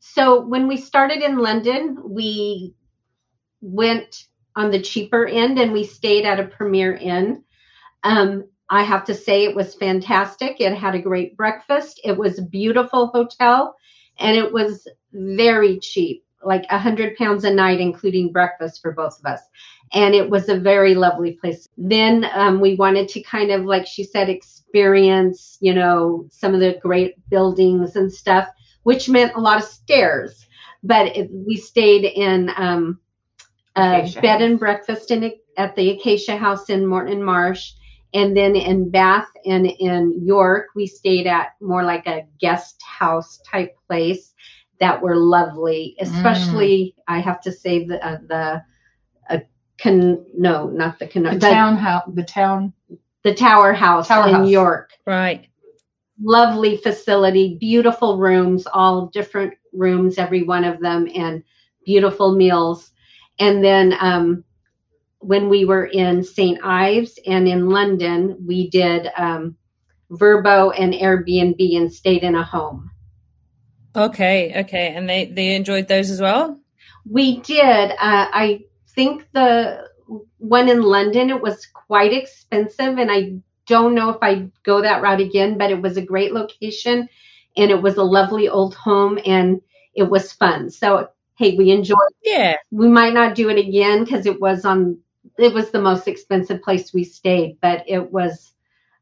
So 0.00 0.40
when 0.40 0.68
we 0.68 0.76
started 0.76 1.22
in 1.22 1.38
London, 1.38 1.96
we 2.04 2.74
went 3.60 4.24
on 4.54 4.70
the 4.70 4.82
cheaper 4.82 5.26
end 5.26 5.58
and 5.58 5.72
we 5.72 5.84
stayed 5.84 6.26
at 6.26 6.40
a 6.40 6.46
Premier 6.46 6.94
Inn. 6.94 7.44
Um, 8.02 8.44
I 8.68 8.82
have 8.82 9.04
to 9.06 9.14
say 9.14 9.44
it 9.44 9.56
was 9.56 9.74
fantastic. 9.74 10.60
It 10.60 10.74
had 10.74 10.94
a 10.94 11.02
great 11.02 11.36
breakfast. 11.36 12.00
It 12.04 12.18
was 12.18 12.38
a 12.38 12.42
beautiful 12.42 13.08
hotel 13.08 13.76
and 14.18 14.36
it 14.36 14.52
was 14.52 14.86
very 15.12 15.78
cheap 15.80 16.24
like 16.44 16.64
a 16.70 16.78
hundred 16.78 17.16
pounds 17.16 17.44
a 17.44 17.52
night, 17.52 17.80
including 17.80 18.32
breakfast 18.32 18.80
for 18.82 18.92
both 18.92 19.18
of 19.18 19.26
us. 19.26 19.40
And 19.92 20.14
it 20.14 20.28
was 20.28 20.48
a 20.48 20.58
very 20.58 20.94
lovely 20.94 21.32
place. 21.32 21.68
Then 21.76 22.26
um, 22.34 22.60
we 22.60 22.74
wanted 22.74 23.08
to 23.10 23.22
kind 23.22 23.50
of, 23.50 23.64
like 23.64 23.86
she 23.86 24.04
said, 24.04 24.28
experience, 24.28 25.58
you 25.60 25.74
know, 25.74 26.26
some 26.30 26.54
of 26.54 26.60
the 26.60 26.78
great 26.82 27.14
buildings 27.28 27.96
and 27.96 28.12
stuff, 28.12 28.48
which 28.84 29.08
meant 29.08 29.34
a 29.34 29.40
lot 29.40 29.58
of 29.58 29.64
stairs. 29.64 30.46
But 30.82 31.16
it, 31.16 31.30
we 31.30 31.56
stayed 31.56 32.04
in 32.04 32.50
um, 32.56 32.98
a 33.76 34.10
bed 34.20 34.42
and 34.42 34.58
breakfast 34.58 35.10
in 35.10 35.32
at 35.56 35.76
the 35.76 35.90
Acacia 35.90 36.36
House 36.36 36.70
in 36.70 36.86
Moreton 36.86 37.22
Marsh. 37.22 37.72
And 38.14 38.36
then 38.36 38.56
in 38.56 38.90
Bath 38.90 39.28
and 39.44 39.66
in 39.66 40.24
York, 40.24 40.68
we 40.74 40.86
stayed 40.86 41.26
at 41.26 41.52
more 41.60 41.82
like 41.82 42.06
a 42.06 42.26
guest 42.40 42.82
house 42.82 43.40
type 43.50 43.74
place 43.86 44.31
that 44.82 45.00
were 45.00 45.14
lovely, 45.14 45.94
especially 46.00 46.96
mm. 46.98 47.02
I 47.06 47.20
have 47.20 47.40
to 47.42 47.52
say 47.52 47.86
the 47.86 48.04
uh, 48.04 48.18
the 48.26 48.62
uh, 49.30 49.38
con 49.80 50.26
no 50.36 50.66
not 50.66 50.98
the 50.98 51.06
con 51.06 51.22
the, 51.22 51.30
the 51.30 51.38
town 51.38 51.76
house 51.76 52.02
the 52.12 52.24
town 52.24 52.72
the 53.22 53.32
Tower 53.32 53.72
House 53.72 54.08
tower 54.08 54.28
in 54.28 54.34
house. 54.34 54.48
York 54.48 54.90
right 55.06 55.46
lovely 56.20 56.76
facility 56.76 57.56
beautiful 57.60 58.18
rooms 58.18 58.66
all 58.66 59.06
different 59.06 59.54
rooms 59.72 60.18
every 60.18 60.42
one 60.42 60.64
of 60.64 60.80
them 60.80 61.08
and 61.14 61.44
beautiful 61.86 62.34
meals 62.34 62.90
and 63.38 63.62
then 63.64 63.94
um, 64.00 64.42
when 65.20 65.48
we 65.48 65.64
were 65.64 65.86
in 65.86 66.24
St 66.24 66.58
Ives 66.64 67.20
and 67.24 67.46
in 67.46 67.70
London 67.70 68.36
we 68.44 68.68
did 68.68 69.08
um, 69.16 69.56
Vrbo 70.10 70.74
and 70.76 70.92
Airbnb 70.92 71.76
and 71.76 71.92
stayed 71.92 72.24
in 72.24 72.34
a 72.34 72.42
home 72.42 72.90
Okay, 73.94 74.52
okay, 74.60 74.94
and 74.94 75.08
they 75.08 75.26
they 75.26 75.54
enjoyed 75.54 75.88
those 75.88 76.10
as 76.10 76.20
well. 76.20 76.58
We 77.08 77.40
did. 77.40 77.90
Uh, 77.90 77.96
I 78.32 78.64
think 78.94 79.26
the 79.32 79.88
one 80.38 80.68
in 80.68 80.82
London 80.82 81.30
it 81.30 81.42
was 81.42 81.66
quite 81.66 82.12
expensive, 82.12 82.98
and 82.98 83.10
I 83.10 83.34
don't 83.66 83.94
know 83.94 84.10
if 84.10 84.18
I'd 84.22 84.50
go 84.62 84.80
that 84.80 85.02
route 85.02 85.20
again. 85.20 85.58
But 85.58 85.70
it 85.70 85.82
was 85.82 85.96
a 85.96 86.02
great 86.02 86.32
location, 86.32 87.08
and 87.56 87.70
it 87.70 87.82
was 87.82 87.96
a 87.96 88.02
lovely 88.04 88.48
old 88.48 88.74
home, 88.74 89.18
and 89.26 89.60
it 89.94 90.04
was 90.04 90.32
fun. 90.32 90.70
So 90.70 91.08
hey, 91.36 91.56
we 91.56 91.70
enjoyed. 91.70 91.98
Yeah, 92.24 92.56
we 92.70 92.88
might 92.88 93.12
not 93.12 93.34
do 93.34 93.50
it 93.50 93.58
again 93.58 94.04
because 94.04 94.24
it 94.24 94.40
was 94.40 94.64
on. 94.64 94.98
It 95.38 95.52
was 95.52 95.70
the 95.70 95.82
most 95.82 96.08
expensive 96.08 96.62
place 96.62 96.94
we 96.94 97.04
stayed, 97.04 97.58
but 97.60 97.84
it 97.86 98.10
was 98.10 98.52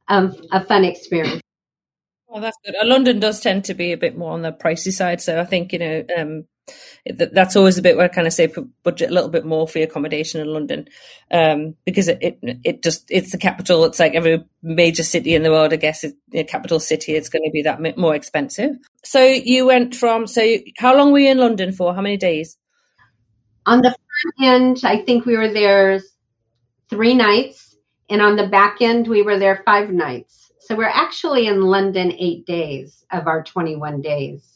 um, 0.09 0.35
a 0.50 0.64
fun 0.64 0.85
experience. 0.85 1.42
Well, 2.31 2.40
that's 2.40 2.57
good. 2.64 2.77
Uh, 2.77 2.87
London 2.87 3.19
does 3.19 3.40
tend 3.40 3.64
to 3.64 3.75
be 3.75 3.90
a 3.90 3.97
bit 3.97 4.16
more 4.16 4.33
on 4.33 4.43
the 4.43 4.53
pricey 4.53 4.93
side, 4.93 5.21
so 5.21 5.40
I 5.40 5.45
think 5.45 5.73
you 5.73 5.81
know 5.81 6.05
um, 6.16 6.45
that's 7.05 7.57
always 7.57 7.77
a 7.77 7.83
bit 7.83 7.97
where 7.97 8.05
I 8.05 8.09
kind 8.09 8.29
of 8.29 8.33
say 8.33 8.53
budget 8.85 9.11
a 9.11 9.12
little 9.12 9.29
bit 9.29 9.45
more 9.45 9.66
for 9.66 9.79
your 9.79 9.88
accommodation 9.88 10.40
in 10.40 10.47
London 10.47 10.87
um, 11.33 11.75
because 11.85 12.07
it, 12.07 12.19
it, 12.21 12.38
it 12.62 12.83
just 12.85 13.07
it's 13.11 13.33
the 13.33 13.38
capital. 13.38 13.85
It's 13.85 13.99
like 13.99 14.14
every 14.14 14.45
major 14.62 15.03
city 15.03 15.35
in 15.35 15.43
the 15.43 15.51
world, 15.51 15.73
I 15.73 15.77
guess, 15.77 16.05
it, 16.05 16.14
a 16.33 16.45
capital 16.45 16.79
city. 16.79 17.14
It's 17.14 17.29
going 17.29 17.45
to 17.45 17.51
be 17.51 17.62
that 17.62 17.99
more 17.99 18.14
expensive. 18.14 18.77
So 19.03 19.25
you 19.25 19.66
went 19.66 19.97
from 19.97 20.29
so 20.29 20.59
how 20.79 20.97
long 20.97 21.11
were 21.11 21.19
you 21.19 21.31
in 21.31 21.38
London 21.38 21.73
for? 21.73 21.97
How 21.97 22.01
many 22.01 22.16
days? 22.16 22.57
On 23.66 23.83
the 23.83 23.90
front 23.90 24.53
end, 24.55 24.81
I 24.85 25.03
think 25.03 25.27
we 25.27 25.37
were 25.37 25.53
there 25.53 26.01
three 26.88 27.14
nights, 27.14 27.77
and 28.09 28.23
on 28.23 28.37
the 28.37 28.47
back 28.47 28.81
end, 28.81 29.09
we 29.09 29.23
were 29.23 29.38
there 29.40 29.62
five 29.66 29.90
nights. 29.90 30.39
So 30.71 30.77
we're 30.77 30.85
actually 30.85 31.49
in 31.49 31.63
London 31.63 32.13
eight 32.17 32.47
days 32.47 33.05
of 33.11 33.27
our 33.27 33.43
21 33.43 34.03
days. 34.03 34.47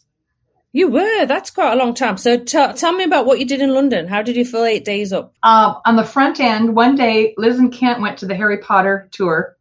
You 0.70 0.87
were. 0.87 1.27
That's 1.27 1.50
quite 1.50 1.72
a 1.72 1.77
long 1.77 1.92
time. 1.92 2.18
So 2.18 2.38
t- 2.38 2.72
tell 2.77 2.92
me 2.92 3.03
about 3.03 3.27
what 3.27 3.40
you 3.40 3.44
did 3.44 3.61
in 3.61 3.74
London. 3.74 4.07
How 4.07 4.22
did 4.22 4.37
you 4.37 4.44
fill 4.44 4.64
eight 4.64 4.85
days 4.85 5.12
up? 5.12 5.35
Uh, 5.42 5.74
on 5.85 5.96
the 5.96 6.05
front 6.05 6.38
end, 6.38 6.77
one 6.77 6.94
day, 6.94 7.35
Liz 7.37 7.59
and 7.59 7.72
Kent 7.72 8.00
went 8.00 8.18
to 8.18 8.27
the 8.27 8.37
Harry 8.37 8.59
Potter 8.59 9.09
tour, 9.11 9.57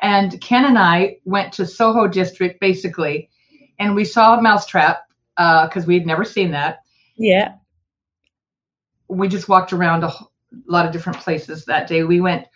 and 0.00 0.40
Ken 0.40 0.64
and 0.64 0.76
I 0.76 1.18
went 1.24 1.52
to 1.54 1.66
Soho 1.66 2.08
District, 2.08 2.58
basically, 2.58 3.30
and 3.78 3.94
we 3.94 4.04
saw 4.04 4.40
Mousetrap 4.40 5.04
because 5.36 5.84
uh, 5.84 5.86
we 5.86 5.94
had 5.94 6.06
never 6.08 6.24
seen 6.24 6.50
that. 6.50 6.80
Yeah. 7.16 7.54
We 9.06 9.28
just 9.28 9.48
walked 9.48 9.72
around 9.72 10.02
a 10.02 10.12
lot 10.66 10.86
of 10.86 10.92
different 10.92 11.20
places 11.20 11.66
that 11.66 11.86
day. 11.86 12.02
We 12.02 12.20
went 12.20 12.48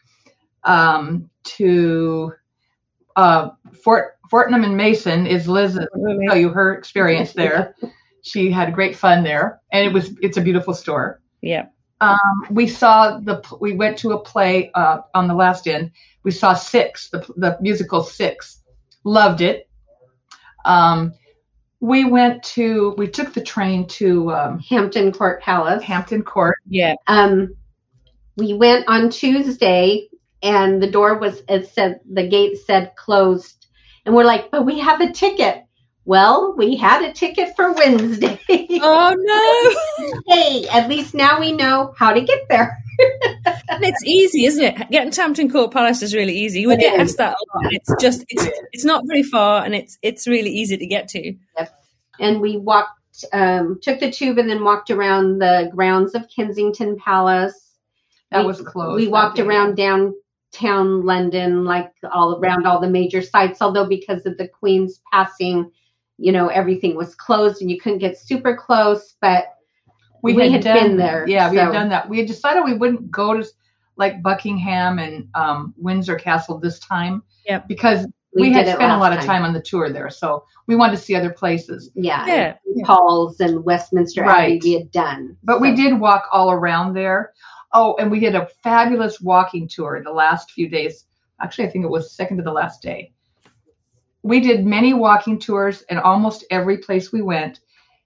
um, 0.65 1.31
to 1.45 2.33
uh, 3.19 3.51
Fort 3.83 4.17
Fortnum 4.31 4.63
and 4.63 4.77
Mason 4.77 5.27
is 5.27 5.49
Liz. 5.49 5.79
Tell 6.29 6.37
you 6.37 6.51
her 6.51 6.75
experience 6.75 7.33
there. 7.35 7.75
she 8.23 8.51
had 8.51 8.73
great 8.73 8.97
fun 8.97 9.25
there, 9.25 9.61
and 9.73 9.85
it 9.85 9.93
was 9.93 10.17
it's 10.23 10.37
a 10.37 10.41
beautiful 10.41 10.73
store. 10.73 11.21
Yeah. 11.43 11.67
Um, 12.01 12.47
we 12.51 12.69
saw 12.69 13.19
the 13.19 13.43
we 13.61 13.75
went 13.75 13.99
to 13.99 14.13
a 14.13 14.21
play 14.21 14.71
uh, 14.75 14.99
on 15.15 15.27
the 15.27 15.35
last 15.35 15.67
end. 15.67 15.91
We 16.23 16.31
saw 16.31 16.55
Six, 16.55 17.11
the 17.11 17.19
the 17.37 17.59
musical 17.61 18.05
Six. 18.05 18.63
Loved 19.03 19.41
it. 19.41 19.69
Um, 20.65 21.13
we 21.81 22.05
went 22.05 22.43
to 22.55 22.95
we 22.99 23.09
took 23.09 23.35
the 23.35 23.43
train 23.43 23.89
to 23.89 24.31
um, 24.31 24.61
Hampton 24.61 25.11
Court 25.11 25.43
Palace. 25.43 25.83
Hampton 25.83 26.23
Court. 26.23 26.59
Yeah. 26.69 26.95
Um, 27.09 27.57
we 28.37 28.55
went 28.55 28.85
on 28.87 29.11
Tuesday 29.11 30.09
and 30.43 30.83
the 30.83 30.91
door 30.91 31.19
was 31.19 31.43
it 31.49 31.69
said 31.69 32.01
the 32.11 32.27
gate 32.27 32.59
said 32.59 32.95
closed. 32.97 33.67
And 34.05 34.15
we're 34.15 34.25
like 34.25 34.51
but 34.51 34.65
we 34.65 34.79
have 34.81 35.01
a 35.01 35.13
ticket. 35.13 35.65
Well 36.05 36.55
we 36.57 36.77
had 36.77 37.05
a 37.05 37.13
ticket 37.13 37.55
for 37.57 37.73
wednesday. 37.73 38.39
Oh 38.81 39.15
no. 39.17 40.21
Hey 40.35 40.69
at 40.69 40.89
least 40.89 41.15
now 41.15 41.41
we 41.41 41.53
know 41.53 41.95
how 41.97 42.13
to 42.13 42.21
get 42.21 42.49
there. 42.49 42.79
And 43.69 43.85
it's 43.85 44.05
easy 44.05 44.45
isn't 44.47 44.65
it? 44.65 44.91
Getting 44.91 45.11
to 45.13 45.23
hampton 45.23 45.51
court 45.51 45.73
palace 45.73 46.03
is 46.03 46.15
really 46.15 46.37
easy. 46.39 46.67
We 46.67 46.77
get 46.77 46.99
asked 46.99 47.19
that 47.19 47.37
a 47.37 47.59
lot. 47.59 47.73
it's 47.73 47.93
just 48.01 48.25
it's 48.29 48.47
it's 48.73 48.85
not 48.85 49.05
very 49.07 49.23
far 49.23 49.65
and 49.65 49.75
it's 49.75 49.99
it's 50.03 50.27
really 50.27 50.51
easy 50.51 50.77
to 50.77 50.87
get 50.87 51.09
to. 51.09 51.35
Yep. 51.59 51.83
and 52.21 52.41
we 52.41 52.57
walked 52.57 52.99
um, 53.33 53.79
took 53.83 54.01
the 54.01 54.11
tube 54.11 54.39
and 54.39 54.49
then 54.49 54.63
walked 54.63 54.91
around 54.91 55.39
the 55.39 55.71
grounds 55.75 56.15
of 56.15 56.29
kensington 56.35 56.97
palace. 56.97 57.65
That 58.31 58.41
we, 58.41 58.47
was 58.47 58.61
closed. 58.61 59.01
We 59.01 59.09
walked 59.09 59.39
around 59.39 59.77
down 59.77 60.15
town 60.53 61.05
London, 61.05 61.65
like 61.65 61.93
all 62.13 62.39
around 62.39 62.67
all 62.67 62.81
the 62.81 62.89
major 62.89 63.23
sites. 63.23 63.61
Although 63.61 63.87
because 63.87 64.27
of 64.27 64.37
the 64.39 64.49
Queen's 64.49 65.01
passing, 65.13 65.71
you 66.19 66.33
know, 66.33 66.49
everything 66.49 66.97
was 66.97 67.15
closed 67.15 67.61
and 67.61 67.71
you 67.71 67.79
couldn't 67.81 67.99
get 67.99 68.19
super 68.19 68.57
close. 68.57 69.15
But 69.21 69.55
we, 70.23 70.35
we 70.35 70.51
had, 70.51 70.65
had 70.65 70.65
done, 70.65 70.89
been 70.89 70.97
there. 70.97 71.27
Yeah, 71.29 71.49
so. 71.49 71.53
we 71.53 71.59
had 71.59 71.73
done 71.73 71.89
that. 71.91 72.09
We 72.09 72.19
had 72.19 72.27
decided 72.27 72.65
we 72.65 72.75
wouldn't 72.75 73.11
go 73.11 73.35
to 73.35 73.47
like 73.97 74.23
Buckingham 74.23 74.99
and 74.99 75.29
um, 75.35 75.75
Windsor 75.77 76.17
Castle 76.17 76.59
this 76.59 76.79
time. 76.79 77.23
Yeah, 77.47 77.63
because 77.67 78.07
we, 78.35 78.43
we 78.43 78.53
had 78.53 78.67
spent 78.67 78.93
a 78.93 78.99
lot 78.99 79.11
time. 79.11 79.19
of 79.19 79.25
time 79.25 79.43
on 79.43 79.53
the 79.53 79.63
tour 79.63 79.91
there, 79.91 80.11
so 80.11 80.45
we 80.67 80.77
wanted 80.77 80.97
to 80.97 81.03
see 81.03 81.15
other 81.15 81.31
places. 81.31 81.91
Yeah, 81.95 82.27
yeah. 82.27 82.55
Paul's 82.85 83.41
and 83.41 83.65
Westminster 83.65 84.23
right. 84.23 84.57
Abbey 84.57 84.61
we 84.63 84.73
had 84.75 84.91
done. 84.91 85.37
But 85.43 85.57
so. 85.57 85.61
we 85.61 85.75
did 85.75 85.99
walk 85.99 86.29
all 86.33 86.51
around 86.51 86.95
there. 86.95 87.33
Oh, 87.73 87.97
and 87.99 88.11
we 88.11 88.21
did 88.21 88.35
a 88.35 88.49
fabulous 88.63 89.21
walking 89.21 89.69
tour 89.69 90.03
the 90.03 90.13
last 90.13 90.53
few 90.53 90.69
days. 90.69 91.05
Actually, 91.41 91.69
I 91.69 91.71
think 91.71 91.85
it 91.85 91.91
was 91.91 92.13
second 92.13 92.39
to 92.39 92.43
the 92.43 92.53
last 92.53 92.83
day. 92.83 93.13
We 94.23 94.41
did 94.41 94.67
many 94.67 94.95
walking 94.95 95.39
tours 95.39 95.83
and 95.89 95.99
almost 95.99 96.45
every 96.51 96.79
place 96.79 97.13
we 97.13 97.23
went, 97.23 97.61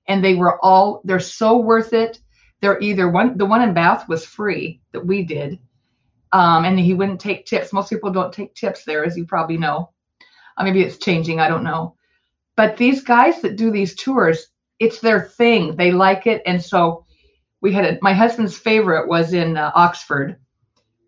and 0.09 0.23
they 0.23 0.35
were 0.35 0.63
all 0.65 1.01
they're 1.05 1.21
so 1.21 1.59
worth 1.59 1.93
it. 1.93 2.21
They're 2.61 2.81
either 2.81 3.09
one 3.09 3.39
the 3.39 3.47
one 3.47 3.63
in 3.63 3.75
Bath 3.75 4.09
was 4.09 4.27
free 4.27 4.81
that 4.93 5.07
we 5.07 5.25
did, 5.25 5.59
um, 6.33 6.65
and 6.65 6.79
he 6.79 6.95
wouldn't 6.95 7.21
take 7.21 7.47
tips. 7.47 7.73
Most 7.73 7.89
people 7.89 8.13
don't 8.13 8.33
take 8.33 8.55
tips 8.55 8.85
there, 8.85 9.05
as 9.05 9.17
you 9.17 9.25
probably 9.25 9.59
know. 9.59 9.91
Uh, 10.57 10.65
maybe 10.65 10.83
it's 10.83 10.99
changing. 10.99 11.41
I 11.41 11.49
don't 11.49 11.65
know. 11.65 11.97
But 12.57 12.77
these 12.77 13.03
guys 13.03 13.41
that 13.41 13.57
do 13.57 13.71
these 13.71 13.95
tours, 13.95 14.49
it's 14.79 15.01
their 15.01 15.23
thing. 15.23 15.77
They 15.77 15.93
like 15.93 16.27
it, 16.27 16.43
and 16.45 16.63
so 16.63 17.07
we 17.63 17.73
had 17.73 17.85
a, 17.85 17.99
my 18.03 18.13
husband's 18.13 18.57
favorite 18.59 19.09
was 19.09 19.33
in 19.33 19.57
uh, 19.57 19.71
Oxford. 19.75 20.37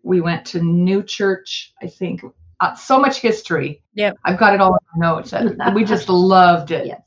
We 0.03 0.21
went 0.21 0.45
to 0.47 0.61
New 0.61 1.03
Church, 1.03 1.73
I 1.81 1.87
think. 1.87 2.21
Uh, 2.61 2.73
so 2.75 2.97
much 2.99 3.17
history. 3.19 3.83
Yeah, 3.93 4.13
I've 4.23 4.39
got 4.39 4.53
it 4.53 4.61
all 4.61 4.73
in 4.75 4.99
my 4.99 5.07
notes. 5.07 5.33
we 5.75 5.83
just 5.83 6.07
loved 6.39 6.71
it. 6.71 6.87
Yes. 6.87 7.01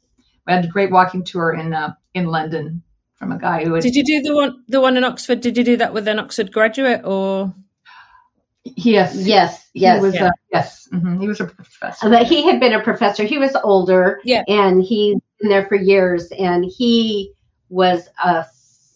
We 0.46 0.52
had 0.52 0.64
a 0.64 0.68
great 0.68 0.90
walking 0.90 1.24
tour 1.24 1.54
in 1.54 1.72
uh, 1.72 1.94
in 2.14 2.26
London 2.26 2.82
from 3.16 3.32
a 3.32 3.38
guy 3.38 3.64
who 3.64 3.74
had, 3.74 3.82
Did 3.82 3.94
you 3.96 4.04
do 4.04 4.22
the 4.22 4.34
one 4.34 4.62
the 4.68 4.80
one 4.80 4.96
in 4.96 5.04
Oxford? 5.04 5.40
Did 5.40 5.56
you 5.56 5.64
do 5.64 5.76
that 5.78 5.92
with 5.94 6.06
an 6.06 6.18
Oxford 6.18 6.52
graduate 6.52 7.00
or? 7.04 7.54
yes 8.64 9.14
Yes, 9.16 9.68
yes. 9.72 9.98
he 9.98 10.02
was 10.06 10.14
Yeah. 10.14 10.26
uh, 10.26 10.30
yes 10.52 10.88
mhm, 10.92 11.20
he 11.20 11.26
was 11.28 11.40
a 11.40 11.46
professor. 11.46 12.10
But 12.10 12.26
he 12.26 12.44
had 12.44 12.60
been 12.60 12.74
a 12.74 12.82
professor. 12.82 13.24
He 13.24 13.38
was 13.38 13.56
older, 13.64 14.20
Yeah. 14.24 14.42
and 14.48 14.82
he's 14.82 15.16
been 15.40 15.48
there 15.50 15.66
for 15.66 15.76
years. 15.76 16.30
And 16.38 16.64
he 16.64 17.32
was 17.70 18.08
a 18.22 18.44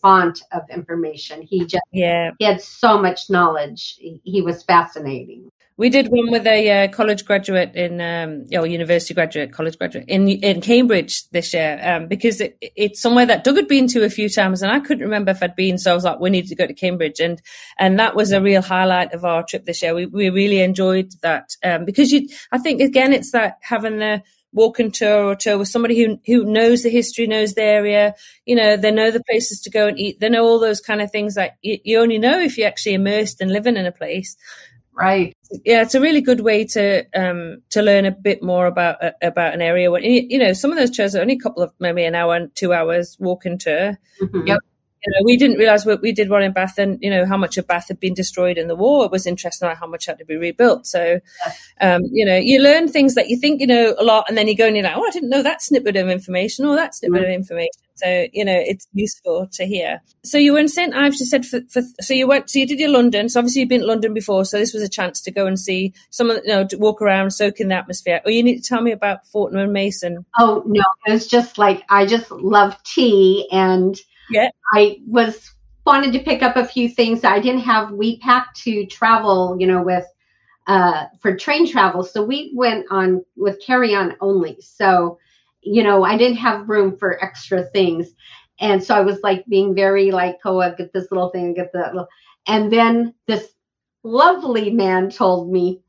font 0.03 0.43
of 0.53 0.63
information. 0.69 1.43
He 1.43 1.65
just 1.65 1.83
Yeah, 1.93 2.33
he 2.39 2.45
had 2.45 2.61
so 2.61 3.01
much 3.01 3.31
knowledge. 3.31 3.97
He, 4.25 4.43
was 4.43 4.65
fascinating. 4.65 5.49
we 5.77 5.89
did 5.89 6.09
one 6.09 6.31
with 6.31 6.47
a 6.47 6.85
uh, 6.85 6.89
college 6.89 7.25
graduate 7.25 7.75
in, 7.77 8.01
um, 8.01 8.45
or 8.53 8.67
university 8.67 9.15
graduate, 9.15 9.53
college 9.53 9.79
graduate 9.79 10.05
in 10.09 10.29
in 10.29 10.61
Cambridge 10.61 11.29
this 11.31 11.55
year, 11.55 11.81
um, 11.83 12.09
because 12.09 12.41
it, 12.41 12.59
it's 12.61 13.01
somewhere 13.01 13.27
that 13.27 13.45
Doug 13.45 13.57
had 13.57 13.69
been 13.69 13.87
to 13.89 14.05
a 14.05 14.11
few 14.11 14.29
times, 14.29 14.61
and 14.61 14.73
I 14.73 14.81
couldn't 14.81 15.05
remember 15.05 15.31
if 15.31 15.43
I'd 15.43 15.57
been. 15.57 15.79
So 15.79 15.93
I 15.93 15.95
was 15.95 16.05
like, 16.05 16.21
we 16.21 16.31
need 16.31 16.49
to 16.49 16.57
go 16.57 16.67
to 16.67 16.75
Cambridge, 16.75 17.21
and 17.21 17.41
and 17.79 17.99
that 18.01 18.17
was 18.17 18.33
a 18.33 18.43
real 18.43 18.63
highlight 18.63 19.15
of 19.15 19.25
our 19.25 19.45
trip 19.45 19.65
this 19.65 19.83
year. 19.83 19.95
We 19.95 20.07
we 20.07 20.29
really 20.31 20.61
enjoyed 20.61 21.13
that 21.23 21.51
um, 21.65 21.85
because 21.85 22.11
you, 22.11 22.29
I 22.51 22.59
think 22.59 22.81
again, 22.81 23.13
it's 23.13 23.31
that 23.31 23.59
having 23.63 23.99
the 23.99 24.23
walking 24.53 24.91
tour 24.91 25.25
or 25.25 25.35
tour 25.35 25.59
with 25.59 25.69
somebody 25.69 26.03
who 26.03 26.19
who 26.27 26.45
knows 26.45 26.83
the 26.83 26.91
history, 26.91 27.27
knows 27.27 27.55
the 27.55 27.63
area. 27.63 28.15
You 28.47 28.57
know, 28.57 28.77
they 28.77 28.91
know 28.91 29.11
the 29.11 29.23
places 29.25 29.61
to 29.63 29.71
go 29.71 29.87
and 29.89 29.99
eat. 29.99 30.21
They 30.21 30.29
know 30.29 30.45
all 30.45 30.59
those 30.59 30.81
kind 30.81 31.01
of 31.01 31.11
things 31.11 31.35
that 31.35 31.57
you, 31.63 31.79
you 31.85 31.99
only 32.01 32.19
know 32.19 32.41
if 32.41 32.59
you're 32.59 32.69
actually 32.69 32.95
immersed 32.95 33.41
and 33.41 33.51
living 33.53 33.77
in 33.77 33.87
a 33.87 33.93
place. 33.93 34.37
Right. 34.95 35.35
Yeah, 35.65 35.83
it's 35.83 35.95
a 35.95 36.01
really 36.01 36.21
good 36.21 36.41
way 36.41 36.65
to 36.67 37.05
um 37.15 37.63
to 37.71 37.83
learn 37.83 38.05
a 38.05 38.11
bit 38.11 38.43
more 38.43 38.67
about 38.67 39.03
uh, 39.03 39.13
about 39.23 39.55
an 39.55 39.63
area. 39.63 39.91
When 39.91 40.05
you 40.05 40.39
know, 40.39 40.53
some 40.53 40.71
of 40.71 40.77
those 40.79 40.91
tours 40.91 41.15
are 41.15 41.21
only 41.21 41.35
a 41.35 41.39
couple 41.39 41.63
of 41.63 41.73
maybe 41.79 42.05
an 42.05 42.15
hour 42.15 42.35
and 42.37 42.55
two 42.55 42.73
hours 42.73 43.17
walking 43.19 43.59
tour. 43.59 43.99
Mhm. 44.21 44.47
Yep. 44.49 44.59
You 45.05 45.13
know, 45.13 45.25
we 45.25 45.37
didn't 45.37 45.59
realize 45.59 45.85
what 45.85 46.01
we 46.01 46.13
did 46.13 46.31
one 46.31 46.43
in 46.43 46.53
Bath 46.53 46.79
and 46.79 46.99
you 47.01 47.11
know 47.11 47.27
how 47.27 47.37
much 47.37 47.59
of 47.59 47.67
Bath 47.67 47.89
had 47.89 48.01
been 48.01 48.15
destroyed 48.15 48.59
in 48.59 48.69
the 48.69 48.77
war. 48.77 49.05
It 49.05 49.11
was 49.11 49.27
interesting 49.27 49.69
how 49.69 49.87
much 49.87 50.07
had 50.07 50.19
to 50.19 50.25
be 50.25 50.37
rebuilt. 50.37 50.87
So, 50.87 51.21
um, 51.81 52.03
you 52.11 52.25
know, 52.25 52.37
you 52.37 52.61
learn 52.61 52.89
things 52.89 53.15
that 53.15 53.29
you 53.29 53.39
think 53.39 53.61
you 53.61 53.67
know 53.67 53.95
a 53.99 54.05
lot, 54.05 54.27
and 54.29 54.39
then 54.39 54.49
you 54.49 54.57
go 54.57 54.67
and 54.67 54.77
you're 54.77 54.85
like, 54.85 54.97
oh, 54.97 55.07
I 55.07 55.11
didn't 55.11 55.31
know 55.31 55.43
that 55.43 55.63
snippet 55.63 55.97
of 55.97 56.09
information 56.09 56.65
or 56.65 56.77
that 56.77 56.95
snippet 56.95 57.25
of 57.25 57.31
information. 57.31 57.71
So, 58.03 58.27
you 58.33 58.45
know, 58.45 58.57
it's 58.57 58.89
useful 58.95 59.49
to 59.53 59.65
hear. 59.65 60.01
So 60.25 60.39
you 60.39 60.55
were 60.55 60.59
in 60.59 60.69
St 60.69 60.95
Ives. 60.95 61.21
You 61.21 61.27
said 61.27 61.47
for, 61.47 61.61
for 61.69 61.83
so 62.01 62.15
you 62.15 62.27
went. 62.27 62.51
So 62.51 62.59
you 62.59 62.67
did 62.67 62.81
your 62.81 62.91
London. 62.91 63.29
So 63.29 63.39
obviously 63.39 63.61
you've 63.61 63.69
been 63.69 63.83
to 63.83 63.87
London 63.87 64.13
before. 64.15 64.45
So 64.45 64.59
this 64.59 64.73
was 64.73 64.83
a 64.83 64.89
chance 64.89 65.21
to 65.23 65.31
go 65.31 65.47
and 65.47 65.59
see 65.59 65.93
some 66.11 66.31
of 66.31 66.39
you 66.45 66.53
know 66.53 66.67
to 66.67 66.79
walk 66.79 67.01
around, 67.01 67.31
soak 67.31 67.61
in 67.61 67.69
the 67.69 67.77
atmosphere. 67.77 68.21
Or 68.25 68.31
you 68.31 68.43
need 68.43 68.63
to 68.63 68.69
tell 68.69 68.83
me 68.83 68.93
about 68.93 69.27
Fortnum 69.27 69.65
and 69.65 69.73
Mason. 69.73 70.25
Oh 70.39 70.63
no, 70.67 70.83
it 71.07 71.13
was 71.13 71.27
just 71.27 71.59
like 71.59 71.85
I 71.89 72.07
just 72.07 72.31
love 72.31 72.83
tea, 72.83 73.49
and 73.53 73.97
Yeah. 74.33 74.51
I 74.75 75.01
was 75.07 75.53
wanted 75.85 76.13
to 76.13 76.21
pick 76.21 76.43
up 76.43 76.57
a 76.57 76.65
few 76.65 76.89
things. 76.89 77.25
I 77.25 77.41
didn't 77.41 77.63
have 77.63 77.93
we 77.93 78.19
packed 78.19 78.61
to 78.63 78.87
travel, 78.87 79.57
you 79.59 79.67
know, 79.67 79.83
with 79.83 80.07
uh 80.67 81.07
for 81.21 81.37
train 81.37 81.71
travel, 81.71 82.03
so 82.03 82.23
we 82.25 82.53
went 82.55 82.87
on 82.91 83.25
with 83.37 83.61
carry 83.65 83.95
on 83.95 84.17
only. 84.21 84.57
So, 84.61 85.19
you 85.63 85.83
know, 85.83 86.05
I 86.05 86.17
didn't 86.17 86.39
have 86.39 86.69
room 86.69 86.97
for 86.97 87.23
extra 87.23 87.65
things, 87.65 88.15
and 88.61 88.83
so 88.83 88.95
I 88.95 89.01
was 89.01 89.21
like 89.23 89.45
being 89.47 89.75
very 89.75 90.11
like, 90.11 90.39
oh, 90.45 90.61
I 90.61 90.71
get 90.75 90.93
this 90.93 91.11
little 91.11 91.31
thing, 91.31 91.51
I 91.51 91.53
get 91.53 91.73
that 91.73 91.95
little, 91.95 92.09
and 92.47 92.73
then 92.73 93.15
this 93.27 93.49
lovely 94.05 94.71
man 94.71 95.11
told 95.11 95.53
me 95.53 95.81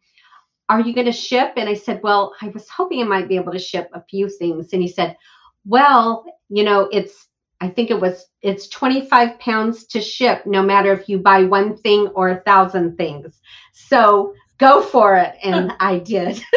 are 0.69 0.82
you 0.82 0.93
going 0.93 1.06
to 1.06 1.12
ship? 1.12 1.53
And 1.58 1.69
I 1.69 1.73
said, 1.73 2.01
well, 2.03 2.34
I 2.41 2.47
was 2.49 2.69
hoping 2.69 3.01
I 3.01 3.06
might 3.06 3.27
be 3.27 3.36
able 3.36 3.51
to 3.51 3.60
ship 3.60 3.89
a 3.93 4.03
few 4.10 4.29
things. 4.29 4.73
And 4.73 4.82
he 4.82 4.88
said, 4.88 5.17
well, 5.65 6.25
you 6.49 6.63
know, 6.63 6.89
it's, 6.91 7.27
I 7.63 7.69
think 7.69 7.91
it 7.91 7.99
was, 8.02 8.26
it's 8.41 8.67
25 8.67 9.39
pounds 9.39 9.86
to 9.88 10.02
ship, 10.02 10.45
no 10.45 10.62
matter 10.62 10.91
if 10.91 11.08
you 11.08 11.19
buy 11.19 11.45
one 11.45 11.78
thing 11.78 12.10
or 12.10 12.28
a 12.28 12.41
thousand 12.41 12.97
things. 12.97 13.39
So 13.71 14.34
go 14.58 14.82
for 14.82 15.15
it. 15.15 15.36
And 15.41 15.71
I 15.80 15.99
did. 15.99 16.43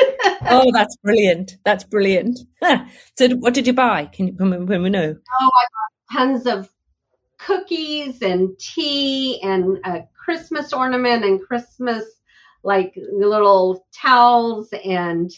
Oh, 0.49 0.71
that's 0.73 0.97
brilliant. 0.97 1.57
That's 1.65 1.83
brilliant. 1.83 2.39
so 3.19 3.29
what 3.37 3.55
did 3.55 3.67
you 3.67 3.73
buy? 3.73 4.05
Can 4.07 4.29
you 4.29 4.33
when, 4.35 4.67
when 4.67 4.83
we 4.83 4.91
know? 4.91 5.17
Oh, 5.41 5.51
I 5.55 5.65
bought 5.73 6.19
tons 6.19 6.47
of 6.47 6.69
cookies 7.39 8.23
and 8.23 8.57
tea 8.59 9.41
and 9.43 9.79
a 9.85 10.05
Christmas 10.17 10.73
ornament 10.73 11.25
and 11.25 11.41
Christmas 11.41 12.05
like 12.63 12.93
little 13.13 13.87
towels 13.93 14.69
and 14.85 15.33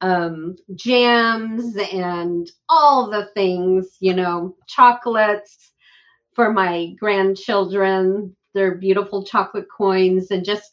um, 0.00 0.56
jams 0.74 1.76
and 1.76 2.50
all 2.68 3.10
the 3.10 3.26
things, 3.34 3.96
you 4.00 4.14
know, 4.14 4.56
chocolates 4.66 5.72
for 6.34 6.52
my 6.52 6.94
grandchildren, 6.98 8.34
their 8.54 8.76
beautiful 8.76 9.24
chocolate 9.24 9.66
coins, 9.74 10.30
and 10.30 10.44
just 10.44 10.72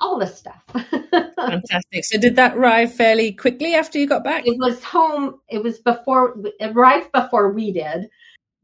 all 0.00 0.18
the 0.18 0.26
stuff. 0.26 0.62
Fantastic. 1.10 2.04
So 2.04 2.18
did 2.18 2.36
that 2.36 2.56
arrive 2.56 2.92
fairly 2.92 3.32
quickly 3.32 3.74
after 3.74 3.98
you 3.98 4.06
got 4.06 4.24
back? 4.24 4.46
it 4.46 4.56
was 4.58 4.82
home, 4.82 5.40
it 5.48 5.62
was 5.62 5.78
before, 5.78 6.36
it 6.60 6.76
arrived 6.76 7.10
before 7.12 7.52
we 7.52 7.72
did. 7.72 8.08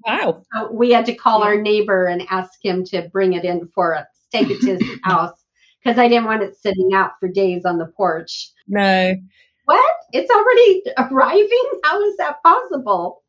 Wow. 0.06 0.42
So 0.54 0.70
we 0.70 0.90
had 0.90 1.06
to 1.06 1.14
call 1.14 1.42
our 1.42 1.60
neighbor 1.60 2.06
and 2.06 2.26
ask 2.30 2.62
him 2.62 2.84
to 2.86 3.08
bring 3.12 3.32
it 3.32 3.44
in 3.44 3.68
for 3.74 3.94
us, 3.94 4.06
take 4.30 4.50
it 4.50 4.60
to 4.60 4.76
his 4.76 4.98
house, 5.02 5.44
because 5.82 5.98
I 5.98 6.08
didn't 6.08 6.26
want 6.26 6.42
it 6.42 6.56
sitting 6.56 6.90
out 6.94 7.12
for 7.18 7.28
days 7.28 7.64
on 7.64 7.78
the 7.78 7.86
porch. 7.86 8.50
No. 8.68 9.14
What? 9.64 9.94
It's 10.12 10.30
already 10.30 10.82
arriving? 10.98 11.80
How 11.84 12.02
is 12.02 12.16
that 12.18 12.42
possible? 12.42 13.22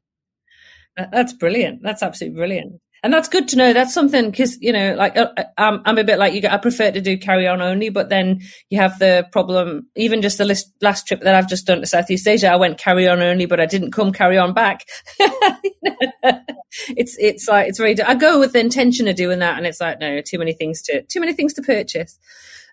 That's 0.98 1.34
brilliant. 1.34 1.82
That's 1.84 2.04
absolutely 2.04 2.38
brilliant. 2.38 2.82
And 3.04 3.14
that's 3.14 3.30
good 3.30 3.50
to 3.50 3.56
know. 3.56 3.72
That's 3.72 3.94
something 3.94 4.32
because 4.32 4.60
you 4.62 4.74
know, 4.74 4.96
like 4.96 5.16
uh, 5.16 5.32
uh, 5.38 5.44
I'm, 5.60 5.82
I'm 5.86 6.00
a 6.00 6.04
bit 6.04 6.18
like 6.18 6.34
you. 6.34 6.42
I 6.50 6.58
prefer 6.58 6.90
to 6.90 7.02
do 7.02 7.20
carry 7.20 7.48
on 7.48 7.62
only, 7.62 7.90
but 7.90 8.10
then 8.10 8.42
you 8.72 8.80
have 8.80 8.98
the 8.98 9.28
problem. 9.32 9.90
Even 9.96 10.24
just 10.24 10.40
the 10.40 10.46
list, 10.46 10.74
last 10.82 11.08
trip 11.08 11.22
that 11.22 11.36
I've 11.36 11.48
just 11.48 11.68
done 11.68 11.82
to 11.82 11.86
Southeast 11.86 12.28
Asia, 12.28 12.50
I 12.50 12.56
went 12.56 12.80
carry 12.80 13.08
on 13.08 13.22
only, 13.22 13.46
but 13.46 13.60
I 13.60 13.68
didn't 13.68 13.92
come 13.92 14.12
carry 14.12 14.40
on 14.40 14.56
back. 14.56 14.88
it's 15.20 17.16
it's 17.20 17.48
like 17.48 17.68
it's 17.68 17.78
very. 17.78 18.02
I 18.02 18.16
go 18.16 18.40
with 18.40 18.54
the 18.54 18.60
intention 18.60 19.08
of 19.08 19.16
doing 19.16 19.38
that, 19.38 19.58
and 19.60 19.68
it's 19.68 19.82
like 19.82 20.00
no, 20.00 20.22
too 20.22 20.40
many 20.40 20.54
things 20.54 20.82
to 20.84 21.04
too 21.04 21.20
many 21.20 21.34
things 21.34 21.54
to 21.56 21.62
purchase. 21.62 22.18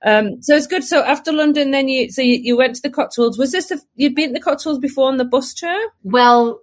Um, 0.04 0.42
so 0.42 0.54
it's 0.56 0.66
good. 0.66 0.84
So 0.84 1.02
after 1.02 1.32
London, 1.32 1.70
then 1.70 1.88
you 1.88 2.10
so 2.10 2.22
you, 2.22 2.34
you 2.42 2.56
went 2.56 2.74
to 2.76 2.82
the 2.82 2.90
Cotswolds. 2.90 3.38
Was 3.38 3.52
this 3.52 3.68
the, 3.68 3.80
you'd 3.94 4.14
been 4.14 4.30
to 4.30 4.34
the 4.34 4.40
Cotswolds 4.40 4.80
before 4.80 5.08
on 5.08 5.16
the 5.16 5.24
bus 5.24 5.54
tour? 5.54 5.90
Well, 6.02 6.60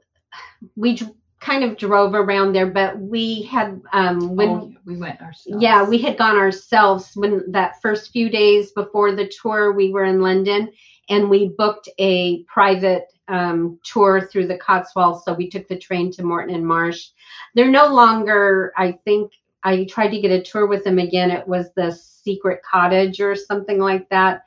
we 0.76 0.96
d- 0.96 1.08
kind 1.40 1.64
of 1.64 1.78
drove 1.78 2.14
around 2.16 2.54
there, 2.54 2.68
but 2.68 3.00
we 3.00 3.44
had 3.44 3.82
um 3.94 4.36
when 4.36 4.50
Oh, 4.50 4.74
we 4.86 4.98
went 4.98 5.22
ourselves. 5.22 5.62
yeah, 5.64 5.88
we 5.88 5.98
had 6.00 6.18
gone 6.18 6.36
ourselves 6.36 7.12
when 7.16 7.50
that 7.52 7.82
first 7.82 8.12
few 8.12 8.30
days 8.30 8.72
before 8.74 9.16
the 9.16 9.32
tour 9.42 9.72
we 9.72 9.92
were 9.94 10.04
in 10.04 10.20
London 10.22 10.70
and 11.08 11.30
we 11.30 11.50
booked 11.58 11.88
a 11.98 12.44
private 12.44 13.06
um, 13.30 13.80
tour 13.84 14.28
through 14.30 14.48
the 14.48 14.58
Cotswolds. 14.58 15.24
So 15.24 15.34
we 15.34 15.50
took 15.50 15.68
the 15.68 15.78
train 15.78 16.12
to 16.14 16.24
Moreton 16.24 16.54
and 16.56 16.66
Marsh. 16.68 17.10
They're 17.56 17.72
no 17.72 17.88
longer, 17.94 18.74
I 18.78 18.92
think 19.06 19.32
I 19.64 19.86
tried 19.86 20.10
to 20.10 20.22
get 20.22 20.32
a 20.32 20.42
tour 20.42 20.68
with 20.68 20.84
them 20.84 21.00
again. 21.00 21.32
It 21.32 21.48
was 21.48 21.72
the 21.76 21.92
secret 21.92 22.62
cottage 22.70 23.20
or 23.20 23.36
something 23.36 23.80
like 23.80 24.10
that. 24.10 24.44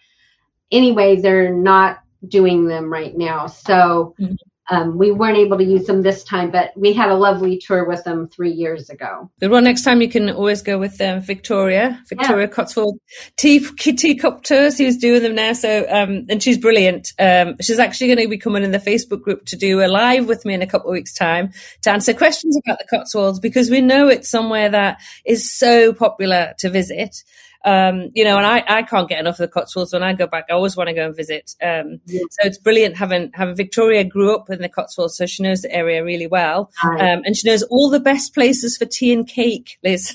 Anyway, 0.70 1.16
they're 1.20 1.52
not 1.52 2.00
doing 2.28 2.66
them 2.66 2.92
right 2.92 3.16
now. 3.16 3.46
So 3.46 4.14
Mhm. 4.20 4.36
Um, 4.72 4.96
we 4.96 5.12
weren't 5.12 5.36
able 5.36 5.58
to 5.58 5.64
use 5.64 5.86
them 5.86 6.00
this 6.00 6.24
time, 6.24 6.50
but 6.50 6.72
we 6.74 6.94
had 6.94 7.10
a 7.10 7.14
lovely 7.14 7.58
tour 7.58 7.84
with 7.84 8.04
them 8.04 8.26
three 8.26 8.52
years 8.52 8.88
ago. 8.88 9.30
Good 9.38 9.50
one. 9.50 9.64
Next 9.64 9.82
time 9.82 10.00
you 10.00 10.08
can 10.08 10.30
always 10.30 10.62
go 10.62 10.78
with 10.78 10.98
um, 10.98 11.20
Victoria, 11.20 12.02
Victoria 12.08 12.46
yeah. 12.46 12.54
Cotswold 12.54 12.98
tea 13.36 13.60
teacup 13.60 14.44
tours. 14.44 14.78
He's 14.78 14.96
doing 14.96 15.22
them 15.22 15.34
now, 15.34 15.52
so 15.52 15.86
um, 15.90 16.24
and 16.30 16.42
she's 16.42 16.56
brilliant. 16.56 17.12
Um, 17.18 17.56
she's 17.60 17.78
actually 17.78 18.06
going 18.06 18.24
to 18.24 18.28
be 18.28 18.38
coming 18.38 18.64
in 18.64 18.70
the 18.70 18.78
Facebook 18.78 19.20
group 19.20 19.44
to 19.46 19.56
do 19.56 19.84
a 19.84 19.88
live 19.88 20.26
with 20.26 20.46
me 20.46 20.54
in 20.54 20.62
a 20.62 20.66
couple 20.66 20.88
of 20.88 20.94
weeks' 20.94 21.12
time 21.12 21.52
to 21.82 21.90
answer 21.90 22.14
questions 22.14 22.58
about 22.64 22.78
the 22.78 22.86
Cotswolds 22.88 23.40
because 23.40 23.68
we 23.68 23.82
know 23.82 24.08
it's 24.08 24.30
somewhere 24.30 24.70
that 24.70 25.02
is 25.26 25.52
so 25.52 25.92
popular 25.92 26.54
to 26.60 26.70
visit. 26.70 27.22
Um, 27.64 28.10
you 28.14 28.24
know, 28.24 28.36
and 28.38 28.46
I, 28.46 28.64
I 28.66 28.82
can't 28.82 29.08
get 29.08 29.20
enough 29.20 29.34
of 29.34 29.38
the 29.38 29.48
Cotswolds. 29.48 29.92
When 29.92 30.02
I 30.02 30.14
go 30.14 30.26
back, 30.26 30.46
I 30.50 30.54
always 30.54 30.76
want 30.76 30.88
to 30.88 30.94
go 30.94 31.06
and 31.06 31.16
visit. 31.16 31.54
Um, 31.62 32.00
yeah. 32.06 32.22
So 32.30 32.48
it's 32.48 32.58
brilliant 32.58 32.96
having 32.96 33.30
having 33.34 33.54
Victoria 33.54 34.04
grew 34.04 34.34
up 34.34 34.50
in 34.50 34.60
the 34.60 34.68
Cotswolds, 34.68 35.16
so 35.16 35.26
she 35.26 35.42
knows 35.42 35.62
the 35.62 35.72
area 35.72 36.04
really 36.04 36.26
well, 36.26 36.70
right. 36.82 37.12
um, 37.12 37.22
and 37.24 37.36
she 37.36 37.48
knows 37.48 37.62
all 37.64 37.88
the 37.90 38.00
best 38.00 38.34
places 38.34 38.76
for 38.76 38.84
tea 38.84 39.12
and 39.12 39.28
cake, 39.28 39.78
Liz. 39.84 40.12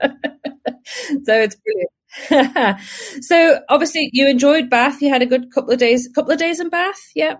so 0.02 0.10
it's 1.26 1.56
brilliant. 1.56 1.90
so 3.22 3.60
obviously 3.68 4.10
you 4.12 4.28
enjoyed 4.28 4.70
Bath. 4.70 5.02
You 5.02 5.08
had 5.08 5.22
a 5.22 5.26
good 5.26 5.50
couple 5.52 5.72
of 5.72 5.78
days, 5.78 6.08
couple 6.14 6.32
of 6.32 6.38
days 6.38 6.60
in 6.60 6.68
Bath. 6.68 7.00
Yeah. 7.14 7.36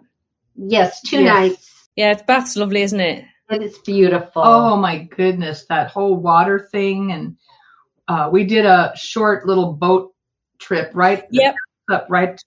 Yes, 0.56 1.00
two 1.02 1.22
yes. 1.22 1.34
nights. 1.34 1.88
Yeah, 1.96 2.14
Bath's 2.26 2.56
lovely, 2.56 2.82
isn't 2.82 3.00
it? 3.00 3.24
And 3.48 3.62
it's 3.62 3.78
beautiful. 3.78 4.42
Oh 4.42 4.76
my 4.76 4.98
goodness, 4.98 5.66
that 5.68 5.90
whole 5.90 6.16
water 6.16 6.68
thing 6.72 7.12
and 7.12 7.36
uh, 8.08 8.28
we 8.32 8.44
did 8.44 8.66
a 8.66 8.92
short 8.96 9.46
little 9.46 9.72
boat 9.72 10.14
trip 10.58 10.90
right 10.94 11.24
yep. 11.30 11.54
up 11.90 12.06
right 12.08 12.40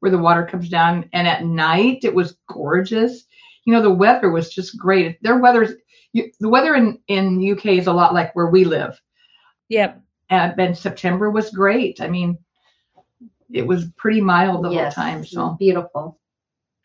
where 0.00 0.10
the 0.10 0.18
water 0.18 0.46
comes 0.46 0.68
down. 0.68 1.08
And 1.12 1.28
at 1.28 1.44
night 1.44 2.00
it 2.02 2.14
was 2.14 2.36
gorgeous. 2.48 3.24
You 3.64 3.74
know 3.74 3.82
the 3.82 3.90
weather 3.90 4.30
was 4.30 4.52
just 4.52 4.78
great. 4.78 5.22
Their 5.22 5.38
weather's 5.38 5.72
you, 6.12 6.30
the 6.40 6.48
weather 6.48 6.74
in 6.74 6.98
in 7.08 7.52
uk 7.52 7.64
is 7.66 7.86
a 7.86 7.92
lot 7.92 8.14
like 8.14 8.34
where 8.34 8.48
we 8.48 8.64
live. 8.64 9.00
Yep. 9.68 10.00
And, 10.30 10.58
and 10.58 10.76
september 10.76 11.30
was 11.30 11.50
great. 11.50 12.00
I 12.00 12.08
mean 12.08 12.38
it 13.52 13.66
was 13.66 13.86
pretty 13.96 14.20
mild 14.20 14.64
the 14.64 14.70
yes, 14.70 14.94
whole 14.94 15.04
time 15.04 15.24
so. 15.24 15.56
beautiful 15.58 16.19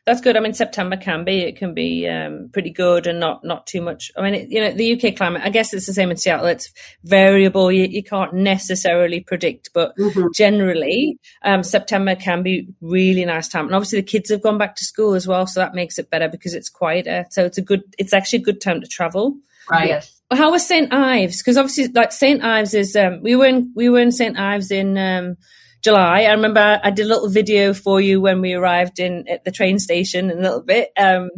that's 0.06 0.22
good. 0.22 0.38
I 0.38 0.40
mean, 0.40 0.54
September 0.54 0.98
can 0.98 1.24
be 1.24 1.40
it 1.40 1.58
can 1.58 1.74
be 1.74 2.08
um, 2.08 2.50
pretty 2.54 2.70
good 2.70 3.08
and 3.08 3.20
not 3.20 3.44
not 3.44 3.66
too 3.66 3.82
much. 3.82 4.12
I 4.16 4.22
mean, 4.22 4.36
it, 4.36 4.50
you 4.50 4.62
know, 4.62 4.72
the 4.72 4.94
UK 4.94 5.16
climate. 5.16 5.42
I 5.44 5.50
guess 5.50 5.74
it's 5.74 5.88
the 5.88 5.94
same 5.94 6.12
in 6.12 6.18
Seattle. 6.18 6.46
It's 6.46 6.72
variable. 7.04 7.72
You, 7.72 7.86
you 7.86 8.04
can't 8.04 8.34
necessarily 8.34 9.22
predict, 9.22 9.72
but 9.74 9.98
mm-hmm. 9.98 10.28
generally, 10.36 11.18
um, 11.42 11.64
September 11.64 12.16
can 12.16 12.44
be 12.44 12.68
really 12.82 13.26
nice 13.26 13.48
time. 13.48 13.66
And 13.66 13.74
obviously, 13.74 14.00
the 14.00 14.08
kids 14.08 14.30
have 14.30 14.44
gone 14.44 14.60
back 14.60 14.76
to 14.76 14.86
school 14.86 15.16
as 15.16 15.28
well, 15.28 15.48
so 15.48 15.60
that 15.60 15.74
makes 15.74 15.98
it 15.98 16.12
better 16.12 16.30
because 16.30 16.54
it's 16.54 16.70
quieter. 16.70 17.26
So 17.32 17.44
it's 17.44 17.58
a 17.58 17.64
good. 17.64 17.82
It's 17.98 18.14
actually 18.14 18.40
a 18.40 18.46
good 18.46 18.62
time 18.62 18.82
to 18.82 18.88
travel. 18.88 19.36
Right. 19.72 19.88
Yes. 19.88 20.22
How 20.32 20.52
was 20.52 20.68
St 20.68 20.94
Ives? 20.94 21.42
Because 21.42 21.58
obviously, 21.58 21.88
like 21.88 22.12
St 22.12 22.44
Ives 22.44 22.76
is. 22.76 22.96
Um, 22.96 23.24
we 23.24 23.36
were 23.36 23.48
in 23.48 23.72
we 23.76 23.90
were 23.90 24.00
in 24.00 24.12
St 24.12 24.38
Ives 24.38 24.70
in. 24.70 25.36
July. 25.82 26.24
I 26.24 26.32
remember 26.32 26.80
I 26.84 26.92
did 26.92 27.06
a 27.06 27.10
little 27.10 27.30
video 27.30 27.74
for 27.74 28.02
you 28.02 28.22
when 28.22 28.42
we 28.42 28.54
arrived 28.54 29.00
in 29.00 29.28
at 29.28 29.46
the 29.46 29.52
train 29.52 29.80
station 29.80 30.32
in 30.32 30.40
a 30.40 30.42
little 30.42 30.62
bit. 30.62 30.92
Um, 30.98 31.30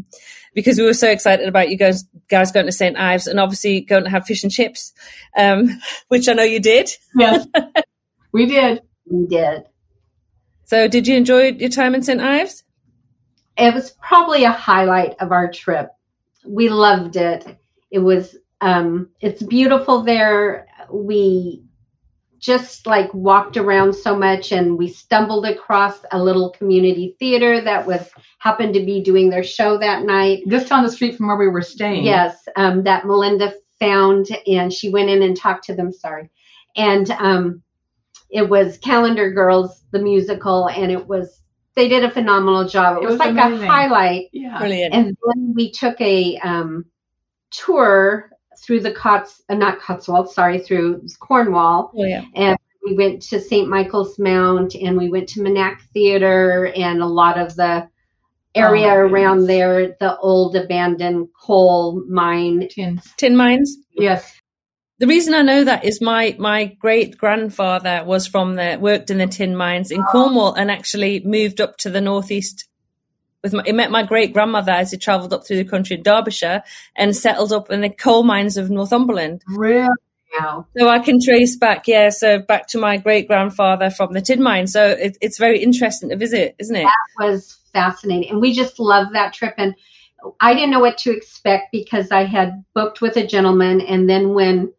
because 0.57 0.79
we 0.79 0.85
were 0.85 0.93
so 0.95 1.07
excited 1.07 1.47
about 1.47 1.69
you 1.69 1.77
guys, 1.77 2.03
guys 2.29 2.51
going 2.51 2.65
to 2.65 2.71
St. 2.71 2.97
Ives 2.97 3.27
and 3.27 3.39
obviously 3.39 3.81
going 3.81 4.05
to 4.05 4.09
have 4.09 4.25
fish 4.25 4.41
and 4.41 4.51
chips, 4.51 4.91
um, 5.37 5.69
which 6.07 6.27
I 6.27 6.33
know 6.33 6.41
you 6.41 6.59
did. 6.59 6.89
Yes, 7.15 7.45
we 8.31 8.47
did. 8.47 8.81
We 9.05 9.27
did. 9.27 9.65
So, 10.65 10.87
did 10.87 11.07
you 11.07 11.15
enjoy 11.15 11.51
your 11.51 11.69
time 11.69 11.93
in 11.93 12.01
St. 12.01 12.19
Ives? 12.19 12.63
It 13.55 13.71
was 13.71 13.91
probably 14.01 14.45
a 14.45 14.51
highlight 14.51 15.17
of 15.19 15.31
our 15.31 15.51
trip. 15.51 15.91
We 16.43 16.69
loved 16.69 17.17
it. 17.17 17.45
It 17.91 17.99
was, 17.99 18.35
um, 18.59 19.09
it's 19.21 19.43
beautiful 19.43 20.01
there. 20.01 20.67
We 20.91 21.66
just 22.39 22.85
like 22.85 23.13
walked 23.13 23.57
around 23.57 23.93
so 23.93 24.15
much 24.15 24.51
and 24.51 24.77
we 24.77 24.87
stumbled 24.87 25.45
across 25.45 25.99
a 26.11 26.21
little 26.21 26.51
community 26.51 27.15
theater 27.19 27.61
that 27.61 27.85
was 27.85 28.09
happened 28.39 28.73
to 28.73 28.85
be 28.85 29.01
doing 29.01 29.29
their 29.29 29.43
show 29.43 29.77
that 29.77 30.03
night. 30.03 30.43
Just 30.47 30.69
down 30.69 30.83
the 30.83 30.91
street 30.91 31.17
from 31.17 31.27
where 31.27 31.37
we 31.37 31.47
were 31.47 31.61
staying. 31.61 32.03
Yes 32.03 32.37
um, 32.57 32.83
that 32.83 33.05
melinda 33.05 33.53
found 33.79 34.27
and 34.47 34.73
she 34.73 34.89
went 34.89 35.09
in 35.09 35.21
and 35.21 35.37
talked 35.37 35.65
to 35.65 35.75
them 35.75 35.91
sorry. 35.91 36.29
And 36.75 37.09
um, 37.11 37.63
it 38.29 38.49
was 38.49 38.77
calendar 38.79 39.31
girls 39.31 39.83
the 39.91 39.99
musical 39.99 40.67
and 40.67 40.91
it 40.91 41.07
was 41.07 41.41
they 41.75 41.87
did 41.87 42.03
a 42.03 42.09
phenomenal 42.09 42.67
job. 42.67 42.97
It, 42.97 43.03
it 43.03 43.05
was, 43.05 43.11
was, 43.13 43.19
like 43.19 43.29
amazing. 43.29 43.67
a 43.67 43.71
highlight. 43.71 44.29
Yeah. 44.33 44.57
Brilliant. 44.57 44.93
And 44.95 45.17
then 45.25 45.53
we 45.55 45.71
took 45.71 45.99
a 46.01 46.37
um, 46.37 46.85
tour 47.51 48.31
through 48.59 48.81
the 48.81 48.91
Cots, 48.91 49.41
uh, 49.49 49.55
not 49.55 49.79
Cotswold, 49.79 50.31
sorry, 50.31 50.59
through 50.59 51.07
Cornwall. 51.19 51.91
Oh, 51.95 52.03
yeah. 52.03 52.23
And 52.35 52.57
we 52.85 52.95
went 52.95 53.21
to 53.23 53.39
St. 53.39 53.67
Michael's 53.67 54.17
Mount 54.17 54.75
and 54.75 54.97
we 54.97 55.09
went 55.09 55.29
to 55.29 55.41
Minack 55.41 55.81
Theater 55.93 56.71
and 56.75 57.01
a 57.01 57.05
lot 57.05 57.37
of 57.37 57.55
the 57.55 57.89
area 58.55 58.87
oh, 58.87 58.97
around 58.97 59.45
there, 59.45 59.95
the 59.99 60.17
old 60.17 60.55
abandoned 60.55 61.27
coal 61.39 62.03
mine. 62.09 62.67
Tin, 62.69 63.01
tin 63.17 63.35
mines? 63.35 63.77
Yes. 63.93 64.39
The 64.99 65.07
reason 65.07 65.35
I 65.35 65.43
know 65.43 65.63
that 65.63 65.85
is 65.85 66.01
my, 66.01 66.35
my 66.39 66.65
great 66.65 67.17
grandfather 67.17 68.03
was 68.03 68.25
from 68.25 68.55
the, 68.55 68.77
worked 68.81 69.11
in 69.11 69.19
the 69.19 69.27
tin 69.27 69.55
mines 69.55 69.91
in 69.91 70.01
Cornwall 70.03 70.53
and 70.53 70.71
actually 70.71 71.19
moved 71.23 71.61
up 71.61 71.77
to 71.77 71.91
the 71.91 72.01
northeast 72.01 72.67
with 73.47 73.53
my, 73.53 73.63
he 73.65 73.71
met 73.71 73.91
my 73.91 74.03
great 74.03 74.33
grandmother 74.33 74.71
as 74.71 74.91
he 74.91 74.97
travelled 74.97 75.33
up 75.33 75.45
through 75.45 75.57
the 75.57 75.69
country 75.69 75.97
in 75.97 76.03
Derbyshire 76.03 76.63
and 76.95 77.15
settled 77.15 77.51
up 77.51 77.71
in 77.71 77.81
the 77.81 77.89
coal 77.89 78.23
mines 78.23 78.57
of 78.57 78.69
Northumberland. 78.69 79.43
Really? 79.47 79.87
So 80.77 80.87
I 80.87 80.99
can 80.99 81.19
trace 81.23 81.55
back, 81.55 81.87
yeah, 81.87 82.09
so 82.09 82.39
back 82.39 82.67
to 82.67 82.77
my 82.77 82.97
great 82.97 83.27
grandfather 83.27 83.89
from 83.89 84.13
the 84.13 84.21
tin 84.21 84.43
mine. 84.43 84.67
So 84.67 84.85
it, 84.85 85.17
it's 85.21 85.39
very 85.39 85.59
interesting 85.59 86.09
to 86.09 86.15
visit, 86.15 86.55
isn't 86.59 86.75
it? 86.75 86.83
That 86.83 87.25
was 87.25 87.57
fascinating. 87.73 88.29
And 88.31 88.41
we 88.41 88.53
just 88.53 88.79
loved 88.79 89.15
that 89.15 89.33
trip. 89.33 89.55
And 89.57 89.73
I 90.39 90.53
didn't 90.53 90.71
know 90.71 90.79
what 90.79 90.97
to 90.99 91.15
expect 91.15 91.71
because 91.71 92.11
I 92.11 92.25
had 92.25 92.63
booked 92.75 93.01
with 93.01 93.17
a 93.17 93.25
gentleman. 93.25 93.81
And 93.81 94.09
then 94.09 94.33
when, 94.33 94.73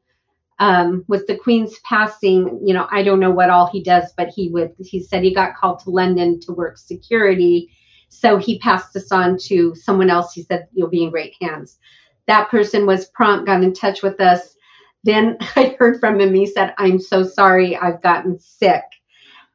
um, 0.61 1.05
with 1.09 1.27
the 1.27 1.37
Queen's 1.37 1.79
passing, 1.81 2.61
you 2.65 2.75
know, 2.75 2.87
I 2.91 3.03
don't 3.03 3.21
know 3.21 3.31
what 3.31 3.51
all 3.51 3.67
he 3.67 3.83
does, 3.83 4.13
but 4.17 4.29
he 4.29 4.49
would, 4.51 4.75
he 4.79 5.03
said 5.03 5.25
he 5.25 5.35
got 5.35 5.57
called 5.57 5.81
to 5.81 5.91
London 5.91 6.39
to 6.41 6.53
work 6.53 6.79
security 6.79 7.73
so 8.09 8.37
he 8.37 8.59
passed 8.59 8.93
this 8.95 9.13
on 9.13 9.39
to 9.45 9.75
someone 9.75 10.11
else. 10.11 10.33
He 10.33 10.43
said, 10.43 10.69
You'll 10.73 10.89
be 10.89 11.05
in 11.05 11.11
great 11.11 11.35
hands. 11.41 11.79
That 12.27 12.51
person 12.51 12.87
was 12.87 13.09
prompt, 13.09 13.47
got 13.47 13.63
in 13.63 13.73
touch 13.73 14.03
with 14.03 14.21
us. 14.21 14.55
Then 15.05 15.39
I 15.57 15.77
heard 15.79 16.01
from 16.01 16.21
him. 16.21 16.35
He 16.35 16.47
said, 16.47 16.75
I'm 16.79 16.99
so 16.99 17.23
sorry, 17.25 17.77
I've 17.77 18.03
gotten 18.03 18.39
sick. 18.39 18.83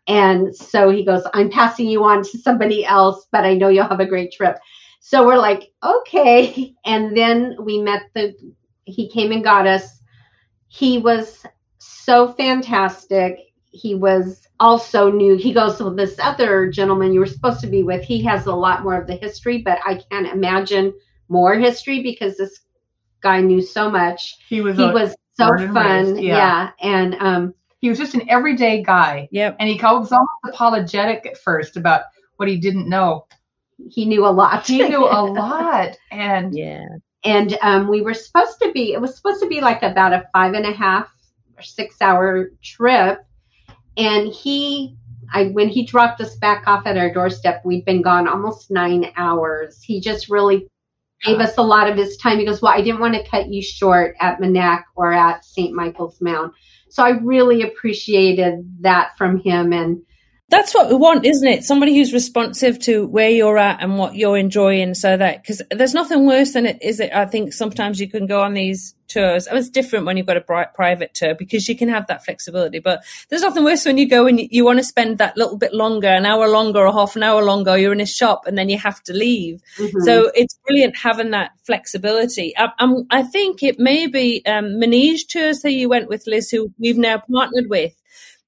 And 0.07 0.53
so 0.55 0.89
he 0.89 1.05
goes, 1.05 1.23
I'm 1.33 1.49
passing 1.49 1.87
you 1.87 2.03
on 2.03 2.23
to 2.23 2.37
somebody 2.37 2.85
else, 2.85 3.27
but 3.31 3.45
I 3.45 3.53
know 3.53 3.69
you'll 3.69 3.87
have 3.87 4.01
a 4.01 4.05
great 4.05 4.33
trip. 4.33 4.57
So 4.99 5.25
we're 5.25 5.37
like, 5.37 5.71
okay. 5.83 6.75
And 6.85 7.15
then 7.15 7.55
we 7.59 7.81
met 7.81 8.03
the, 8.13 8.33
he 8.85 9.09
came 9.09 9.31
and 9.31 9.43
got 9.43 9.67
us. 9.67 10.01
He 10.67 10.97
was 10.97 11.45
so 11.77 12.33
fantastic. 12.33 13.39
He 13.73 13.95
was 13.95 14.47
also 14.59 15.11
knew 15.11 15.35
he 15.35 15.51
goes 15.51 15.79
well 15.79 15.93
this 15.93 16.15
other 16.19 16.69
gentleman 16.69 17.11
you 17.11 17.19
were 17.19 17.25
supposed 17.25 17.59
to 17.59 17.67
be 17.67 17.83
with 17.83 18.03
he 18.03 18.23
has 18.23 18.45
a 18.45 18.53
lot 18.53 18.83
more 18.83 18.95
of 18.95 19.07
the 19.07 19.15
history 19.15 19.57
but 19.57 19.79
i 19.83 19.99
can't 20.09 20.27
imagine 20.27 20.93
more 21.27 21.55
history 21.55 22.01
because 22.01 22.37
this 22.37 22.61
guy 23.23 23.41
knew 23.41 23.61
so 23.61 23.89
much. 23.89 24.37
He 24.47 24.61
was 24.61 24.77
he 24.77 24.85
was 24.85 25.15
so 25.35 25.47
fun. 25.73 26.17
yeah. 26.17 26.37
yeah. 26.37 26.69
and 26.81 27.15
um 27.15 27.53
he 27.79 27.89
was 27.89 27.97
just 27.97 28.13
an 28.13 28.29
everyday 28.29 28.83
guy. 28.83 29.27
Yep. 29.31 29.57
And 29.59 29.67
he 29.67 29.75
was 29.75 30.11
almost 30.11 30.29
apologetic 30.45 31.25
at 31.25 31.37
first 31.37 31.75
about 31.75 32.03
what 32.37 32.47
he 32.47 32.57
didn't 32.57 32.87
know. 32.87 33.25
He 33.89 34.05
knew 34.05 34.25
a 34.25 34.29
lot. 34.29 34.67
He 34.67 34.87
knew 34.87 35.03
a 35.03 35.23
lot. 35.25 35.97
And 36.11 36.55
yeah. 36.55 36.85
And 37.25 37.57
um 37.61 37.87
we 37.89 38.01
were 38.01 38.13
supposed 38.13 38.59
to 38.61 38.71
be 38.71 38.93
it 38.93 39.01
was 39.01 39.15
supposed 39.15 39.41
to 39.41 39.47
be 39.47 39.59
like 39.59 39.81
about 39.81 40.13
a 40.13 40.29
five 40.31 40.53
and 40.53 40.65
a 40.65 40.73
half 40.73 41.11
or 41.57 41.63
six 41.63 42.01
hour 42.01 42.51
trip 42.61 43.25
and 43.97 44.27
he, 44.31 44.95
I 45.31 45.45
when 45.45 45.69
he 45.69 45.85
dropped 45.85 46.21
us 46.21 46.35
back 46.35 46.67
off 46.67 46.85
at 46.85 46.97
our 46.97 47.13
doorstep, 47.13 47.61
we'd 47.65 47.85
been 47.85 48.01
gone 48.01 48.27
almost 48.27 48.71
nine 48.71 49.11
hours. 49.15 49.81
He 49.81 49.99
just 49.99 50.29
really 50.29 50.67
gave 51.23 51.39
us 51.39 51.57
a 51.57 51.63
lot 51.63 51.89
of 51.89 51.97
his 51.97 52.17
time. 52.17 52.37
He 52.37 52.45
goes, 52.45 52.61
Well, 52.61 52.73
I 52.73 52.81
didn't 52.81 53.01
want 53.01 53.15
to 53.15 53.27
cut 53.27 53.49
you 53.49 53.61
short 53.61 54.15
at 54.19 54.39
Minack 54.39 54.83
or 54.95 55.11
at 55.13 55.45
St. 55.45 55.73
Michael's 55.73 56.19
Mount. 56.21 56.53
So 56.89 57.03
I 57.03 57.11
really 57.21 57.63
appreciated 57.63 58.65
that 58.81 59.17
from 59.17 59.39
him. 59.39 59.73
And 59.73 60.01
That's 60.53 60.75
what 60.75 60.87
we 60.87 60.95
want, 60.95 61.25
isn't 61.25 61.47
it? 61.47 61.63
Somebody 61.63 61.95
who's 61.95 62.13
responsive 62.13 62.77
to 62.81 63.07
where 63.07 63.31
you're 63.31 63.57
at 63.57 63.81
and 63.81 63.97
what 63.97 64.13
you're 64.13 64.37
enjoying 64.37 64.93
so 64.93 65.17
that, 65.17 65.41
because 65.41 65.63
there's 65.71 65.95
nothing 65.95 66.27
worse 66.27 66.53
than 66.53 66.67
it, 66.67 66.77
is 66.79 66.99
it? 66.99 67.11
I 67.11 67.25
think 67.25 67.53
sometimes 67.53 67.99
you 67.99 68.07
can 68.07 68.27
go 68.27 68.43
on 68.43 68.53
these 68.53 68.93
tours. 69.07 69.47
it's 69.51 69.69
different 69.69 70.05
when 70.05 70.15
you've 70.15 70.27
got 70.27 70.37
a 70.37 70.41
pri- 70.41 70.65
private 70.65 71.15
tour 71.15 71.33
because 71.33 71.67
you 71.67 71.75
can 71.75 71.89
have 71.89 72.05
that 72.05 72.23
flexibility, 72.23 72.77
but 72.77 73.03
there's 73.29 73.41
nothing 73.41 73.63
worse 73.63 73.83
when 73.83 73.97
you 73.97 74.07
go 74.07 74.27
and 74.27 74.39
you, 74.39 74.47
you 74.51 74.63
want 74.63 74.77
to 74.77 74.83
spend 74.83 75.17
that 75.17 75.35
little 75.37 75.57
bit 75.57 75.73
longer, 75.73 76.07
an 76.07 76.27
hour 76.27 76.47
longer 76.47 76.85
or 76.85 76.93
half 76.93 77.15
an 77.15 77.23
hour 77.23 77.41
longer, 77.43 77.75
you're 77.75 77.91
in 77.91 77.99
a 77.99 78.05
shop 78.05 78.45
and 78.45 78.55
then 78.55 78.69
you 78.69 78.77
have 78.77 79.01
to 79.05 79.13
leave. 79.13 79.59
Mm-hmm. 79.79 80.01
So 80.01 80.29
it's 80.35 80.59
brilliant 80.67 80.95
having 80.95 81.31
that 81.31 81.53
flexibility. 81.63 82.53
I, 82.55 82.69
I 83.09 83.23
think 83.23 83.63
it 83.63 83.79
may 83.79 84.05
be, 84.05 84.43
um, 84.45 84.79
Manege 84.79 85.25
Tours 85.25 85.61
that 85.61 85.71
you 85.71 85.89
went 85.89 86.09
with, 86.09 86.27
Liz, 86.27 86.51
who 86.51 86.71
we've 86.77 86.97
now 86.97 87.23
partnered 87.27 87.69
with 87.69 87.93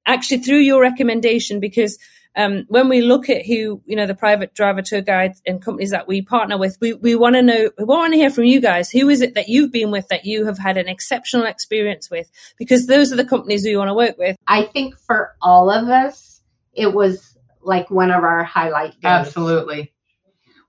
actually 0.05 0.39
through 0.39 0.59
your 0.59 0.81
recommendation 0.81 1.59
because 1.59 1.97
um, 2.35 2.65
when 2.67 2.89
we 2.89 3.01
look 3.01 3.29
at 3.29 3.45
who 3.45 3.81
you 3.85 3.95
know 3.95 4.05
the 4.05 4.15
private 4.15 4.53
driver 4.53 4.81
tour 4.81 5.01
guides 5.01 5.41
and 5.47 5.61
companies 5.61 5.91
that 5.91 6.07
we 6.07 6.21
partner 6.21 6.57
with, 6.57 6.77
we, 6.81 6.93
we 6.93 7.15
want 7.15 7.35
to 7.35 7.41
know 7.41 7.69
we 7.77 7.85
want 7.85 8.13
to 8.13 8.17
hear 8.17 8.29
from 8.29 8.43
you 8.43 8.59
guys. 8.59 8.89
Who 8.91 9.09
is 9.09 9.21
it 9.21 9.35
that 9.35 9.47
you've 9.47 9.71
been 9.71 9.91
with 9.91 10.07
that 10.09 10.25
you 10.25 10.45
have 10.45 10.57
had 10.57 10.77
an 10.77 10.87
exceptional 10.87 11.45
experience 11.45 12.09
with? 12.09 12.29
Because 12.57 12.87
those 12.87 13.13
are 13.13 13.15
the 13.15 13.25
companies 13.25 13.63
we 13.63 13.77
want 13.77 13.89
to 13.89 13.93
work 13.93 14.17
with. 14.17 14.35
I 14.47 14.63
think 14.63 14.97
for 14.99 15.35
all 15.41 15.69
of 15.69 15.87
us, 15.87 16.41
it 16.73 16.93
was 16.93 17.37
like 17.61 17.89
one 17.89 18.11
of 18.11 18.23
our 18.23 18.43
highlight 18.43 18.91
days. 18.91 19.05
Absolutely, 19.05 19.93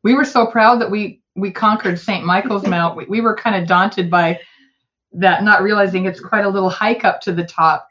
we 0.04 0.14
were 0.14 0.24
so 0.24 0.46
proud 0.46 0.80
that 0.80 0.90
we 0.90 1.20
we 1.34 1.50
conquered 1.50 1.98
St. 1.98 2.24
Michael's 2.24 2.66
Mount. 2.66 2.96
We, 2.96 3.06
we 3.06 3.20
were 3.20 3.34
kind 3.34 3.60
of 3.60 3.68
daunted 3.68 4.08
by 4.08 4.38
that, 5.14 5.42
not 5.42 5.62
realizing 5.62 6.04
it's 6.04 6.20
quite 6.20 6.44
a 6.44 6.48
little 6.48 6.70
hike 6.70 7.04
up 7.04 7.22
to 7.22 7.32
the 7.32 7.44
top 7.44 7.88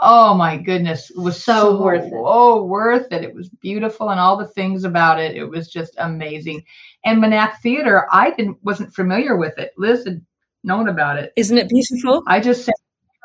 oh 0.00 0.34
my 0.34 0.56
goodness 0.56 1.10
it 1.10 1.18
was 1.18 1.42
so, 1.42 1.76
so, 1.76 1.82
worth 1.82 2.04
it. 2.04 2.12
oh 2.14 2.64
worth 2.64 3.12
it. 3.12 3.24
It 3.24 3.34
was 3.34 3.48
beautiful 3.48 4.10
and 4.10 4.20
all 4.20 4.36
the 4.36 4.46
things 4.46 4.84
about 4.84 5.20
it. 5.20 5.36
It 5.36 5.44
was 5.44 5.68
just 5.68 5.94
amazing. 5.98 6.64
And 7.04 7.22
Minack 7.22 7.58
Theater 7.58 8.06
I 8.10 8.30
didn't 8.30 8.58
wasn't 8.62 8.94
familiar 8.94 9.36
with 9.36 9.58
it. 9.58 9.72
Liz 9.76 10.04
had 10.04 10.24
known 10.62 10.88
about 10.88 11.18
it. 11.18 11.32
Isn't 11.36 11.58
it 11.58 11.68
beautiful? 11.68 12.22
I 12.26 12.40
just 12.40 12.64
said 12.64 12.74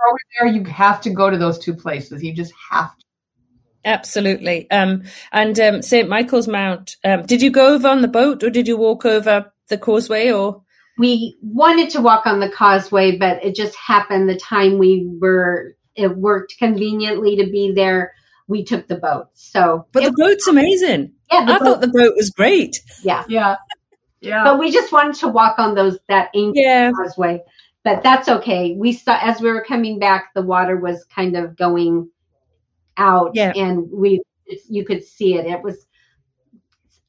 over 0.10 0.20
there 0.40 0.48
you 0.48 0.64
have 0.66 1.02
to 1.02 1.10
go 1.10 1.30
to 1.30 1.38
those 1.38 1.60
two 1.60 1.74
places. 1.74 2.24
You 2.24 2.34
just 2.34 2.54
have 2.70 2.96
to. 2.98 3.06
Absolutely. 3.86 4.70
Um, 4.72 5.04
and 5.32 5.60
um, 5.60 5.82
St 5.82 6.08
Michael's 6.08 6.48
Mount 6.48 6.98
um, 7.04 7.24
did 7.24 7.42
you 7.42 7.50
go 7.50 7.74
over 7.74 7.88
on 7.88 8.02
the 8.02 8.08
boat 8.08 8.44
or 8.44 8.50
did 8.50 8.68
you 8.68 8.78
walk 8.78 9.06
over 9.06 9.52
the 9.70 9.78
causeway 9.78 10.32
or? 10.32 10.64
We 10.98 11.38
wanted 11.42 11.90
to 11.92 12.02
walk 12.02 12.26
on 12.28 12.42
the 12.42 12.52
causeway 12.52 13.18
but 13.18 13.44
it 13.44 13.56
just 13.56 13.76
happened 13.76 14.30
the 14.30 14.38
time 14.38 14.78
we 14.78 15.10
were 15.20 15.76
it 16.00 16.18
worked 16.18 16.58
conveniently 16.58 17.36
to 17.38 17.46
be 17.46 17.72
there. 17.74 18.14
We 18.48 18.64
took 18.64 18.88
the 18.88 18.96
boat. 18.98 19.28
So, 19.34 19.86
but 19.92 20.04
the 20.04 20.14
boat's 20.18 20.48
amazing. 20.48 21.14
Yeah, 21.32 21.46
I 21.48 21.60
boat, 21.60 21.66
thought 21.66 21.82
the 21.82 21.88
boat 21.88 22.16
was 22.16 22.32
great. 22.32 22.82
Yeah, 23.04 23.24
yeah, 23.28 23.58
yeah. 24.22 24.44
But 24.44 24.60
we 24.60 24.72
just 24.72 24.92
wanted 24.92 25.16
to 25.18 25.28
walk 25.28 25.60
on 25.60 25.76
those 25.76 26.00
that 26.08 26.30
ancient 26.34 26.58
yeah. 26.58 26.92
causeway. 26.92 27.44
But 27.84 28.04
that's 28.04 28.28
okay. 28.28 28.76
We 28.76 28.94
saw 28.94 29.18
as 29.22 29.40
we 29.40 29.52
were 29.52 29.64
coming 29.64 30.00
back, 30.00 30.32
the 30.34 30.42
water 30.42 30.78
was 30.78 31.06
kind 31.06 31.36
of 31.36 31.56
going 31.56 32.10
out, 32.98 33.32
yeah. 33.34 33.54
and 33.56 33.90
we 33.92 34.22
you 34.68 34.84
could 34.86 35.04
see 35.04 35.36
it. 35.36 35.46
It 35.46 35.62
was 35.62 35.86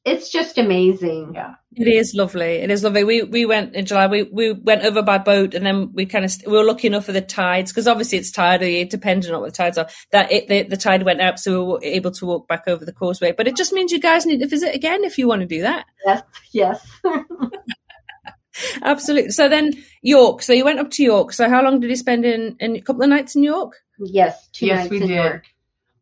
it's 0.03 0.31
just 0.31 0.57
amazing. 0.57 1.33
Yeah. 1.35 1.55
It 1.75 1.87
is 1.87 2.13
lovely. 2.15 2.55
It 2.55 2.71
is 2.71 2.83
lovely. 2.83 3.03
We 3.03 3.21
we 3.21 3.45
went 3.45 3.75
in 3.75 3.85
July. 3.85 4.07
We 4.07 4.23
we 4.23 4.51
went 4.51 4.83
over 4.83 5.03
by 5.03 5.19
boat, 5.19 5.53
and 5.53 5.65
then 5.65 5.93
we 5.93 6.05
kind 6.05 6.25
of 6.25 6.33
we 6.45 6.53
were 6.53 6.63
lucky 6.63 6.87
enough 6.87 7.05
for 7.05 7.11
the 7.11 7.21
tides 7.21 7.71
because 7.71 7.87
obviously 7.87 8.17
it's 8.17 8.31
tidal, 8.31 8.85
depending 8.89 9.31
on 9.31 9.41
what 9.41 9.51
the 9.51 9.57
tides 9.57 9.77
are. 9.77 9.87
That 10.11 10.31
it 10.31 10.47
the, 10.47 10.63
the 10.63 10.77
tide 10.77 11.03
went 11.03 11.21
up, 11.21 11.37
so 11.37 11.63
we 11.63 11.71
were 11.71 11.79
able 11.83 12.11
to 12.11 12.25
walk 12.25 12.47
back 12.47 12.63
over 12.67 12.83
the 12.83 12.91
causeway. 12.91 13.31
But 13.31 13.47
it 13.47 13.55
just 13.55 13.73
means 13.73 13.91
you 13.91 13.99
guys 13.99 14.25
need 14.25 14.39
to 14.39 14.47
visit 14.47 14.73
again 14.73 15.03
if 15.03 15.17
you 15.17 15.27
want 15.27 15.41
to 15.41 15.47
do 15.47 15.61
that. 15.61 15.85
Yes. 16.05 16.23
Yes. 16.51 16.87
Absolutely. 18.81 19.31
So 19.31 19.47
then 19.47 19.71
York. 20.01 20.41
So 20.41 20.53
you 20.53 20.65
went 20.65 20.79
up 20.79 20.89
to 20.91 21.03
York. 21.03 21.31
So 21.31 21.47
how 21.47 21.63
long 21.63 21.79
did 21.79 21.89
you 21.89 21.95
spend 21.95 22.25
in, 22.25 22.57
in 22.59 22.75
a 22.75 22.81
couple 22.81 23.03
of 23.03 23.09
nights 23.09 23.35
in 23.35 23.43
York? 23.43 23.77
Yes, 23.99 24.49
two 24.51 24.65
yes, 24.65 24.79
nights 24.79 24.89
we 24.89 25.01
in 25.01 25.07
did. 25.07 25.15
York. 25.15 25.45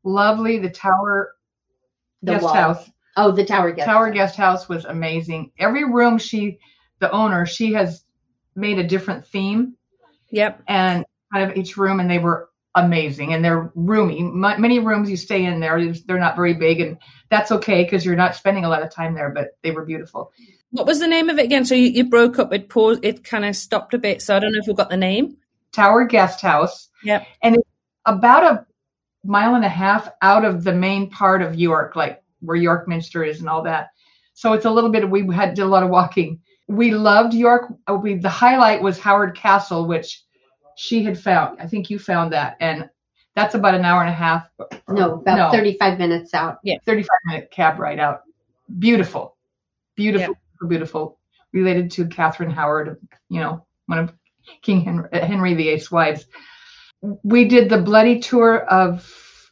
Lovely. 0.04 0.58
The 0.58 0.70
tower 0.70 1.36
the 2.24 2.34
guest 2.34 2.44
wall. 2.44 2.54
house 2.54 2.90
Oh, 3.22 3.32
the 3.32 3.44
Tower 3.44 3.74
Guest. 3.74 3.86
Tower 3.86 4.12
Guest 4.12 4.38
House 4.38 4.70
was 4.70 4.86
amazing. 4.86 5.52
Every 5.60 5.84
room 5.84 6.18
she, 6.18 6.60
the 7.00 7.12
owner, 7.12 7.46
she 7.46 7.74
has 7.74 8.06
made 8.56 8.80
a 8.80 8.88
different 8.88 9.28
theme. 9.28 9.76
Yep. 10.32 10.64
And 10.70 11.06
kind 11.34 11.52
of 11.52 11.58
each 11.58 11.76
room, 11.76 12.00
and 12.00 12.10
they 12.10 12.20
were 12.20 12.50
amazing. 12.76 13.34
And 13.34 13.44
they're 13.44 13.74
roomy. 13.76 14.20
M- 14.20 14.62
many 14.62 14.80
rooms 14.80 15.10
you 15.10 15.18
stay 15.18 15.44
in 15.44 15.60
there, 15.60 15.94
they're 16.08 16.18
not 16.18 16.38
very 16.38 16.54
big, 16.54 16.80
and 16.80 16.98
that's 17.30 17.52
okay 17.52 17.84
because 17.84 18.06
you're 18.06 18.16
not 18.16 18.36
spending 18.36 18.64
a 18.64 18.70
lot 18.70 18.84
of 18.84 18.90
time 18.90 19.16
there. 19.16 19.32
But 19.32 19.50
they 19.64 19.72
were 19.72 19.84
beautiful. 19.84 20.32
What 20.72 20.88
was 20.88 21.00
the 21.00 21.08
name 21.08 21.30
of 21.30 21.40
it 21.40 21.46
again? 21.46 21.66
So 21.66 21.76
you, 21.76 21.88
you 21.88 22.10
broke 22.10 22.40
up. 22.40 22.54
It 22.54 22.70
paused. 22.70 23.04
It 23.04 23.26
kind 23.26 23.44
of 23.44 23.54
stopped 23.54 23.94
a 23.94 23.98
bit. 23.98 24.22
So 24.22 24.34
I 24.34 24.40
don't 24.40 24.54
know 24.54 24.60
if 24.62 24.68
we 24.68 24.74
got 24.74 24.90
the 24.90 24.98
name. 24.98 25.36
Tower 25.74 26.06
Guest 26.06 26.40
House. 26.40 26.88
Yep. 27.04 27.28
And 27.44 27.56
it's 27.56 27.70
about 28.06 28.44
a 28.44 28.66
mile 29.26 29.56
and 29.56 29.66
a 29.66 29.70
half 29.70 30.10
out 30.22 30.46
of 30.46 30.64
the 30.64 30.74
main 30.74 31.10
part 31.10 31.42
of 31.42 31.60
York, 31.60 31.98
like 31.98 32.24
where 32.42 32.58
York 32.58 32.88
Minster 32.88 33.24
is 33.24 33.40
and 33.40 33.50
all 33.50 33.64
that. 33.64 33.90
So 34.34 34.54
it's 34.54 34.66
a 34.66 34.72
little 34.72 34.90
bit. 34.90 35.10
We 35.10 35.34
had 35.34 35.54
did 35.54 35.64
a 35.64 35.68
lot 35.68 35.84
of 35.84 35.90
walking. 35.90 36.40
We 36.68 36.92
loved 36.92 37.34
York. 37.34 37.74
Uh, 37.90 37.96
we 37.96 38.16
the 38.16 38.30
highlight 38.30 38.82
was 38.82 39.00
Howard 39.00 39.36
Castle, 39.36 39.86
which 39.86 40.24
she 40.76 41.04
had 41.04 41.20
found. 41.20 41.60
I 41.60 41.68
think 41.68 41.90
you 41.90 42.00
found 42.00 42.32
that, 42.32 42.56
and 42.62 42.90
that's 43.36 43.56
about 43.56 43.76
an 43.76 43.84
hour 43.84 44.02
and 44.02 44.10
a 44.10 44.14
half. 44.14 44.50
No, 44.88 45.16
about 45.16 45.38
no, 45.38 45.52
35 45.52 45.98
minutes 45.98 46.34
out. 46.34 46.60
Yeah, 46.64 46.78
35 46.86 47.10
minute 47.26 47.52
cab 47.52 47.80
ride 47.80 48.00
out. 48.00 48.22
Beautiful, 48.78 49.36
beautiful, 49.96 50.36
yep. 50.62 50.70
beautiful. 50.70 51.20
Related 51.52 51.92
to 51.92 52.08
Catherine 52.08 52.52
Howard, 52.52 52.98
you 53.28 53.40
know, 53.40 53.66
one 53.88 54.00
of 54.00 54.14
King 54.62 54.82
Henry, 54.82 55.10
Henry 55.12 55.56
VIII's 55.56 55.92
wives. 55.92 56.28
We 57.02 57.46
did 57.46 57.70
the 57.70 57.82
bloody 57.82 58.20
tour 58.20 58.60
of 58.66 59.12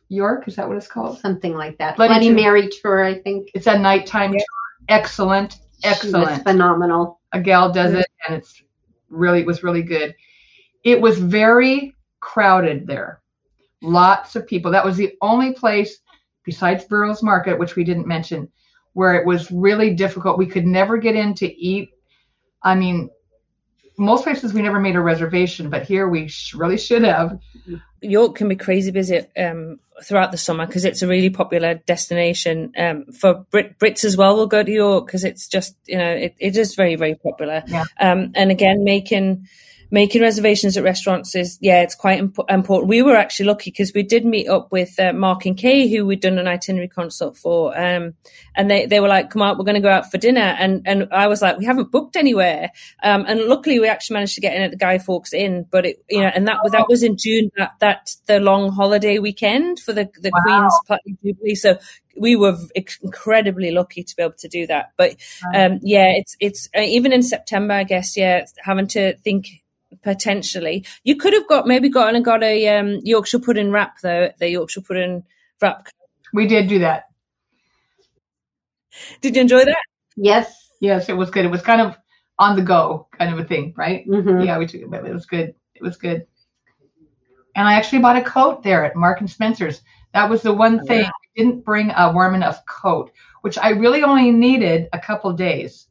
York. 0.09 0.47
Is 0.47 0.55
that 0.55 0.67
what 0.67 0.77
it's 0.77 0.87
called? 0.87 1.19
Something 1.19 1.53
like 1.55 1.77
that. 1.77 1.95
Bloody, 1.95 2.13
Bloody 2.13 2.29
Mary 2.31 2.69
tour, 2.69 3.03
I 3.03 3.19
think. 3.19 3.49
It's 3.53 3.67
a 3.67 3.77
nighttime 3.77 4.33
yeah. 4.33 4.39
tour. 4.39 4.89
Excellent, 4.89 5.59
excellent, 5.83 6.43
phenomenal. 6.43 7.19
A 7.33 7.41
gal 7.41 7.71
does 7.71 7.93
it, 7.93 8.07
and 8.27 8.37
it's 8.37 8.63
really 9.09 9.41
it 9.41 9.45
was 9.45 9.63
really 9.63 9.83
good. 9.83 10.15
It 10.83 11.01
was 11.01 11.19
very 11.19 11.95
crowded 12.19 12.87
there. 12.87 13.21
Lots 13.81 14.35
of 14.35 14.47
people. 14.47 14.71
That 14.71 14.85
was 14.85 14.97
the 14.97 15.13
only 15.21 15.53
place 15.53 15.99
besides 16.45 16.85
Borough's 16.85 17.21
Market, 17.21 17.59
which 17.59 17.75
we 17.75 17.83
didn't 17.83 18.07
mention, 18.07 18.49
where 18.93 19.15
it 19.15 19.25
was 19.25 19.51
really 19.51 19.93
difficult. 19.93 20.37
We 20.37 20.47
could 20.47 20.65
never 20.65 20.97
get 20.97 21.15
in 21.15 21.33
to 21.35 21.53
eat. 21.53 21.89
I 22.63 22.75
mean, 22.75 23.09
most 23.97 24.23
places 24.23 24.53
we 24.53 24.61
never 24.61 24.79
made 24.79 24.95
a 24.95 25.01
reservation, 25.01 25.69
but 25.69 25.83
here 25.83 26.07
we 26.07 26.27
sh- 26.27 26.53
really 26.53 26.77
should 26.77 27.03
have. 27.03 27.39
York 28.01 28.35
can 28.35 28.47
be 28.47 28.55
crazy 28.55 28.91
busy 28.91 29.25
um, 29.37 29.79
throughout 30.03 30.31
the 30.31 30.37
summer 30.37 30.65
because 30.65 30.85
it's 30.85 31.01
a 31.01 31.07
really 31.07 31.29
popular 31.29 31.75
destination 31.85 32.71
um, 32.77 33.05
for 33.11 33.45
Brit- 33.51 33.77
Brits 33.79 34.03
as 34.03 34.15
well. 34.15 34.35
Will 34.35 34.47
go 34.47 34.63
to 34.63 34.71
York 34.71 35.05
because 35.05 35.23
it's 35.23 35.47
just 35.47 35.75
you 35.85 35.97
know 35.97 36.11
it, 36.11 36.35
it 36.39 36.57
is 36.57 36.75
very 36.75 36.95
very 36.95 37.15
popular. 37.15 37.63
Yeah. 37.67 37.85
Um, 37.99 38.31
and 38.35 38.51
again, 38.51 38.83
making 38.83 39.47
making 39.89 40.21
reservations 40.21 40.75
at 40.75 40.83
restaurants 40.83 41.35
is 41.35 41.57
yeah 41.61 41.81
it's 41.81 41.95
quite 41.95 42.19
imp- 42.19 42.39
important 42.49 42.89
we 42.89 43.01
were 43.01 43.15
actually 43.15 43.45
lucky 43.45 43.71
because 43.71 43.91
we 43.93 44.03
did 44.03 44.25
meet 44.25 44.47
up 44.47 44.71
with 44.71 44.99
uh, 44.99 45.13
mark 45.13 45.45
and 45.45 45.57
kay 45.57 45.87
who 45.87 46.05
we'd 46.05 46.19
done 46.19 46.37
an 46.37 46.47
itinerary 46.47 46.87
consult 46.87 47.37
for 47.37 47.77
um, 47.79 48.13
and 48.55 48.69
they, 48.69 48.85
they 48.85 48.99
were 48.99 49.07
like 49.07 49.29
come 49.29 49.41
on 49.41 49.57
we're 49.57 49.63
going 49.63 49.75
to 49.75 49.81
go 49.81 49.89
out 49.89 50.09
for 50.11 50.17
dinner 50.17 50.55
and 50.59 50.81
and 50.85 51.07
i 51.11 51.27
was 51.27 51.41
like 51.41 51.57
we 51.57 51.65
haven't 51.65 51.91
booked 51.91 52.15
anywhere 52.15 52.71
um, 53.03 53.25
and 53.27 53.41
luckily 53.41 53.79
we 53.79 53.87
actually 53.87 54.15
managed 54.15 54.35
to 54.35 54.41
get 54.41 54.55
in 54.55 54.61
at 54.61 54.71
the 54.71 54.77
guy 54.77 54.97
fawkes 54.97 55.33
inn 55.33 55.65
but 55.71 55.85
it 55.85 56.03
you 56.09 56.21
know 56.21 56.31
and 56.33 56.47
that 56.47 56.57
that 56.71 56.89
was 56.89 57.03
in 57.03 57.15
june 57.17 57.49
that 57.57 57.71
that 57.79 58.15
the 58.27 58.39
long 58.39 58.71
holiday 58.71 59.19
weekend 59.19 59.79
for 59.79 59.93
the 59.93 60.09
the 60.19 60.31
wow. 60.33 60.41
queen's 60.43 60.79
platinum 60.85 61.17
jubilee 61.23 61.55
so 61.55 61.77
we 62.19 62.35
were 62.35 62.57
incredibly 62.75 63.71
lucky 63.71 64.03
to 64.03 64.15
be 64.15 64.23
able 64.23 64.33
to 64.33 64.47
do 64.47 64.65
that. 64.67 64.91
But 64.97 65.17
um, 65.53 65.79
yeah, 65.83 66.13
it's 66.15 66.35
it's 66.39 66.69
uh, 66.75 66.81
even 66.81 67.13
in 67.13 67.21
September, 67.21 67.75
I 67.75 67.83
guess. 67.83 68.17
Yeah, 68.17 68.45
having 68.63 68.87
to 68.87 69.15
think 69.17 69.47
potentially. 70.03 70.85
You 71.03 71.15
could 71.15 71.33
have 71.33 71.47
got 71.47 71.67
maybe 71.67 71.89
gotten 71.89 72.15
and 72.15 72.25
got 72.25 72.43
a 72.43 72.67
um, 72.77 72.99
Yorkshire 73.03 73.39
pudding 73.39 73.71
wrap 73.71 73.99
though. 74.01 74.31
The 74.39 74.49
Yorkshire 74.49 74.81
pudding 74.81 75.23
wrap. 75.61 75.87
We 76.33 76.47
did 76.47 76.67
do 76.67 76.79
that. 76.79 77.05
Did 79.21 79.35
you 79.35 79.41
enjoy 79.41 79.65
that? 79.65 79.77
Yes. 80.15 80.53
Yes, 80.79 81.09
it 81.09 81.13
was 81.13 81.29
good. 81.29 81.45
It 81.45 81.51
was 81.51 81.61
kind 81.61 81.81
of 81.81 81.97
on 82.39 82.55
the 82.55 82.61
go 82.61 83.07
kind 83.17 83.33
of 83.33 83.39
a 83.39 83.47
thing, 83.47 83.73
right? 83.75 84.07
Mm-hmm. 84.07 84.41
Yeah, 84.41 84.57
we 84.59 84.67
took 84.67 84.81
it, 84.81 84.91
but 84.91 85.05
it 85.05 85.13
was 85.13 85.25
good. 85.25 85.55
It 85.73 85.81
was 85.81 85.97
good. 85.97 86.27
And 87.55 87.67
I 87.67 87.73
actually 87.73 87.99
bought 87.99 88.17
a 88.17 88.23
coat 88.23 88.61
there 88.61 88.85
at 88.85 88.95
Mark 88.95 89.19
and 89.19 89.29
Spencer's. 89.29 89.81
That 90.13 90.29
was 90.29 90.43
the 90.43 90.53
one 90.53 90.85
thing. 90.85 91.05
I 91.05 91.11
didn't 91.35 91.65
bring 91.65 91.91
a 91.95 92.11
warm 92.13 92.35
enough 92.35 92.65
coat, 92.65 93.11
which 93.41 93.57
I 93.57 93.69
really 93.69 94.03
only 94.03 94.31
needed 94.31 94.89
a 94.93 94.99
couple 94.99 95.33
days. 95.33 95.87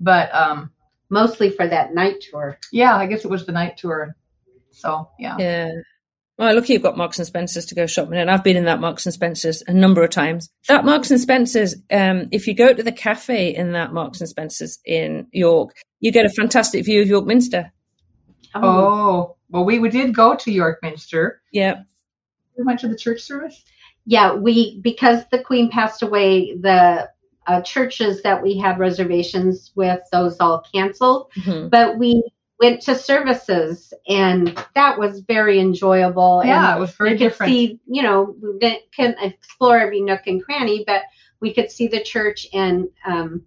But 0.00 0.34
um, 0.34 0.70
mostly 1.14 1.48
for 1.48 1.66
that 1.66 1.94
night 1.94 2.20
tour. 2.20 2.58
Yeah, 2.72 2.94
I 2.94 3.06
guess 3.06 3.24
it 3.24 3.30
was 3.30 3.46
the 3.46 3.52
night 3.52 3.78
tour. 3.78 4.14
So 4.72 5.08
yeah. 5.18 5.36
Yeah. 5.38 5.70
Well, 6.36 6.52
look, 6.52 6.68
you've 6.68 6.82
got 6.82 6.96
Marks 6.96 7.18
and 7.20 7.26
Spencers 7.26 7.66
to 7.66 7.76
go 7.76 7.86
shopping 7.86 8.18
in. 8.18 8.28
I've 8.28 8.42
been 8.42 8.56
in 8.56 8.64
that 8.64 8.80
Marks 8.80 9.06
and 9.06 9.12
Spencers 9.14 9.62
a 9.68 9.72
number 9.72 10.02
of 10.02 10.10
times. 10.10 10.50
That 10.66 10.84
Marks 10.84 11.12
and 11.12 11.20
Spencers, 11.20 11.76
um, 11.92 12.28
if 12.32 12.48
you 12.48 12.54
go 12.54 12.74
to 12.74 12.82
the 12.82 12.90
cafe 12.90 13.54
in 13.54 13.72
that 13.72 13.92
Marks 13.92 14.20
and 14.20 14.28
Spencers 14.28 14.80
in 14.84 15.28
York, 15.30 15.76
you 16.00 16.10
get 16.10 16.26
a 16.26 16.30
fantastic 16.30 16.84
view 16.84 17.02
of 17.02 17.08
York 17.08 17.24
Minster. 17.24 17.72
Oh, 18.52 19.36
well, 19.48 19.64
we, 19.64 19.78
we 19.78 19.90
did 19.90 20.12
go 20.12 20.34
to 20.34 20.50
York 20.50 20.80
Minster. 20.82 21.40
Yeah. 21.52 21.82
We 22.58 22.64
went 22.64 22.80
to 22.80 22.88
the 22.88 22.96
church 22.96 23.20
service. 23.20 23.62
yeah, 24.04 24.34
we 24.34 24.80
because 24.80 25.22
the 25.30 25.38
Queen 25.38 25.70
passed 25.70 26.02
away, 26.02 26.56
the 26.56 27.08
uh, 27.46 27.60
churches 27.62 28.22
that 28.22 28.42
we 28.42 28.56
had 28.58 28.78
reservations 28.78 29.72
with, 29.74 30.00
those 30.12 30.36
all 30.40 30.64
canceled. 30.72 31.30
Mhm. 31.36 31.70
But 31.70 31.98
we 31.98 32.22
went 32.60 32.80
to 32.82 32.94
services, 32.94 33.92
and 34.08 34.56
that 34.74 34.98
was 34.98 35.20
very 35.20 35.58
enjoyable. 35.60 36.42
Yeah, 36.44 36.70
and 36.70 36.78
it 36.78 36.80
was 36.80 36.92
very 36.92 37.10
we 37.10 37.18
could 37.18 37.24
different. 37.24 37.50
see, 37.52 37.80
you 37.86 38.02
know, 38.02 38.34
we 38.40 38.58
didn't- 38.58 38.82
couldn't 38.94 39.18
explore 39.22 39.78
every 39.78 40.00
nook 40.00 40.22
and 40.26 40.42
cranny, 40.42 40.84
but 40.86 41.02
we 41.40 41.52
could 41.52 41.70
see 41.70 41.88
the 41.88 42.00
church 42.02 42.46
and 42.54 42.88
um, 43.04 43.42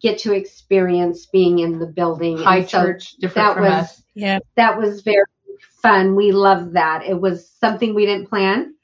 get 0.00 0.18
to 0.20 0.32
experience 0.32 1.26
being 1.26 1.58
in 1.58 1.78
the 1.80 1.86
building. 1.86 2.38
High 2.38 2.62
so 2.64 2.82
church, 2.82 3.16
different 3.16 3.34
that 3.48 3.54
from 3.54 3.64
was 3.64 3.72
us. 3.72 4.02
Yeah. 4.14 4.38
that 4.54 4.78
was 4.78 5.02
very 5.02 5.24
fun. 5.82 6.14
We 6.14 6.30
loved 6.32 6.74
that. 6.74 7.04
It 7.04 7.20
was 7.20 7.50
something 7.60 7.92
we 7.94 8.06
didn't 8.06 8.28
plan, 8.28 8.74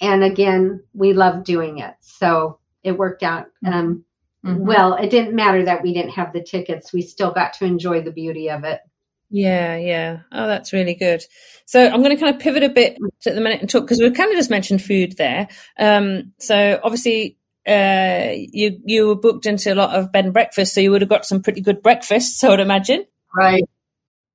and 0.00 0.22
again, 0.22 0.84
we 0.94 1.12
loved 1.12 1.44
doing 1.44 1.78
it. 1.78 1.94
So 2.00 2.60
it 2.86 2.96
worked 2.96 3.22
out. 3.22 3.46
Um, 3.66 4.04
Mhm. 4.44 4.58
Well, 4.60 4.94
it 4.94 5.10
didn't 5.10 5.34
matter 5.34 5.64
that 5.64 5.82
we 5.82 5.92
didn't 5.92 6.12
have 6.12 6.32
the 6.32 6.40
tickets. 6.42 6.92
We 6.92 7.02
still 7.02 7.32
got 7.32 7.54
to 7.54 7.64
enjoy 7.64 8.02
the 8.02 8.12
beauty 8.12 8.48
of 8.48 8.62
it. 8.62 8.80
Yeah, 9.28 9.76
yeah. 9.76 10.18
Oh, 10.30 10.46
that's 10.46 10.72
really 10.72 10.94
good. 10.94 11.24
So 11.64 11.84
I'm 11.84 12.00
going 12.02 12.16
to 12.16 12.22
kind 12.22 12.32
of 12.32 12.40
pivot 12.40 12.62
a 12.62 12.68
bit 12.68 12.96
at 13.26 13.34
the 13.34 13.40
minute 13.40 13.60
and 13.60 13.68
talk 13.68 13.82
because 13.82 13.98
we've 13.98 14.14
kind 14.14 14.30
of 14.30 14.36
just 14.36 14.50
mentioned 14.50 14.82
food 14.82 15.16
there. 15.16 15.48
Um, 15.80 16.32
so 16.38 16.78
obviously, 16.80 17.38
uh, 17.66 18.34
you 18.34 18.78
you 18.84 19.08
were 19.08 19.16
booked 19.16 19.46
into 19.46 19.72
a 19.72 19.74
lot 19.74 19.96
of 19.96 20.12
bed 20.12 20.26
and 20.26 20.32
breakfast, 20.34 20.74
so 20.74 20.80
you 20.80 20.92
would 20.92 21.00
have 21.02 21.10
got 21.10 21.26
some 21.26 21.42
pretty 21.42 21.60
good 21.60 21.82
breakfasts, 21.82 22.44
I 22.44 22.50
would 22.50 22.60
imagine. 22.60 23.04
right. 23.34 23.64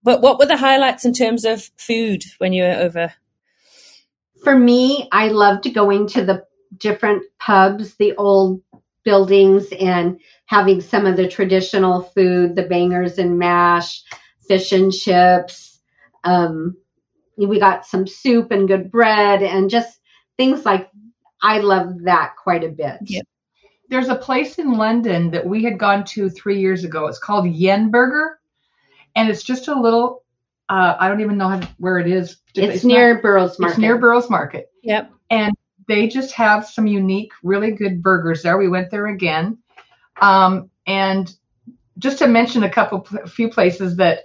But 0.04 0.22
what 0.22 0.40
were 0.40 0.46
the 0.48 0.58
highlights 0.58 1.06
in 1.06 1.14
terms 1.14 1.46
of 1.46 1.70
food 1.78 2.24
when 2.40 2.52
you 2.52 2.64
were 2.64 2.74
over? 2.74 3.14
For 4.44 4.58
me, 4.58 5.08
I 5.12 5.28
loved 5.30 5.72
going 5.74 6.08
to 6.08 6.26
the 6.26 6.44
different 6.78 7.24
pubs, 7.40 7.96
the 7.96 8.16
old 8.16 8.62
buildings, 9.04 9.68
and 9.80 10.20
having 10.46 10.82
some 10.82 11.06
of 11.06 11.18
the 11.18 11.28
traditional 11.28 12.04
food, 12.04 12.56
the 12.56 12.64
bangers 12.64 13.18
and 13.18 13.38
mash, 13.40 14.04
fish 14.48 14.72
and 14.72 14.92
chips. 14.92 15.80
Um, 16.24 16.78
we 17.38 17.60
got 17.60 17.86
some 17.86 18.06
soup 18.06 18.52
and 18.52 18.68
good 18.68 18.92
bread, 18.92 19.42
and 19.42 19.70
just 19.70 20.00
things 20.38 20.66
like 20.66 20.90
I 21.42 21.60
love 21.60 22.04
that 22.04 22.34
quite 22.42 22.64
a 22.64 22.70
bit. 22.70 22.98
Yeah. 23.02 23.22
There's 23.90 24.10
a 24.10 24.16
place 24.16 24.58
in 24.58 24.74
London 24.74 25.32
that 25.32 25.46
we 25.46 25.64
had 25.64 25.78
gone 25.78 26.06
to 26.06 26.30
three 26.30 26.60
years 26.60 26.84
ago. 26.86 27.08
It's 27.08 27.20
called 27.20 27.48
Yen 27.50 27.90
Burger, 27.92 28.40
and 29.16 29.30
it's 29.30 29.44
just 29.44 29.68
a 29.68 29.80
little. 29.80 30.24
Uh, 30.70 30.96
I 30.98 31.10
don't 31.10 31.20
even 31.20 31.38
know 31.38 31.50
how 31.50 31.62
where 31.78 31.98
it 31.98 32.08
is. 32.08 32.38
It's, 32.56 32.84
not- 32.84 32.94
near 32.94 33.22
Borough's 33.22 33.60
Market. 33.60 33.74
It's 33.74 33.80
near 33.82 33.98
Borough's 33.98 34.30
Market, 34.30 34.72
Yep. 34.84 35.12
and 35.30 35.54
they 35.92 36.08
just 36.08 36.32
have 36.32 36.66
some 36.66 36.88
unique, 36.88 37.34
really 37.44 37.72
good 37.72 38.02
burgers 38.02 38.44
there. 38.44 38.58
We 38.58 38.70
went 38.70 38.92
there 38.92 39.08
again, 39.08 39.58
um, 40.22 40.70
and 40.88 41.36
just 41.98 42.20
to 42.20 42.28
mention 42.28 42.64
a 42.64 42.70
couple, 42.70 43.06
a 43.22 43.28
few 43.28 43.50
places 43.50 43.98
that 43.98 44.22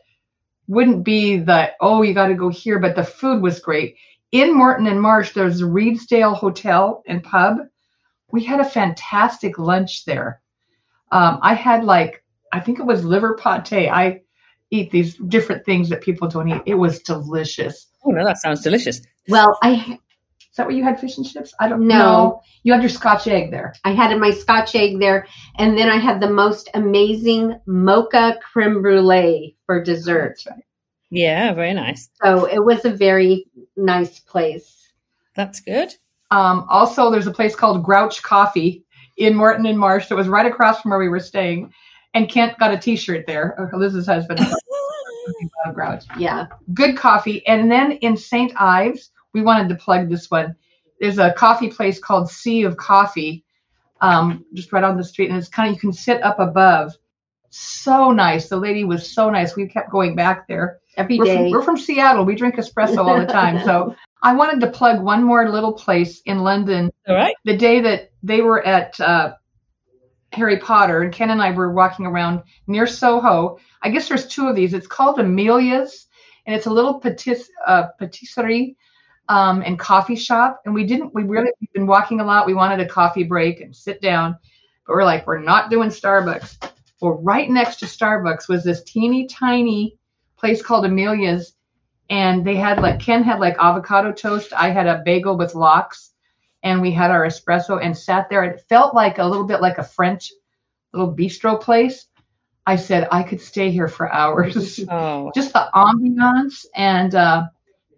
wouldn't 0.69 1.03
be 1.03 1.39
the 1.39 1.73
oh 1.81 2.03
you 2.03 2.15
got 2.15 2.29
to 2.29 2.35
go 2.35 2.51
here, 2.51 2.79
but 2.79 2.95
the 2.95 3.03
food 3.03 3.43
was 3.43 3.59
great. 3.59 3.97
In 4.31 4.57
Moreton 4.57 4.87
and 4.87 5.03
Marsh, 5.03 5.33
there's 5.33 5.61
a 5.61 5.65
Redesdale 5.65 6.37
Hotel 6.37 7.03
and 7.09 7.21
Pub. 7.25 7.59
We 8.31 8.45
had 8.45 8.61
a 8.61 8.65
fantastic 8.65 9.59
lunch 9.59 10.05
there. 10.05 10.41
Um, 11.11 11.41
I 11.43 11.55
had 11.55 11.83
like 11.83 12.23
I 12.53 12.61
think 12.61 12.79
it 12.79 12.87
was 12.87 13.05
liver 13.05 13.35
pate. 13.35 13.91
I 13.91 14.21
eat 14.71 14.93
these 14.93 15.17
different 15.17 15.65
things 15.65 15.89
that 15.89 16.01
people 16.01 16.29
don't 16.29 16.49
eat. 16.49 16.63
It 16.65 16.75
was 16.75 17.01
delicious. 17.01 17.89
Oh 18.05 18.11
no, 18.11 18.25
that 18.25 18.39
sounds 18.39 18.63
delicious. 18.63 19.03
well, 19.29 19.59
I 19.65 19.99
Is 20.57 20.59
that 20.59 20.67
what 20.69 20.75
you 20.75 20.85
had 20.85 20.99
fish 20.99 21.19
and 21.19 21.27
chips? 21.31 21.53
I 21.61 21.69
don't 21.69 21.87
No. 21.87 21.99
know. 21.99 22.43
You 22.63 22.73
had 22.73 22.81
your 22.81 22.89
Scotch 22.89 23.27
egg 23.27 23.51
there. 23.51 23.75
I 23.85 23.91
had 23.93 24.19
my 24.19 24.31
Scotch 24.31 24.75
egg 24.75 24.99
there, 24.99 25.27
and 25.59 25.77
then 25.77 25.91
I 25.91 25.99
had 25.99 26.19
the 26.19 26.31
most 26.31 26.71
amazing 26.73 27.61
mocha 27.67 28.39
creme 28.43 28.81
brulee 28.81 29.55
for 29.67 29.83
dessert. 29.83 30.43
Right. 30.49 30.65
Yeah, 31.11 31.53
very 31.53 31.75
nice. 31.75 32.09
So 32.23 32.47
it 32.47 32.65
was 32.65 32.87
a 32.87 32.91
very 32.91 33.45
nice 33.77 34.19
place. 34.21 34.95
That's 35.35 35.61
good. 35.61 35.95
Um, 36.31 36.65
also, 36.71 37.11
there's 37.11 37.27
a 37.27 37.33
place 37.33 37.55
called 37.55 37.85
Grouch 37.85 38.23
Coffee 38.23 38.83
in 39.19 39.35
Moreton 39.35 39.67
and 39.67 39.79
Marsh 39.79 40.09
that 40.09 40.17
was 40.17 40.27
right 40.27 40.47
across 40.47 40.81
from 40.81 40.89
where 40.91 40.99
we 40.99 41.11
were 41.11 41.21
staying. 41.21 41.71
And 42.15 42.31
Kent 42.31 42.59
got 42.59 42.73
a 42.73 42.79
T-shirt 42.79 43.27
there. 43.27 43.61
uh, 43.61 43.77
Liz's 43.77 44.07
husband. 44.07 44.41
Grouch. 45.75 46.05
Yeah. 46.19 46.47
Good 46.73 46.97
coffee. 46.97 47.47
And 47.47 47.71
then 47.71 47.93
in 47.93 48.17
St. 48.17 48.53
Ives, 48.59 49.11
we 49.33 49.43
wanted 49.43 49.69
to 49.69 49.75
plug 49.77 50.09
this 50.09 50.31
one. 50.31 50.57
There's 51.01 51.19
a 51.19 51.33
coffee 51.33 51.69
place 51.69 51.99
called 51.99 52.31
Sea 52.31 52.63
of 52.63 52.77
Coffee, 52.77 53.45
um, 54.01 54.45
just 54.55 54.73
right 54.73 54.85
on 54.85 54.97
the 54.97 55.05
street, 55.05 55.31
and 55.31 55.39
it's 55.39 55.49
kind 55.49 55.69
of 55.69 55.75
you 55.75 55.81
can 55.81 55.93
sit 55.93 56.23
up 56.23 56.39
above. 56.39 56.93
So 57.51 58.13
nice. 58.13 58.49
The 58.49 58.57
lady 58.57 58.85
was 58.85 59.13
so 59.13 59.31
nice. 59.31 59.57
We 59.57 59.67
kept 59.69 59.91
going 59.91 60.17
back 60.17 60.49
there. 60.49 60.81
Every 60.97 61.19
We're 61.19 61.27
from, 61.27 61.51
we're 61.51 61.63
from 61.63 61.77
Seattle. 61.77 62.25
We 62.25 62.35
drink 62.35 62.57
espresso 62.57 62.99
all 62.99 63.19
the 63.19 63.27
time. 63.27 63.63
So 63.65 63.95
I 64.23 64.35
wanted 64.35 64.61
to 64.61 64.71
plug 64.71 65.03
one 65.03 65.23
more 65.23 65.49
little 65.49 65.73
place 65.73 66.21
in 66.25 66.39
London. 66.39 66.91
All 67.07 67.15
right. 67.15 67.37
The 67.45 67.57
day 67.57 67.81
that 67.81 68.11
they 68.23 68.41
were 68.41 68.67
at 68.67 68.99
uh, 69.01 69.35
Harry 70.33 70.59
Potter, 70.59 71.03
and 71.03 71.13
Ken 71.13 71.31
and 71.31 71.41
I 71.41 71.53
were 71.53 71.73
walking 71.73 72.07
around 72.07 72.43
near 72.67 72.87
Soho. 72.87 73.59
I 73.83 73.91
guess 73.91 74.09
there's 74.09 74.27
two 74.27 74.49
of 74.49 74.57
these. 74.57 74.75
It's 74.75 74.87
called 74.87 75.19
Amelia's, 75.19 76.07
and 76.47 76.57
it's 76.57 76.67
a 76.67 76.71
little 76.71 77.01
patis- 77.01 77.49
uh, 77.67 77.89
patisserie 77.99 78.77
um, 79.29 79.63
and 79.63 79.79
coffee 79.79 80.17
shop. 80.17 80.61
And 80.65 80.75
we 80.75 80.85
didn't. 80.85 81.15
We 81.15 81.25
really 81.25 81.51
we've 81.61 81.73
been 81.73 81.87
walking 81.87 82.21
a 82.21 82.25
lot. 82.25 82.47
We 82.47 82.55
wanted 82.55 82.81
a 82.81 82.89
coffee 82.89 83.25
break 83.25 83.61
and 83.61 83.75
sit 83.75 84.01
down, 84.01 84.37
but 84.87 84.95
we're 84.95 85.05
like, 85.05 85.27
we're 85.27 85.41
not 85.41 85.71
doing 85.71 85.91
Starbucks. 85.91 86.73
Well, 87.01 87.21
right 87.23 87.51
next 87.51 87.77
to 87.77 87.87
Starbucks 87.87 88.49
was 88.49 88.65
this 88.65 88.83
teeny 88.85 89.27
tiny 89.27 89.99
place 90.37 90.63
called 90.63 90.87
Amelia's, 90.87 91.55
and 92.09 92.45
they 92.45 92.57
had 92.57 92.81
like 92.81 93.01
Ken 93.01 93.23
had 93.23 93.41
like 93.41 93.57
avocado 93.59 94.13
toast. 94.13 94.53
I 94.53 94.71
had 94.71 94.87
a 94.87 95.03
bagel 95.05 95.37
with 95.37 95.55
lox, 95.55 96.13
and 96.63 96.81
we 96.81 96.93
had 96.93 97.11
our 97.11 97.27
espresso 97.27 97.83
and 97.83 97.97
sat 97.97 98.29
there. 98.31 98.45
It 98.45 98.65
felt 98.69 98.95
like 98.95 99.19
a 99.19 99.27
little 99.27 99.47
bit 99.47 99.61
like 99.61 99.79
a 99.79 99.85
French 99.85 100.33
little 100.93 101.15
bistro 101.15 101.61
place. 101.61 102.07
I 102.67 102.77
said 102.77 103.07
I 103.13 103.23
could 103.23 103.41
stay 103.41 103.71
here 103.71 103.89
for 103.89 104.13
hours. 104.13 104.81
Oh, 104.91 105.31
just 105.35 105.53
the 105.53 105.69
ambiance 105.75 106.67
and 106.75 107.15
uh, 107.15 107.45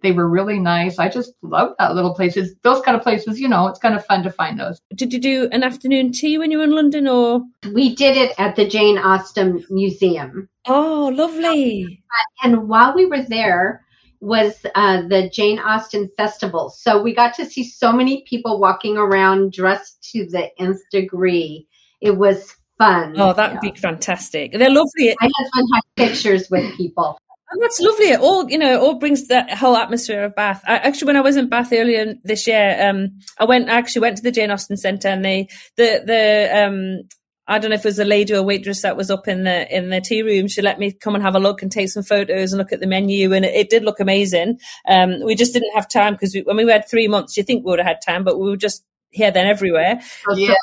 they 0.03 0.13
were 0.13 0.29
really 0.29 0.59
nice. 0.59 0.99
I 0.99 1.09
just 1.09 1.33
love 1.43 1.75
that 1.79 1.95
little 1.95 2.15
places. 2.15 2.55
Those 2.63 2.83
kind 2.83 2.97
of 2.97 3.03
places, 3.03 3.41
you 3.41 3.49
know, 3.49 3.67
it's 3.69 3.79
kind 3.79 3.95
of 3.95 4.05
fun 4.07 4.23
to 4.23 4.31
find 4.31 4.59
those. 4.59 4.81
did 4.95 5.13
you 5.13 5.21
do 5.21 5.49
an 5.53 5.63
afternoon 5.63 6.13
tea 6.13 6.39
when 6.39 6.51
you 6.51 6.59
were 6.59 6.65
in 6.65 6.75
London, 6.75 7.09
or? 7.09 7.43
We 7.73 7.95
did 7.95 8.17
it 8.17 8.35
at 8.39 8.57
the 8.57 8.67
Jane 8.67 8.99
Austen 8.99 9.65
Museum. 9.71 10.49
Oh, 10.67 11.11
lovely. 11.15 12.03
And 12.43 12.69
while 12.69 12.95
we 12.95 13.07
were 13.07 13.23
there 13.23 13.85
was 14.21 14.55
uh, 14.75 15.03
the 15.03 15.31
Jane 15.31 15.59
Austen 15.59 16.11
Festival. 16.17 16.71
So 16.71 17.01
we 17.01 17.15
got 17.15 17.35
to 17.35 17.47
see 17.47 17.65
so 17.65 17.93
many 17.93 18.25
people 18.29 18.61
walking 18.61 18.97
around 18.97 19.53
dressed 19.53 20.03
to 20.13 20.27
the 20.27 20.51
nth 20.61 20.81
degree. 20.91 21.69
It 22.01 22.17
was 22.17 22.55
fun. 22.79 23.15
Oh, 23.17 23.33
that 23.33 23.53
would 23.53 23.61
be 23.61 23.79
fantastic. 23.79 24.53
They're 24.53 24.71
lovely. 24.71 25.15
My 25.21 25.31
husband 25.39 25.69
had 25.75 25.83
pictures 25.97 26.51
with 26.51 26.77
people. 26.77 27.19
And 27.51 27.63
that's 27.63 27.81
lovely. 27.81 28.11
It 28.11 28.21
all, 28.21 28.51
you 28.51 28.59
know, 28.59 28.75
it 28.75 28.81
all 28.81 28.99
brings 28.99 29.29
that 29.29 29.51
whole 29.51 29.77
atmosphere 29.77 30.25
of 30.25 30.35
Bath. 30.35 30.63
I, 30.67 30.77
actually, 30.77 31.07
when 31.07 31.17
I 31.17 31.23
was 31.23 31.37
in 31.37 31.49
Bath 31.49 31.73
earlier 31.73 32.15
this 32.23 32.47
year, 32.47 32.77
um, 32.89 33.19
I 33.39 33.45
went, 33.47 33.71
I 33.71 33.79
actually 33.79 34.03
went 34.03 34.19
to 34.19 34.23
the 34.23 34.31
Jane 34.31 34.51
Austen 34.51 34.77
Centre 34.77 35.09
and 35.09 35.25
they, 35.25 35.49
the, 35.77 36.03
the, 36.05 36.67
um, 36.67 37.09
I 37.51 37.59
don't 37.59 37.71
know 37.71 37.77
if 37.77 37.85
it 37.85 37.89
was 37.89 37.99
a 37.99 38.05
lady 38.05 38.35
or 38.35 38.43
waitress 38.43 38.83
that 38.83 38.99
was 38.99 39.11
up 39.11 39.27
in 39.27 39.45
the 39.45 39.75
in 39.75 39.89
the 39.89 40.03
tea 40.03 40.23
room. 40.23 40.49
She 40.49 40.61
let 40.61 40.79
me 40.79 40.93
come 40.93 41.15
and 41.15 41.25
have 41.25 41.35
a 41.35 41.41
look 41.41 41.63
and 41.63 41.73
take 41.73 41.89
some 41.89 42.03
photos 42.03 42.53
and 42.53 42.59
look 42.59 42.73
at 42.73 42.81
the 42.81 42.87
menu, 42.87 43.33
and 43.33 43.43
it, 43.43 43.55
it 43.55 43.71
did 43.71 43.85
look 43.85 44.01
amazing. 44.01 44.59
Um, 44.87 45.25
we 45.25 45.35
just 45.35 45.55
didn't 45.55 45.75
have 45.75 45.89
time 45.89 46.13
because 46.13 46.37
when 46.45 46.59
we 46.59 46.71
had 46.71 46.87
three 46.87 47.09
months, 47.09 47.39
you 47.39 47.43
think 47.43 47.65
we 47.65 47.71
would 47.71 47.79
have 47.79 47.89
had 47.89 48.03
time, 48.07 48.23
but 48.23 48.39
we 48.39 48.51
were 48.51 48.59
just 48.59 48.85
here, 49.11 49.31
then, 49.31 49.47
everywhere. 49.47 50.01
Yeah. 50.35 50.55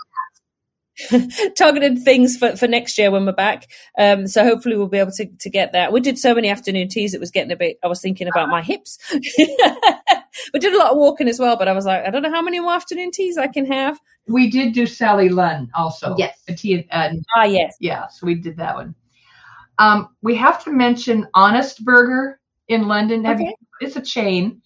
targeted 1.57 1.99
things 2.03 2.37
for, 2.37 2.55
for 2.55 2.67
next 2.67 2.97
year 2.97 3.11
when 3.11 3.25
we're 3.25 3.33
back. 3.33 3.67
Um, 3.97 4.27
so 4.27 4.43
hopefully 4.43 4.77
we'll 4.77 4.87
be 4.87 4.97
able 4.97 5.11
to, 5.13 5.25
to 5.25 5.49
get 5.49 5.73
that. 5.73 5.91
We 5.91 5.99
did 5.99 6.17
so 6.17 6.33
many 6.33 6.49
afternoon 6.49 6.87
teas, 6.87 7.13
it 7.13 7.19
was 7.19 7.31
getting 7.31 7.51
a 7.51 7.55
bit, 7.55 7.77
I 7.83 7.87
was 7.87 8.01
thinking 8.01 8.27
about 8.27 8.49
my 8.49 8.61
hips. 8.61 8.97
we 9.13 10.59
did 10.59 10.73
a 10.73 10.77
lot 10.77 10.91
of 10.91 10.97
walking 10.97 11.27
as 11.27 11.39
well, 11.39 11.57
but 11.57 11.67
I 11.67 11.73
was 11.73 11.85
like, 11.85 12.05
I 12.05 12.09
don't 12.09 12.21
know 12.21 12.31
how 12.31 12.41
many 12.41 12.59
more 12.59 12.73
afternoon 12.73 13.11
teas 13.11 13.37
I 13.37 13.47
can 13.47 13.65
have. 13.65 13.99
We 14.27 14.49
did 14.49 14.73
do 14.73 14.85
Sally 14.85 15.29
Lunn 15.29 15.69
also. 15.75 16.15
Yes. 16.17 16.37
A 16.47 16.55
tea, 16.55 16.87
uh, 16.91 17.09
Ah, 17.35 17.43
yes. 17.43 17.75
yeah, 17.79 18.07
so 18.07 18.25
we 18.25 18.35
did 18.35 18.57
that 18.57 18.75
one. 18.75 18.95
Um, 19.77 20.09
we 20.21 20.35
have 20.35 20.63
to 20.63 20.71
mention 20.71 21.27
Honest 21.33 21.83
Burger 21.83 22.39
in 22.67 22.87
London. 22.87 23.25
Have 23.25 23.41
you- 23.41 23.53
it's 23.81 23.97
a 23.97 24.01
chain. 24.01 24.61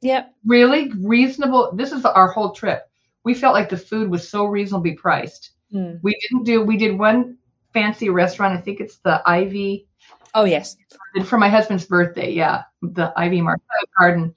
Yep. 0.00 0.34
Really 0.44 0.90
reasonable. 0.98 1.72
This 1.76 1.92
is 1.92 2.04
our 2.04 2.28
whole 2.32 2.50
trip. 2.50 2.82
We 3.24 3.34
felt 3.34 3.54
like 3.54 3.68
the 3.68 3.76
food 3.76 4.10
was 4.10 4.28
so 4.28 4.44
reasonably 4.46 4.94
priced. 4.94 5.52
Mm. 5.72 6.00
We 6.02 6.16
didn't 6.20 6.44
do. 6.44 6.62
We 6.62 6.76
did 6.76 6.98
one 6.98 7.38
fancy 7.72 8.08
restaurant. 8.10 8.58
I 8.58 8.60
think 8.60 8.80
it's 8.80 8.98
the 8.98 9.22
Ivy. 9.26 9.86
Oh 10.34 10.44
yes. 10.44 10.76
For 11.24 11.38
my 11.38 11.48
husband's 11.48 11.84
birthday, 11.84 12.32
yeah, 12.32 12.62
the 12.80 13.12
Ivy 13.16 13.40
Market 13.40 13.62
Garden. 13.98 14.34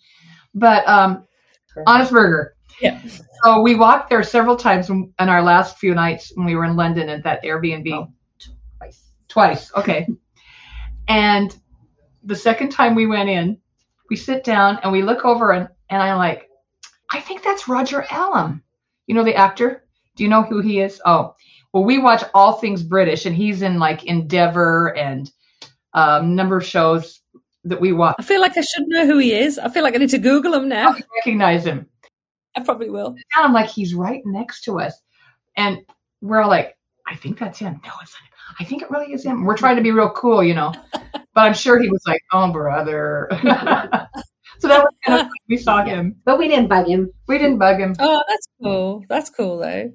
But 0.53 0.87
um, 0.87 1.25
Honest 1.87 2.11
Burger. 2.11 2.55
Yeah. 2.81 3.01
So 3.43 3.61
we 3.61 3.75
walked 3.75 4.09
there 4.09 4.23
several 4.23 4.55
times 4.55 4.89
in 4.89 5.13
our 5.19 5.41
last 5.41 5.77
few 5.77 5.93
nights 5.93 6.31
when 6.35 6.45
we 6.45 6.55
were 6.55 6.65
in 6.65 6.75
London 6.75 7.09
at 7.09 7.23
that 7.23 7.43
Airbnb. 7.43 7.91
Oh, 7.93 8.07
twice. 8.77 9.03
Twice. 9.27 9.71
Okay. 9.75 10.07
and 11.07 11.55
the 12.23 12.35
second 12.35 12.69
time 12.69 12.95
we 12.95 13.05
went 13.05 13.29
in, 13.29 13.57
we 14.09 14.15
sit 14.15 14.43
down 14.43 14.79
and 14.83 14.91
we 14.91 15.03
look 15.03 15.25
over 15.25 15.51
and, 15.51 15.69
and 15.89 16.01
I'm 16.01 16.17
like, 16.17 16.49
I 17.11 17.21
think 17.21 17.43
that's 17.43 17.67
Roger 17.67 18.05
Allam. 18.09 18.63
You 19.07 19.15
know 19.15 19.23
the 19.23 19.35
actor? 19.35 19.83
Do 20.15 20.23
you 20.23 20.29
know 20.29 20.43
who 20.43 20.61
he 20.61 20.79
is? 20.79 21.01
Oh, 21.05 21.35
well, 21.73 21.83
we 21.83 21.97
watch 21.97 22.23
all 22.33 22.53
things 22.53 22.83
British 22.83 23.25
and 23.25 23.35
he's 23.35 23.61
in 23.61 23.79
like 23.79 24.05
Endeavour 24.05 24.95
and 24.95 25.29
a 25.93 25.99
um, 25.99 26.35
number 26.35 26.57
of 26.57 26.65
shows 26.65 27.21
that 27.65 27.81
we 27.81 27.91
watch. 27.91 28.15
I 28.19 28.23
feel 28.23 28.41
like 28.41 28.57
I 28.57 28.61
should 28.61 28.87
know 28.87 29.05
who 29.05 29.17
he 29.17 29.33
is. 29.33 29.59
I 29.59 29.69
feel 29.69 29.83
like 29.83 29.95
I 29.95 29.97
need 29.97 30.09
to 30.11 30.17
Google 30.17 30.53
him 30.53 30.69
now. 30.69 30.89
I 30.89 31.01
recognize 31.17 31.65
him. 31.65 31.87
I 32.55 32.61
probably 32.63 32.89
will. 32.89 33.07
And 33.07 33.45
I'm 33.45 33.53
like, 33.53 33.69
he's 33.69 33.93
right 33.93 34.21
next 34.25 34.61
to 34.63 34.79
us. 34.79 34.93
And 35.57 35.79
we're 36.21 36.41
all 36.41 36.49
like, 36.49 36.77
I 37.07 37.15
think 37.15 37.37
that's 37.37 37.59
him. 37.59 37.79
No, 37.83 37.91
it's 38.01 38.13
not. 38.13 38.29
I 38.59 38.63
think 38.63 38.81
it 38.81 38.91
really 38.91 39.11
is 39.11 39.25
him. 39.25 39.43
We're 39.43 39.57
trying 39.57 39.75
to 39.75 39.81
be 39.81 39.91
real 39.91 40.11
cool, 40.11 40.43
you 40.43 40.53
know. 40.53 40.73
But 41.33 41.41
I'm 41.41 41.53
sure 41.53 41.81
he 41.81 41.89
was 41.89 42.01
like, 42.07 42.21
oh, 42.31 42.49
brother. 42.49 43.27
so 44.59 44.67
that 44.67 44.83
was 44.83 44.93
kind 45.05 45.21
of 45.21 45.27
we 45.49 45.57
saw 45.57 45.83
him. 45.83 46.15
But 46.25 46.37
we 46.39 46.47
didn't 46.47 46.67
bug 46.67 46.87
him. 46.87 47.11
We 47.27 47.37
didn't 47.37 47.57
bug 47.57 47.79
him. 47.79 47.95
Oh, 47.99 48.21
that's 48.27 48.47
cool. 48.61 49.03
That's 49.09 49.29
cool 49.29 49.57
though. 49.59 49.91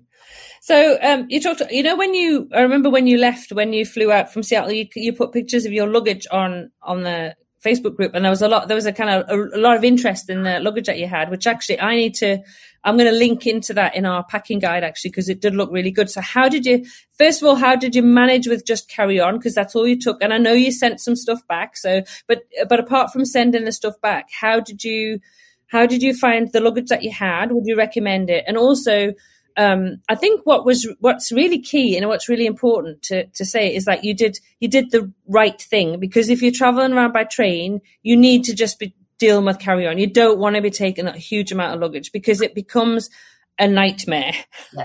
So, 0.63 0.99
um, 1.03 1.27
you 1.29 1.41
talked. 1.41 1.63
You 1.71 1.83
know, 1.83 1.97
when 1.97 2.15
you 2.15 2.49
I 2.55 2.61
remember 2.61 2.91
when 2.91 3.07
you 3.07 3.19
left, 3.19 3.53
when 3.53 3.73
you 3.73 3.87
flew 3.87 4.13
out 4.13 4.33
from 4.33 4.43
Seattle, 4.43 4.73
you 4.73 4.87
you 4.95 5.13
put 5.13 5.33
pictures 5.33 5.65
of 5.65 5.73
your 5.73 5.87
luggage 5.87 6.27
on 6.31 6.71
on 6.83 7.03
the 7.03 7.35
Facebook 7.65 7.97
group, 7.97 8.15
and 8.15 8.25
there 8.25 8.31
was 8.31 8.43
a 8.43 8.49
lot. 8.49 8.69
There 8.69 8.75
was 8.75 8.87
a 8.87 8.93
kind 8.93 9.11
of 9.11 9.29
a, 9.29 9.57
a 9.57 9.61
lot 9.61 9.77
of 9.77 9.85
interest 9.85 10.29
in 10.29 10.43
the 10.43 10.61
luggage 10.61 10.87
that 10.87 10.99
you 10.99 11.07
had, 11.07 11.31
which 11.31 11.47
actually 11.47 11.81
I 11.81 11.97
need 11.97 12.15
to. 12.17 12.39
I'm 12.83 12.97
going 12.97 13.11
to 13.11 13.17
link 13.17 13.47
into 13.47 13.75
that 13.75 13.95
in 13.95 14.07
our 14.07 14.25
packing 14.25 14.59
guide 14.59 14.85
actually 14.85 15.11
because 15.11 15.29
it 15.29 15.41
did 15.41 15.55
look 15.55 15.71
really 15.71 15.91
good. 15.91 16.11
So, 16.11 16.21
how 16.21 16.49
did 16.49 16.65
you? 16.65 16.85
First 17.19 17.43
of 17.43 17.49
all, 17.49 17.57
how 17.57 17.77
did 17.77 17.95
you 17.95 18.03
manage 18.03 18.47
with 18.47 18.67
just 18.67 18.89
carry 18.89 19.21
on? 19.21 19.37
Because 19.37 19.55
that's 19.55 19.77
all 19.77 19.87
you 19.87 19.99
took, 19.99 20.23
and 20.23 20.33
I 20.33 20.39
know 20.39 20.53
you 20.53 20.73
sent 20.73 21.01
some 21.01 21.17
stuff 21.17 21.47
back. 21.47 21.77
So, 21.77 22.03
but 22.27 22.43
but 22.69 22.81
apart 22.81 23.13
from 23.13 23.25
sending 23.25 23.65
the 23.65 23.73
stuff 23.73 24.01
back, 24.01 24.29
how 24.41 24.61
did 24.61 24.85
you? 24.85 25.21
How 25.67 25.87
did 25.87 26.03
you 26.03 26.15
find 26.15 26.51
the 26.51 26.61
luggage 26.61 26.89
that 26.89 27.05
you 27.05 27.13
had? 27.13 27.53
Would 27.53 27.67
you 27.67 27.77
recommend 27.77 28.29
it? 28.29 28.43
And 28.49 28.57
also, 28.57 29.13
um, 29.57 30.01
I 30.09 30.15
think 30.15 30.43
what 30.45 30.65
was 30.65 30.89
what's 31.01 31.31
really 31.33 31.61
key 31.61 31.97
and 31.97 32.09
what's 32.09 32.29
really 32.29 32.47
important 32.47 33.03
to, 33.03 33.27
to 33.27 33.45
say 33.45 33.75
is 33.75 33.85
that 33.85 34.05
you 34.05 34.15
did 34.15 34.41
you 34.59 34.69
did 34.69 34.91
the 34.91 35.13
right 35.27 35.61
thing 35.61 36.01
because 36.01 36.29
if 36.29 36.43
you're 36.43 36.53
traveling 36.53 36.93
around 36.93 37.13
by 37.13 37.25
train, 37.25 37.81
you 38.03 38.17
need 38.17 38.45
to 38.45 38.55
just 38.55 38.79
be 38.79 38.95
dealing 39.21 39.45
with 39.45 39.61
carry 39.61 39.87
on. 39.87 39.99
You 39.99 40.09
don't 40.09 40.39
want 40.39 40.57
to 40.57 40.63
be 40.63 40.71
taking 40.71 41.07
a 41.07 41.17
huge 41.17 41.53
amount 41.53 41.75
of 41.75 41.81
luggage 41.81 42.11
because 42.11 42.41
it 42.41 42.55
becomes 42.55 43.11
a 43.59 43.69
nightmare. 43.69 44.33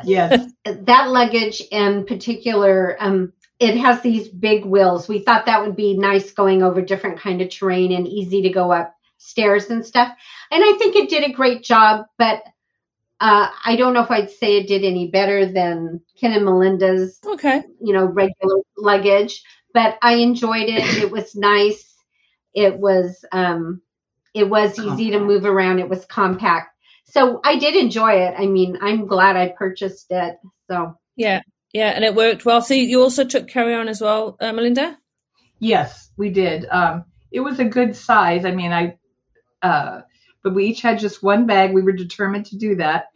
Yes. 0.03 0.51
That 0.65 1.09
luggage 1.09 1.61
in 1.71 2.05
particular, 2.05 2.97
um, 2.99 3.33
it 3.59 3.77
has 3.77 4.01
these 4.01 4.27
big 4.27 4.65
wheels. 4.65 5.07
We 5.07 5.19
thought 5.19 5.45
that 5.45 5.65
would 5.65 5.75
be 5.75 5.97
nice 5.97 6.31
going 6.31 6.61
over 6.61 6.81
different 6.81 7.19
kind 7.19 7.41
of 7.41 7.49
terrain 7.49 7.91
and 7.91 8.07
easy 8.07 8.43
to 8.43 8.49
go 8.49 8.71
up 8.71 8.93
stairs 9.17 9.69
and 9.69 9.85
stuff. 9.85 10.09
And 10.51 10.63
I 10.63 10.73
think 10.77 10.95
it 10.95 11.09
did 11.09 11.23
a 11.23 11.33
great 11.33 11.63
job, 11.63 12.05
but 12.17 12.43
uh, 13.21 13.47
I 13.65 13.77
don't 13.77 13.93
know 13.93 14.03
if 14.03 14.11
I'd 14.11 14.29
say 14.29 14.57
it 14.57 14.67
did 14.67 14.83
any 14.83 15.09
better 15.09 15.45
than 15.45 16.01
Ken 16.19 16.33
and 16.33 16.43
Melinda's, 16.43 17.17
Okay. 17.25 17.63
you 17.81 17.93
know, 17.93 18.05
regular 18.05 18.57
luggage. 18.77 19.41
But 19.73 19.97
I 20.01 20.15
enjoyed 20.15 20.67
it. 20.67 21.03
It 21.03 21.11
was 21.11 21.35
nice. 21.35 21.93
It 22.53 22.77
was 22.77 23.23
um, 23.31 23.81
it 24.35 24.49
was 24.49 24.77
easy 24.77 25.11
to 25.11 25.19
move 25.19 25.45
around. 25.45 25.79
It 25.79 25.89
was 25.89 26.05
compact. 26.05 26.69
So 27.05 27.39
I 27.43 27.57
did 27.57 27.75
enjoy 27.75 28.11
it. 28.11 28.35
I 28.37 28.45
mean, 28.45 28.77
I'm 28.81 29.07
glad 29.07 29.37
I 29.37 29.47
purchased 29.57 30.07
it. 30.11 30.35
So 30.69 30.97
Yeah. 31.15 31.41
Yeah, 31.73 31.89
and 31.89 32.05
it 32.05 32.15
worked 32.15 32.45
well. 32.45 32.61
So 32.61 32.73
you 32.73 33.01
also 33.01 33.25
took 33.25 33.47
carry 33.49 33.73
on 33.73 33.87
as 33.89 33.99
well, 33.99 34.37
uh, 34.39 34.53
Melinda. 34.53 34.97
Yes, 35.59 36.09
we 36.17 36.29
did. 36.29 36.65
Um, 36.69 37.05
it 37.31 37.41
was 37.41 37.59
a 37.59 37.65
good 37.65 37.95
size. 37.95 38.45
I 38.45 38.51
mean, 38.51 38.71
I, 38.71 38.97
uh, 39.61 40.01
but 40.43 40.53
we 40.53 40.65
each 40.67 40.81
had 40.81 40.99
just 40.99 41.23
one 41.23 41.45
bag. 41.47 41.73
We 41.73 41.81
were 41.81 41.91
determined 41.91 42.45
to 42.47 42.57
do 42.57 42.75
that. 42.75 43.07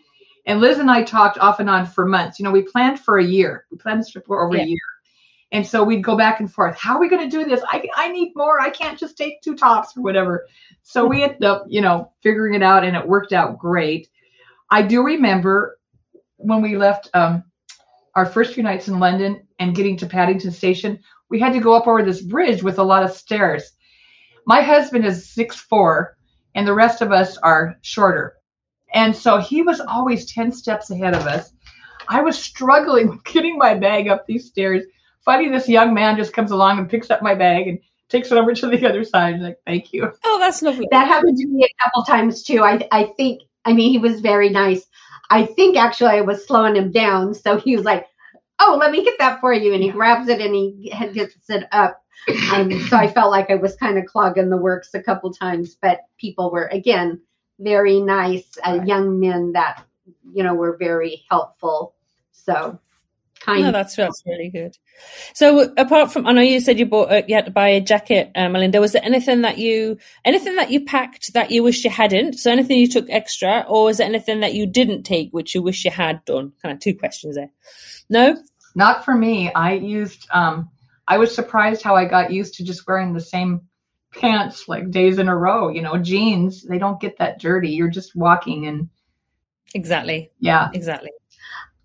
And 0.45 0.59
Liz 0.59 0.79
and 0.79 0.89
I 0.91 1.03
talked 1.03 1.37
off 1.37 1.59
and 1.59 1.69
on 1.69 1.85
for 1.85 2.05
months. 2.05 2.39
You 2.39 2.43
know, 2.45 2.51
we 2.51 2.63
planned 2.63 2.99
for 2.99 3.17
a 3.17 3.23
year. 3.23 3.65
We 3.71 3.77
planned 3.77 3.99
this 4.01 4.09
trip 4.09 4.25
for 4.25 4.45
over 4.45 4.57
Yeah. 4.57 4.63
a 4.63 4.67
year. 4.67 4.79
And 5.51 5.65
so 5.65 5.83
we'd 5.83 6.03
go 6.03 6.15
back 6.15 6.39
and 6.39 6.51
forth. 6.51 6.77
How 6.77 6.95
are 6.95 6.99
we 6.99 7.09
going 7.09 7.27
to 7.27 7.37
do 7.37 7.43
this? 7.47 7.61
I, 7.67 7.87
I 7.95 8.11
need 8.11 8.33
more. 8.35 8.61
I 8.61 8.69
can't 8.69 8.99
just 8.99 9.17
take 9.17 9.41
two 9.41 9.55
tops 9.55 9.97
or 9.97 10.01
whatever. 10.01 10.45
So 10.83 11.05
we 11.07 11.23
ended 11.23 11.43
up, 11.43 11.65
you 11.67 11.81
know, 11.81 12.11
figuring 12.21 12.53
it 12.53 12.61
out 12.61 12.83
and 12.83 12.95
it 12.95 13.07
worked 13.07 13.33
out 13.33 13.57
great. 13.57 14.09
I 14.69 14.83
do 14.83 15.03
remember 15.03 15.79
when 16.37 16.61
we 16.61 16.77
left 16.77 17.09
um, 17.15 17.43
our 18.15 18.25
first 18.25 18.53
few 18.53 18.63
nights 18.63 18.87
in 18.87 18.99
London 18.99 19.41
and 19.57 19.75
getting 19.75 19.97
to 19.97 20.05
Paddington 20.05 20.51
Station, 20.51 20.99
we 21.29 21.39
had 21.39 21.53
to 21.53 21.59
go 21.59 21.73
up 21.73 21.87
over 21.87 22.03
this 22.03 22.21
bridge 22.21 22.63
with 22.63 22.79
a 22.79 22.83
lot 22.83 23.03
of 23.03 23.11
stairs. 23.11 23.71
My 24.45 24.61
husband 24.61 25.05
is 25.05 25.29
six 25.29 25.55
four, 25.55 26.17
and 26.55 26.67
the 26.67 26.73
rest 26.73 27.01
of 27.01 27.11
us 27.11 27.37
are 27.37 27.77
shorter. 27.81 28.35
And 28.93 29.15
so 29.15 29.37
he 29.37 29.61
was 29.61 29.79
always 29.79 30.31
10 30.31 30.51
steps 30.51 30.89
ahead 30.89 31.13
of 31.13 31.27
us. 31.27 31.53
I 32.07 32.21
was 32.21 32.37
struggling 32.37 33.09
with 33.09 33.23
getting 33.23 33.57
my 33.57 33.75
bag 33.75 34.07
up 34.07 34.25
these 34.25 34.47
stairs. 34.47 34.83
Finally, 35.29 35.51
this 35.51 35.69
young 35.69 35.93
man 35.93 36.17
just 36.17 36.33
comes 36.33 36.49
along 36.49 36.79
and 36.79 36.89
picks 36.89 37.11
up 37.11 37.21
my 37.21 37.35
bag 37.35 37.67
and 37.67 37.77
takes 38.09 38.31
it 38.31 38.37
over 38.39 38.51
to 38.55 38.67
the 38.67 38.87
other 38.89 39.03
side. 39.03 39.35
He's 39.35 39.43
like, 39.43 39.59
thank 39.63 39.93
you. 39.93 40.11
Oh, 40.25 40.39
that's 40.39 40.63
lovely. 40.63 40.87
that 40.89 41.07
happened 41.07 41.37
to 41.37 41.47
me 41.47 41.63
a 41.63 41.83
couple 41.83 42.03
times 42.03 42.41
too. 42.41 42.63
I 42.63 42.87
I 42.91 43.03
think 43.15 43.43
I 43.63 43.73
mean 43.73 43.91
he 43.91 43.99
was 43.99 44.21
very 44.21 44.49
nice. 44.49 44.87
I 45.29 45.45
think 45.45 45.77
actually 45.77 46.09
I 46.17 46.21
was 46.21 46.47
slowing 46.47 46.75
him 46.75 46.91
down, 46.91 47.35
so 47.35 47.57
he 47.57 47.75
was 47.75 47.85
like, 47.85 48.07
"Oh, 48.59 48.77
let 48.81 48.91
me 48.91 49.03
get 49.03 49.19
that 49.19 49.39
for 49.39 49.53
you," 49.53 49.71
and 49.75 49.83
he 49.83 49.91
grabs 49.91 50.27
it 50.29 50.41
and 50.41 50.55
he 50.55 50.91
gets 51.13 51.35
it 51.47 51.67
up. 51.71 52.01
Um, 52.51 52.71
so 52.89 52.97
I 52.97 53.07
felt 53.07 53.29
like 53.29 53.51
I 53.51 53.55
was 53.55 53.75
kind 53.75 53.99
of 53.99 54.05
clogging 54.05 54.49
the 54.49 54.57
works 54.57 54.95
a 54.95 55.03
couple 55.03 55.31
times, 55.31 55.75
but 55.79 55.99
people 56.17 56.49
were 56.51 56.65
again 56.79 57.21
very 57.59 57.99
nice, 57.99 58.57
uh, 58.67 58.77
Right. 58.79 58.87
young 58.87 59.19
men 59.19 59.51
that 59.53 59.85
you 60.33 60.43
know 60.43 60.55
were 60.55 60.75
very 60.77 61.23
helpful. 61.29 61.93
So 62.31 62.79
kind. 63.39 63.63
No, 63.63 63.71
that's 63.71 63.95
that's 63.95 64.23
really 64.25 64.49
good. 64.49 64.77
So, 65.33 65.73
apart 65.77 66.11
from, 66.11 66.27
I 66.27 66.33
know 66.33 66.41
you 66.41 66.59
said 66.59 66.79
you 66.79 66.85
bought, 66.85 67.11
uh, 67.11 67.21
you 67.27 67.35
had 67.35 67.45
to 67.45 67.51
buy 67.51 67.69
a 67.69 67.81
jacket, 67.81 68.31
uh, 68.35 68.49
Melinda. 68.49 68.79
Was 68.79 68.91
there 68.93 69.05
anything 69.05 69.41
that 69.41 69.57
you, 69.57 69.97
anything 70.25 70.55
that 70.55 70.71
you 70.71 70.85
packed 70.85 71.33
that 71.33 71.51
you 71.51 71.63
wish 71.63 71.83
you 71.83 71.89
hadn't? 71.89 72.33
So, 72.33 72.51
anything 72.51 72.79
you 72.79 72.87
took 72.87 73.09
extra, 73.09 73.65
or 73.67 73.85
was 73.85 73.97
there 73.97 74.07
anything 74.07 74.41
that 74.41 74.53
you 74.53 74.65
didn't 74.65 75.03
take 75.03 75.31
which 75.31 75.55
you 75.55 75.61
wish 75.61 75.85
you 75.85 75.91
had 75.91 76.23
done? 76.25 76.53
Kind 76.61 76.73
of 76.73 76.79
two 76.79 76.95
questions 76.95 77.35
there. 77.35 77.51
No. 78.09 78.37
Not 78.75 79.03
for 79.03 79.15
me. 79.15 79.51
I 79.53 79.73
used, 79.73 80.27
um, 80.31 80.69
I 81.07 81.17
was 81.17 81.33
surprised 81.33 81.81
how 81.81 81.95
I 81.95 82.05
got 82.05 82.31
used 82.31 82.55
to 82.55 82.63
just 82.63 82.87
wearing 82.87 83.13
the 83.13 83.19
same 83.19 83.61
pants 84.13 84.67
like 84.67 84.91
days 84.91 85.17
in 85.17 85.27
a 85.27 85.35
row. 85.35 85.69
You 85.69 85.81
know, 85.81 85.97
jeans, 85.97 86.63
they 86.63 86.77
don't 86.77 86.99
get 86.99 87.17
that 87.17 87.39
dirty. 87.39 87.69
You're 87.69 87.89
just 87.89 88.15
walking 88.15 88.67
and 88.67 88.89
Exactly. 89.73 90.31
yeah. 90.39 90.69
Exactly. 90.73 91.11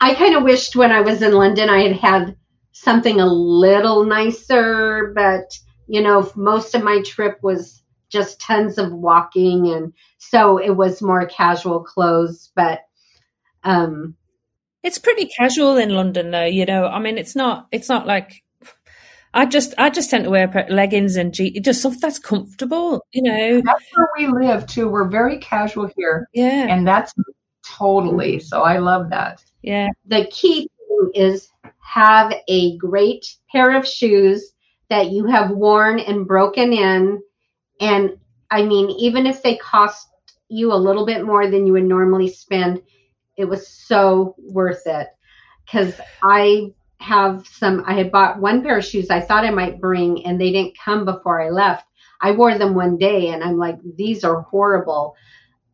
I 0.04 0.14
kind 0.14 0.36
of 0.36 0.42
wished 0.42 0.76
when 0.76 0.92
I 0.92 1.00
was 1.00 1.22
in 1.22 1.32
London 1.32 1.70
I 1.70 1.82
had 1.88 1.96
had 1.96 2.36
something 2.72 3.20
a 3.20 3.26
little 3.26 4.04
nicer, 4.04 5.12
but 5.14 5.44
you 5.86 6.02
know, 6.02 6.30
most 6.36 6.74
of 6.74 6.82
my 6.84 7.00
trip 7.02 7.38
was 7.42 7.82
just 8.10 8.40
tons 8.40 8.78
of 8.78 8.92
walking 8.92 9.68
and 9.68 9.92
so 10.18 10.58
it 10.58 10.70
was 10.76 11.00
more 11.02 11.26
casual 11.26 11.82
clothes, 11.84 12.52
but 12.54 12.80
um 13.62 14.14
It's 14.82 14.98
pretty 14.98 15.26
casual 15.38 15.78
in 15.78 15.88
London, 15.90 16.30
though. 16.30 16.44
You 16.44 16.66
know, 16.66 16.86
I 16.86 16.98
mean, 16.98 17.16
it's 17.16 17.34
not, 17.34 17.66
it's 17.72 17.88
not 17.88 18.06
like. 18.06 18.42
I 19.36 19.46
just, 19.46 19.74
I 19.78 19.90
just 19.90 20.10
tend 20.10 20.24
to 20.24 20.30
wear 20.30 20.66
leggings 20.70 21.16
and 21.16 21.34
je- 21.34 21.58
just 21.58 21.80
stuff 21.80 21.96
that's 22.00 22.20
comfortable. 22.20 23.04
You 23.12 23.22
know. 23.22 23.60
That's 23.64 23.84
where 23.94 24.08
we 24.16 24.26
live 24.28 24.66
too. 24.66 24.88
We're 24.88 25.08
very 25.08 25.38
casual 25.38 25.90
here 25.96 26.28
Yeah. 26.34 26.66
and 26.68 26.86
that's 26.86 27.12
totally. 27.64 28.38
So 28.38 28.62
I 28.62 28.78
love 28.78 29.10
that. 29.10 29.42
Yeah. 29.62 29.88
the 30.06 30.26
key 30.26 30.68
thing 30.88 31.10
is 31.14 31.48
have 31.78 32.34
a 32.48 32.76
great 32.76 33.24
pair 33.50 33.76
of 33.76 33.86
shoes 33.86 34.52
that 34.90 35.10
you 35.10 35.26
have 35.26 35.50
worn 35.50 35.98
and 36.00 36.26
broken 36.26 36.72
in 36.72 37.22
and 37.80 38.18
I 38.50 38.62
mean 38.62 38.90
even 38.90 39.26
if 39.26 39.42
they 39.42 39.56
cost 39.56 40.08
you 40.48 40.72
a 40.72 40.76
little 40.76 41.06
bit 41.06 41.24
more 41.24 41.48
than 41.48 41.66
you 41.66 41.72
would 41.72 41.84
normally 41.84 42.28
spend 42.28 42.82
it 43.36 43.46
was 43.46 43.66
so 43.66 44.34
worth 44.38 44.82
it 44.86 45.08
cuz 45.70 45.98
I 46.22 46.74
have 46.98 47.46
some 47.46 47.84
I 47.86 47.94
had 47.94 48.12
bought 48.12 48.40
one 48.40 48.62
pair 48.62 48.78
of 48.78 48.84
shoes 48.84 49.10
I 49.10 49.20
thought 49.20 49.44
I 49.44 49.50
might 49.50 49.80
bring 49.80 50.24
and 50.26 50.40
they 50.40 50.52
didn't 50.52 50.78
come 50.78 51.04
before 51.04 51.40
I 51.40 51.50
left. 51.50 51.86
I 52.20 52.32
wore 52.32 52.56
them 52.56 52.74
one 52.74 52.96
day 52.96 53.28
and 53.28 53.42
I'm 53.42 53.58
like 53.58 53.78
these 53.96 54.24
are 54.24 54.42
horrible. 54.42 55.16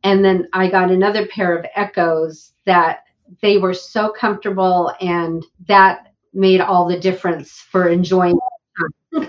And 0.03 0.25
then 0.25 0.49
I 0.53 0.69
got 0.69 0.91
another 0.91 1.27
pair 1.27 1.57
of 1.57 1.67
Eccos 1.77 2.53
that 2.65 3.05
they 3.43 3.59
were 3.59 3.75
so 3.75 4.11
comfortable 4.11 4.93
and 5.01 5.45
that 5.69 6.13
made 6.33 6.61
all 6.61 6.89
the 6.89 6.99
difference 6.99 7.65
for 7.71 7.89
enjoying 7.89 8.39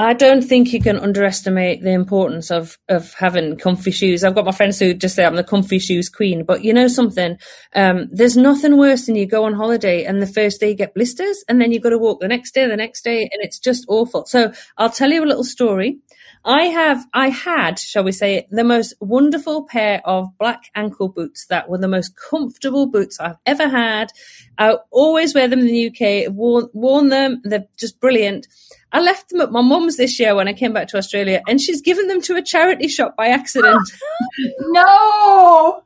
I 0.00 0.14
don't 0.14 0.40
think 0.40 0.72
you 0.72 0.80
can 0.80 0.96
underestimate 0.96 1.82
the 1.82 1.92
importance 1.92 2.50
of 2.50 2.78
of 2.88 3.12
having 3.12 3.58
comfy 3.58 3.90
shoes. 3.90 4.24
I've 4.24 4.34
got 4.34 4.46
my 4.46 4.52
friends 4.52 4.78
who 4.78 4.94
just 4.94 5.14
say 5.14 5.26
I'm 5.26 5.36
the 5.36 5.44
comfy 5.44 5.78
shoes 5.78 6.08
queen, 6.08 6.44
but 6.44 6.64
you 6.64 6.72
know 6.72 6.88
something? 6.88 7.36
Um, 7.74 8.08
there's 8.10 8.36
nothing 8.36 8.78
worse 8.78 9.04
than 9.04 9.14
you 9.14 9.26
go 9.26 9.44
on 9.44 9.52
holiday 9.52 10.04
and 10.04 10.22
the 10.22 10.26
first 10.26 10.58
day 10.58 10.70
you 10.70 10.74
get 10.74 10.94
blisters, 10.94 11.44
and 11.50 11.60
then 11.60 11.70
you've 11.70 11.82
got 11.82 11.90
to 11.90 11.98
walk 11.98 12.20
the 12.20 12.28
next 12.28 12.52
day, 12.52 12.66
the 12.66 12.78
next 12.78 13.02
day, 13.02 13.22
and 13.22 13.42
it's 13.42 13.58
just 13.58 13.84
awful. 13.88 14.24
So 14.24 14.52
I'll 14.78 14.88
tell 14.88 15.10
you 15.10 15.22
a 15.22 15.26
little 15.26 15.44
story. 15.44 15.98
I 16.44 16.64
have, 16.64 17.06
I 17.12 17.28
had, 17.28 17.78
shall 17.78 18.04
we 18.04 18.12
say, 18.12 18.46
the 18.50 18.64
most 18.64 18.94
wonderful 19.00 19.66
pair 19.66 20.00
of 20.06 20.36
black 20.38 20.70
ankle 20.74 21.08
boots 21.08 21.46
that 21.46 21.68
were 21.68 21.78
the 21.78 21.88
most 21.88 22.14
comfortable 22.16 22.86
boots 22.86 23.20
I've 23.20 23.36
ever 23.44 23.68
had. 23.68 24.10
I 24.56 24.76
always 24.90 25.34
wear 25.34 25.48
them 25.48 25.60
in 25.60 25.66
the 25.66 25.88
UK, 25.88 26.32
worn, 26.32 26.68
worn 26.72 27.08
them. 27.08 27.42
They're 27.44 27.66
just 27.76 28.00
brilliant. 28.00 28.48
I 28.92 29.00
left 29.00 29.28
them 29.28 29.42
at 29.42 29.52
my 29.52 29.60
mum's 29.60 29.98
this 29.98 30.18
year 30.18 30.34
when 30.34 30.48
I 30.48 30.54
came 30.54 30.72
back 30.72 30.88
to 30.88 30.96
Australia, 30.96 31.42
and 31.46 31.60
she's 31.60 31.82
given 31.82 32.06
them 32.08 32.22
to 32.22 32.36
a 32.36 32.42
charity 32.42 32.88
shop 32.88 33.16
by 33.16 33.28
accident. 33.28 33.80
no. 34.60 35.82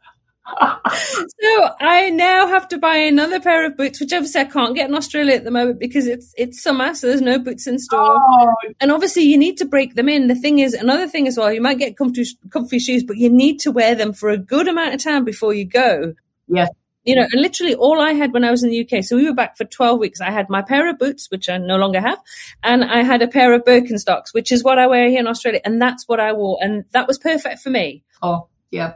So 0.47 1.69
I 1.81 2.11
now 2.11 2.47
have 2.47 2.69
to 2.69 2.79
buy 2.79 2.97
another 2.97 3.41
pair 3.41 3.65
of 3.65 3.77
boots, 3.77 4.01
which 4.01 4.13
obviously 4.13 4.43
I 4.43 4.45
can't 4.45 4.75
get 4.75 4.89
in 4.89 4.95
Australia 4.95 5.35
at 5.35 5.45
the 5.45 5.51
moment 5.51 5.79
because 5.79 6.07
it's 6.07 6.35
it's 6.37 6.63
summer, 6.63 6.95
so 6.95 7.09
there's 7.09 7.23
no 7.23 7.39
boots 7.39 7.67
in 7.67 7.79
store. 7.79 8.19
Oh. 8.21 8.55
And 8.81 8.93
obviously 8.93 9.23
you 9.23 9.39
need 9.39 9.57
to 9.59 9.65
break 9.65 9.95
them 9.95 10.09
in. 10.09 10.29
The 10.29 10.35
thing 10.35 10.59
is, 10.59 10.75
another 10.75 11.09
thing 11.09 11.27
as 11.27 11.39
well, 11.39 11.53
you 11.53 11.63
might 11.63 11.79
get 11.79 11.97
comfy 11.97 12.27
comfy 12.51 12.79
shoes, 12.79 13.05
but 13.05 13.17
you 13.17 13.31
need 13.31 13.61
to 13.61 13.73
wear 13.73 13.95
them 13.95 14.13
for 14.13 14.29
a 14.29 14.39
good 14.39 14.69
amount 14.69 14.95
of 14.95 15.03
time 15.03 15.25
before 15.25 15.55
you 15.55 15.65
go. 15.65 16.15
Yes 16.49 16.69
you 17.05 17.15
know, 17.15 17.27
and 17.31 17.41
literally 17.41 17.75
all 17.75 18.01
I 18.01 18.13
had 18.13 18.33
when 18.33 18.45
I 18.45 18.51
was 18.51 18.65
in 18.65 18.71
the 18.71 18.81
UK, 18.81 19.05
so 19.05 19.17
we 19.17 19.27
were 19.27 19.35
back 19.35 19.57
for 19.57 19.65
12 19.65 19.99
weeks. 19.99 20.21
I 20.21 20.31
had 20.31 20.49
my 20.49 20.63
pair 20.63 20.89
of 20.89 20.99
boots, 20.99 21.31
which 21.31 21.49
I 21.49 21.59
no 21.59 21.77
longer 21.77 22.01
have, 22.01 22.19
and 22.63 22.83
I 22.83 23.03
had 23.03 23.21
a 23.21 23.29
pair 23.29 23.53
of 23.53 23.65
Birkenstocks, 23.65 24.33
which 24.33 24.51
is 24.51 24.65
what 24.65 24.79
I 24.79 24.87
wear 24.87 25.09
here 25.09 25.21
in 25.21 25.27
Australia. 25.27 25.61
And 25.65 25.81
that's 25.81 26.09
what 26.09 26.19
I 26.19 26.33
wore. 26.33 26.59
And 26.63 26.85
that 26.93 27.07
was 27.07 27.19
perfect 27.19 27.61
for 27.61 27.71
me. 27.71 28.03
Oh, 28.23 28.49
yeah. 28.71 28.95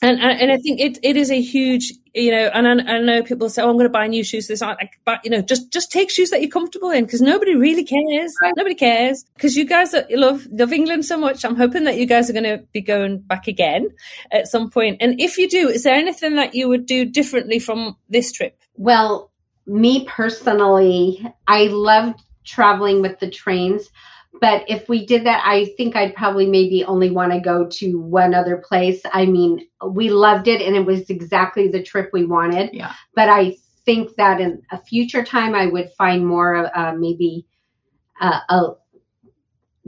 And, 0.00 0.20
and, 0.20 0.52
I 0.52 0.58
think 0.58 0.78
it 0.78 0.98
it 1.02 1.16
is 1.16 1.28
a 1.28 1.40
huge 1.40 1.92
you 2.14 2.30
know 2.30 2.50
and 2.54 2.68
I, 2.68 2.98
I 2.98 3.00
know 3.00 3.24
people 3.24 3.50
say 3.50 3.62
oh 3.62 3.68
I'm 3.68 3.74
going 3.74 3.86
to 3.86 3.90
buy 3.90 4.06
new 4.06 4.22
shoes 4.22 4.46
this 4.46 4.62
aren't 4.62 4.80
like 4.80 4.92
but 5.04 5.24
you 5.24 5.30
know 5.30 5.42
just 5.42 5.72
just 5.72 5.90
take 5.90 6.08
shoes 6.08 6.30
that 6.30 6.40
you're 6.40 6.50
comfortable 6.50 6.90
in 6.90 7.04
because 7.04 7.20
nobody 7.20 7.56
really 7.56 7.82
cares. 7.82 8.32
Right. 8.40 8.54
nobody 8.56 8.76
cares 8.76 9.24
because 9.34 9.56
you 9.56 9.64
guys 9.64 9.96
love 10.10 10.46
love 10.52 10.72
England 10.72 11.04
so 11.04 11.18
much. 11.18 11.44
I'm 11.44 11.56
hoping 11.56 11.82
that 11.84 11.96
you 11.96 12.06
guys 12.06 12.30
are 12.30 12.32
going 12.32 12.44
to 12.44 12.64
be 12.72 12.80
going 12.80 13.18
back 13.18 13.48
again 13.48 13.88
at 14.30 14.46
some 14.46 14.70
point. 14.70 14.98
And 15.00 15.20
if 15.20 15.36
you 15.36 15.48
do 15.48 15.68
is 15.68 15.82
there 15.82 15.96
anything 15.96 16.36
that 16.36 16.54
you 16.54 16.68
would 16.68 16.86
do 16.86 17.04
differently 17.04 17.58
from 17.58 17.96
this 18.08 18.30
trip? 18.30 18.56
Well 18.76 19.32
me 19.66 20.04
personally 20.04 21.26
I 21.48 21.64
loved 21.64 22.22
traveling 22.44 23.02
with 23.02 23.18
the 23.18 23.30
trains 23.30 23.90
but 24.40 24.64
if 24.68 24.88
we 24.88 25.04
did 25.06 25.24
that, 25.24 25.42
I 25.44 25.66
think 25.76 25.96
I'd 25.96 26.14
probably 26.14 26.46
maybe 26.46 26.84
only 26.84 27.10
want 27.10 27.32
to 27.32 27.40
go 27.40 27.66
to 27.66 28.00
one 28.00 28.34
other 28.34 28.58
place. 28.58 29.00
I 29.12 29.26
mean, 29.26 29.66
we 29.84 30.10
loved 30.10 30.48
it 30.48 30.62
and 30.62 30.76
it 30.76 30.84
was 30.84 31.10
exactly 31.10 31.68
the 31.68 31.82
trip 31.82 32.10
we 32.12 32.24
wanted. 32.24 32.70
Yeah. 32.72 32.92
But 33.14 33.28
I 33.28 33.56
think 33.84 34.14
that 34.16 34.40
in 34.40 34.62
a 34.70 34.78
future 34.78 35.24
time, 35.24 35.54
I 35.54 35.66
would 35.66 35.90
find 35.92 36.26
more 36.26 36.70
uh, 36.76 36.94
maybe 36.94 37.46
uh, 38.20 38.40
a 38.48 38.66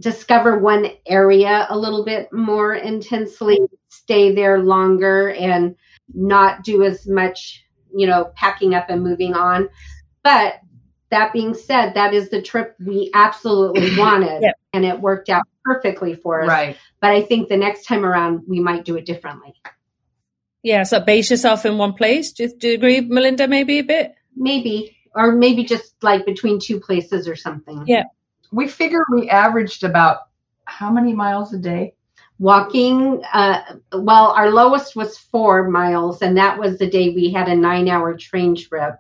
discover 0.01 0.59
one 0.59 0.91
area 1.07 1.67
a 1.69 1.79
little 1.79 2.05
bit 2.05 2.33
more 2.33 2.75
intensely, 2.75 3.59
stay 3.89 4.35
there 4.35 4.59
longer, 4.59 5.31
and 5.33 5.77
not 6.15 6.65
do 6.65 6.83
as 6.83 7.07
much, 7.07 7.65
you 7.95 8.07
know, 8.07 8.33
packing 8.35 8.75
up 8.75 8.89
and 8.89 9.03
moving 9.03 9.35
on. 9.35 9.69
But 10.23 10.61
that 11.11 11.33
being 11.33 11.55
said, 11.55 11.95
that 11.95 12.15
is 12.15 12.31
the 12.31 12.41
trip 12.41 12.77
we 12.85 13.11
absolutely 13.15 13.97
wanted, 13.99 14.43
yep. 14.43 14.55
and 14.73 14.85
it 14.85 15.01
worked 15.01 15.29
out 15.29 15.45
perfectly 15.65 16.15
for 16.15 16.43
us. 16.43 16.49
Right. 16.49 16.77
But 17.01 17.11
I 17.11 17.23
think 17.23 17.49
the 17.49 17.57
next 17.57 17.85
time 17.85 18.05
around, 18.05 18.43
we 18.47 18.61
might 18.61 18.85
do 18.85 18.97
it 18.97 19.07
differently. 19.07 19.55
Yeah. 20.63 20.83
So 20.85 21.01
base 21.01 21.31
yourself 21.31 21.65
in 21.65 21.79
one 21.79 21.95
place. 21.95 22.33
Do, 22.33 22.49
do 22.49 22.69
you 22.69 22.75
agree, 22.75 23.01
Melinda? 23.01 23.49
Maybe 23.49 23.79
a 23.79 23.85
bit. 23.85 24.15
Maybe, 24.37 24.97
or 25.15 25.33
maybe 25.33 25.65
just 25.65 25.95
like 26.03 26.25
between 26.27 26.61
two 26.61 26.81
places 26.81 27.27
or 27.27 27.37
something. 27.37 27.85
Yeah. 27.87 28.05
We 28.53 28.69
figure 28.69 29.01
we 29.13 29.29
averaged 29.29 29.85
about 29.85 30.19
how 30.65 30.91
many 30.91 31.13
miles 31.13 31.53
a 31.53 31.59
day? 31.59 31.95
Walking, 32.39 33.23
uh, 33.35 33.61
well, 33.93 34.29
our 34.31 34.51
lowest 34.51 34.97
was 34.97 35.19
four 35.19 35.69
miles, 35.69 36.23
and 36.23 36.39
that 36.39 36.59
was 36.59 36.79
the 36.79 36.89
day 36.89 37.11
we 37.11 37.31
had 37.31 37.49
a 37.49 37.55
nine 37.55 37.87
hour 37.87 38.17
train 38.17 38.57
trip 38.57 38.95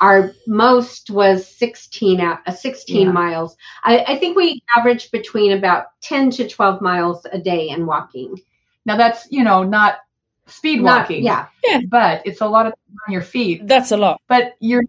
our 0.00 0.32
most 0.46 1.10
was 1.10 1.46
16 1.46 2.20
a 2.20 2.40
uh, 2.46 2.52
16 2.52 3.06
yeah. 3.06 3.12
miles. 3.12 3.56
I, 3.82 4.04
I, 4.06 4.18
think 4.18 4.36
we 4.36 4.62
averaged 4.76 5.10
between 5.10 5.52
about 5.52 5.86
10 6.02 6.30
to 6.32 6.48
12 6.48 6.82
miles 6.82 7.26
a 7.32 7.38
day 7.38 7.68
in 7.70 7.86
walking. 7.86 8.40
Now 8.84 8.96
that's 8.96 9.26
you 9.30 9.42
know 9.42 9.62
not 9.62 9.98
speed 10.46 10.82
walking. 10.82 11.24
not, 11.24 11.50
yeah. 11.64 11.78
Yeah. 11.78 11.86
But 11.88 12.22
it's 12.26 12.40
a 12.40 12.46
lot 12.46 12.66
of 12.66 12.74
on 13.06 13.12
your 13.12 13.22
feet. 13.22 13.66
That's 13.66 13.92
a 13.92 13.96
lot. 13.96 14.20
But 14.28 14.54
you're 14.60 14.84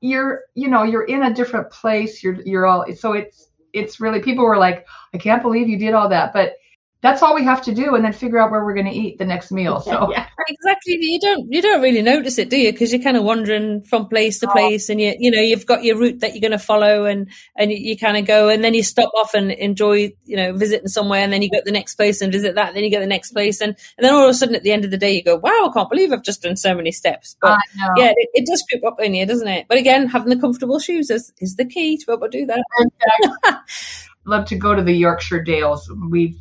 you're 0.00 0.42
you 0.54 0.68
know 0.68 0.82
you're 0.82 1.04
in 1.04 1.22
a 1.22 1.32
different 1.32 1.70
place. 1.70 2.22
You're 2.22 2.40
you're 2.42 2.66
all 2.66 2.84
so 2.94 3.12
it's 3.12 3.48
it's 3.72 4.00
really 4.00 4.20
people 4.20 4.44
were 4.44 4.58
like 4.58 4.86
i 5.14 5.18
can't 5.18 5.40
believe 5.40 5.68
you 5.68 5.78
did 5.78 5.94
all 5.94 6.08
that. 6.08 6.32
But 6.32 6.56
that's 7.02 7.20
all 7.20 7.34
we 7.34 7.42
have 7.42 7.60
to 7.62 7.74
do 7.74 7.96
and 7.96 8.04
then 8.04 8.12
figure 8.12 8.38
out 8.38 8.50
where 8.52 8.64
we're 8.64 8.74
going 8.74 8.86
to 8.86 8.92
eat 8.92 9.18
the 9.18 9.24
next 9.24 9.50
meal 9.50 9.80
so. 9.80 10.10
Yeah, 10.12 10.26
exactly 10.48 10.98
you 11.00 11.20
don't 11.20 11.52
you 11.52 11.62
don't 11.62 11.82
really 11.82 12.02
notice 12.02 12.38
it 12.38 12.48
do 12.48 12.56
you? 12.56 12.72
Because 12.72 12.92
you're 12.92 13.02
kind 13.02 13.16
of 13.16 13.24
wandering 13.24 13.82
from 13.82 14.08
place 14.08 14.38
to 14.40 14.48
place 14.48 14.88
and 14.88 15.00
you 15.00 15.14
you 15.18 15.30
know 15.30 15.40
you've 15.40 15.66
got 15.66 15.84
your 15.84 15.98
route 15.98 16.20
that 16.20 16.32
you're 16.32 16.40
going 16.40 16.58
to 16.58 16.64
follow 16.64 17.04
and 17.04 17.28
and 17.56 17.70
you, 17.72 17.78
you, 17.78 17.98
kind 17.98 18.16
of 18.16 18.26
go 18.26 18.48
and 18.48 18.62
then 18.62 18.74
you 18.74 18.82
stop 18.82 19.10
off 19.14 19.34
and 19.34 19.50
enjoy 19.52 20.12
you 20.24 20.36
know 20.36 20.52
visiting 20.52 20.88
somewhere 20.88 21.20
and 21.20 21.32
then 21.32 21.42
you 21.42 21.50
go 21.50 21.58
to 21.58 21.64
the 21.64 21.72
next 21.72 21.96
place 21.96 22.20
and 22.20 22.32
visit 22.32 22.54
that 22.54 22.68
and 22.68 22.76
then 22.76 22.84
you 22.84 22.90
go 22.90 22.98
to 22.98 23.04
the 23.04 23.06
next 23.06 23.32
place 23.32 23.60
and, 23.60 23.76
and 23.96 24.04
then 24.04 24.14
all 24.14 24.24
of 24.24 24.30
a 24.30 24.34
sudden 24.34 24.54
at 24.54 24.62
the 24.62 24.72
end 24.72 24.84
of 24.84 24.90
the 24.90 24.98
day 24.98 25.12
you 25.12 25.24
go 25.24 25.36
wow 25.36 25.50
i 25.50 25.70
can't 25.72 25.90
believe 25.90 26.12
i've 26.12 26.22
just 26.22 26.42
done 26.42 26.56
so 26.56 26.74
many 26.74 26.92
steps. 26.92 27.36
But 27.40 27.58
yeah 27.96 28.12
it, 28.16 28.28
it, 28.34 28.46
does 28.46 28.64
creep 28.70 28.84
up 28.84 29.00
in 29.00 29.14
you 29.14 29.26
doesn't 29.26 29.48
it? 29.48 29.66
But 29.68 29.78
again 29.78 30.08
having 30.08 30.28
the 30.28 30.40
comfortable 30.40 30.78
shoes 30.78 31.10
is, 31.10 31.32
is 31.38 31.56
the 31.56 31.64
key 31.64 31.96
to 31.98 32.06
be 32.06 32.12
able 32.12 32.28
to 32.28 32.38
do 32.38 32.46
that. 32.46 33.62
Love 34.24 34.46
to 34.46 34.56
go 34.56 34.74
to 34.74 34.82
the 34.82 34.92
yorkshire 34.92 35.42
dales. 35.42 35.90
We've 36.08 36.40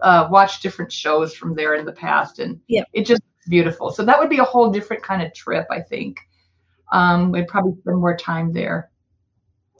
uh, 0.00 0.28
watched 0.30 0.62
different 0.62 0.92
shows 0.92 1.34
from 1.34 1.54
there 1.54 1.74
in 1.74 1.84
the 1.84 1.92
past, 1.92 2.38
and 2.38 2.60
yeah. 2.68 2.82
it 2.92 3.06
just 3.06 3.22
beautiful. 3.48 3.90
So 3.90 4.04
that 4.04 4.18
would 4.18 4.30
be 4.30 4.38
a 4.38 4.44
whole 4.44 4.70
different 4.70 5.02
kind 5.02 5.22
of 5.22 5.34
trip, 5.34 5.66
I 5.70 5.80
think. 5.80 6.18
Um, 6.92 7.32
we'd 7.32 7.48
probably 7.48 7.78
spend 7.80 7.98
more 7.98 8.16
time 8.16 8.52
there. 8.52 8.90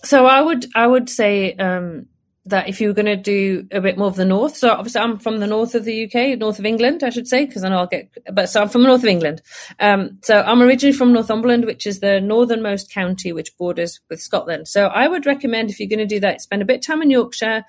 So 0.05 0.27
I 0.27 0.41
would 0.41 0.67
I 0.75 0.87
would 0.87 1.09
say 1.09 1.55
um, 1.55 2.07
that 2.47 2.69
if 2.69 2.81
you 2.81 2.89
were 2.89 2.95
going 2.95 3.07
to 3.07 3.17
do 3.17 3.67
a 3.73 3.81
bit 3.81 3.99
more 3.99 4.09
of 4.09 4.17
the 4.17 4.25
north, 4.25 4.57
so 4.57 4.71
obviously 4.71 5.01
I'm 5.01 5.19
from 5.19 5.41
the 5.41 5.47
north 5.47 5.75
of 5.75 5.85
the 5.85 6.05
UK, 6.05 6.39
north 6.39 6.59
of 6.59 6.67
England, 6.67 7.03
I 7.03 7.11
should 7.11 7.27
say, 7.27 7.47
because 7.47 7.65
I 7.65 7.69
know 7.69 7.79
I'll 7.79 7.87
get, 7.87 8.11
but 8.33 8.49
so 8.49 8.63
I'm 8.63 8.69
from 8.69 8.83
the 8.83 8.89
north 8.89 9.03
of 9.03 9.09
England. 9.09 9.43
Um, 9.81 10.19
so 10.23 10.41
I'm 10.41 10.63
originally 10.63 10.97
from 10.97 11.13
Northumberland, 11.13 11.65
which 11.65 11.87
is 11.87 12.01
the 12.01 12.21
northernmost 12.21 12.93
county 12.93 13.33
which 13.33 13.57
borders 13.57 14.01
with 14.09 14.21
Scotland. 14.21 14.69
So 14.69 14.87
I 14.87 15.09
would 15.09 15.27
recommend 15.27 15.71
if 15.71 15.81
you're 15.81 15.89
going 15.89 15.99
to 15.99 16.07
do 16.07 16.21
that, 16.21 16.41
spend 16.41 16.63
a 16.63 16.67
bit 16.67 16.77
of 16.77 16.87
time 16.87 17.03
in 17.03 17.11
Yorkshire, 17.11 17.65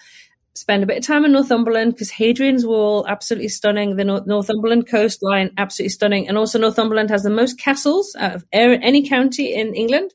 spend 0.60 0.84
a 0.84 0.86
bit 0.86 0.97
of 0.97 1.05
time 1.05 1.24
in 1.24 1.32
Northumberland 1.32 1.93
because 1.93 2.12
Hadrian's 2.12 2.66
Wall, 2.66 3.05
absolutely 3.07 3.47
stunning. 3.47 3.95
The 3.95 4.03
North- 4.03 4.28
Northumberland 4.28 4.88
coastline, 4.88 5.51
absolutely 5.57 5.89
stunning. 5.89 6.28
And 6.28 6.38
also 6.38 6.60
Northumberland 6.60 7.10
has 7.10 7.24
the 7.24 7.30
most 7.30 7.57
castles 7.57 8.14
out 8.20 8.36
of 8.36 8.45
any 8.51 9.07
county 9.07 9.55
in 9.55 9.74
England. 9.74 10.14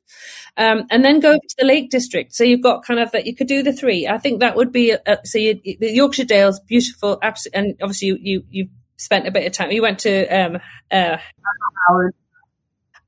Um, 0.59 0.84
and 0.90 1.03
then 1.03 1.18
go 1.18 1.32
to 1.32 1.55
the 1.59 1.64
Lake 1.64 1.90
District. 1.90 2.34
So 2.34 2.45
you've 2.45 2.62
got 2.62 2.84
kind 2.84 3.01
of 3.01 3.11
that, 3.12 3.26
you 3.26 3.34
could 3.34 3.47
do 3.49 3.62
the 3.62 3.72
three. 3.72 4.07
I 4.07 4.18
think 4.18 4.40
that 4.40 4.55
would 4.55 4.70
be, 4.70 4.90
a, 4.90 5.18
so 5.24 5.38
you, 5.38 5.61
the 5.64 5.90
Yorkshire 5.90 6.24
Dales, 6.24 6.61
beautiful, 6.61 7.18
absolutely. 7.22 7.59
And 7.61 7.76
obviously 7.82 8.09
you, 8.09 8.18
you, 8.20 8.45
you 8.51 8.68
spent 8.99 9.26
a 9.26 9.32
bit 9.32 9.47
of 9.47 9.53
time. 9.53 9.72
You 9.72 9.82
went 9.82 10.01
to, 10.01 10.26
um, 10.26 10.57
uh, 10.90 11.16
Howard. 11.88 12.14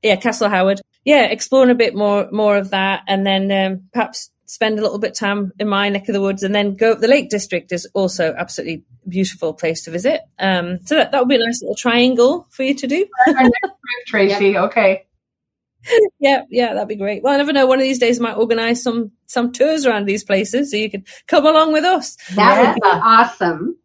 Yeah, 0.01 0.15
Castle 0.15 0.49
Howard. 0.49 0.81
Yeah, 1.05 1.25
exploring 1.25 1.69
a 1.69 1.75
bit 1.75 1.95
more, 1.95 2.27
more 2.31 2.57
of 2.57 2.71
that. 2.71 3.03
And 3.07 3.25
then, 3.25 3.51
um, 3.51 3.89
perhaps 3.93 4.31
spend 4.47 4.79
a 4.79 4.81
little 4.81 4.97
bit 4.97 5.11
of 5.11 5.17
time 5.17 5.51
in 5.59 5.67
my 5.67 5.89
neck 5.89 6.07
of 6.07 6.13
the 6.13 6.21
woods 6.21 6.41
and 6.41 6.55
then 6.55 6.73
go 6.73 6.93
up 6.93 6.99
the 6.99 7.07
lake 7.07 7.29
district 7.29 7.71
is 7.73 7.85
also 7.93 8.33
absolutely 8.37 8.83
beautiful 9.07 9.53
place 9.53 9.83
to 9.83 9.91
visit. 9.91 10.21
Um, 10.39 10.79
so 10.85 10.95
that, 10.95 11.11
that 11.11 11.19
would 11.19 11.27
be 11.27 11.35
a 11.35 11.45
nice 11.45 11.61
little 11.61 11.75
triangle 11.75 12.47
for 12.49 12.63
you 12.63 12.73
to 12.75 12.87
do. 12.87 13.07
Tracy 14.07 14.49
yeah. 14.49 14.63
okay. 14.63 15.03
Yeah 16.19 16.41
yeah 16.49 16.73
that'd 16.73 16.87
be 16.87 16.95
great. 16.95 17.23
Well 17.23 17.33
i 17.33 17.37
never 17.37 17.53
know 17.53 17.65
one 17.65 17.79
of 17.79 17.83
these 17.83 17.99
days 17.99 18.19
I 18.19 18.23
might 18.23 18.37
organize 18.37 18.81
some 18.81 19.11
some 19.25 19.51
tours 19.51 19.85
around 19.85 20.05
these 20.05 20.23
places 20.23 20.71
so 20.71 20.77
you 20.77 20.89
could 20.89 21.07
come 21.27 21.45
along 21.45 21.71
with 21.71 21.83
us. 21.83 22.17
That 22.35 22.59
would 22.59 22.75
be 22.75 22.81
awesome. 22.83 23.77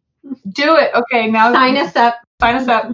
Do 0.49 0.77
it. 0.77 0.91
Okay 0.95 1.31
now 1.31 1.53
sign 1.53 1.77
us 1.77 1.95
up 1.95 2.17
Sign 2.43 2.57
us 2.57 2.68
up. 2.68 2.93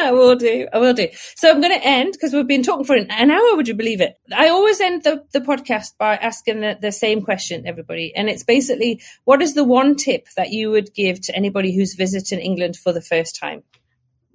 I 0.00 0.12
will 0.12 0.36
do. 0.36 0.68
I 0.72 0.78
will 0.78 0.94
do. 0.94 1.08
So 1.36 1.50
I'm 1.50 1.60
going 1.60 1.78
to 1.78 1.84
end 1.84 2.12
because 2.12 2.32
we've 2.32 2.46
been 2.46 2.62
talking 2.62 2.84
for 2.84 2.94
an, 2.94 3.10
an, 3.10 3.30
hour. 3.30 3.56
Would 3.56 3.68
you 3.68 3.74
believe 3.74 4.00
it? 4.00 4.18
I 4.34 4.48
always 4.48 4.80
end 4.80 5.02
the, 5.02 5.24
the 5.32 5.40
podcast 5.40 5.96
by 5.98 6.16
asking 6.16 6.60
the, 6.60 6.78
the 6.80 6.92
same 6.92 7.22
question, 7.22 7.66
everybody. 7.66 8.14
And 8.14 8.28
it's 8.28 8.44
basically, 8.44 9.00
what 9.24 9.42
is 9.42 9.54
the 9.54 9.64
one 9.64 9.96
tip 9.96 10.28
that 10.36 10.50
you 10.50 10.70
would 10.70 10.94
give 10.94 11.20
to 11.22 11.34
anybody 11.34 11.74
who's 11.74 11.94
visiting 11.94 12.38
England 12.38 12.76
for 12.76 12.92
the 12.92 13.00
first 13.02 13.38
time? 13.40 13.62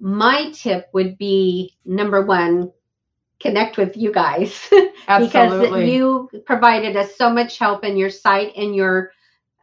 my 0.00 0.50
tip 0.52 0.88
would 0.92 1.16
be 1.18 1.76
number 1.84 2.24
one, 2.24 2.72
connect 3.40 3.76
with 3.76 3.96
you 3.96 4.12
guys 4.12 4.68
Absolutely. 5.08 5.66
because 5.66 5.88
you 5.90 6.30
provided 6.46 6.96
us 6.96 7.16
so 7.16 7.30
much 7.30 7.58
help 7.58 7.84
in 7.84 7.96
your 7.96 8.10
site 8.10 8.52
and 8.56 8.74
your 8.74 9.12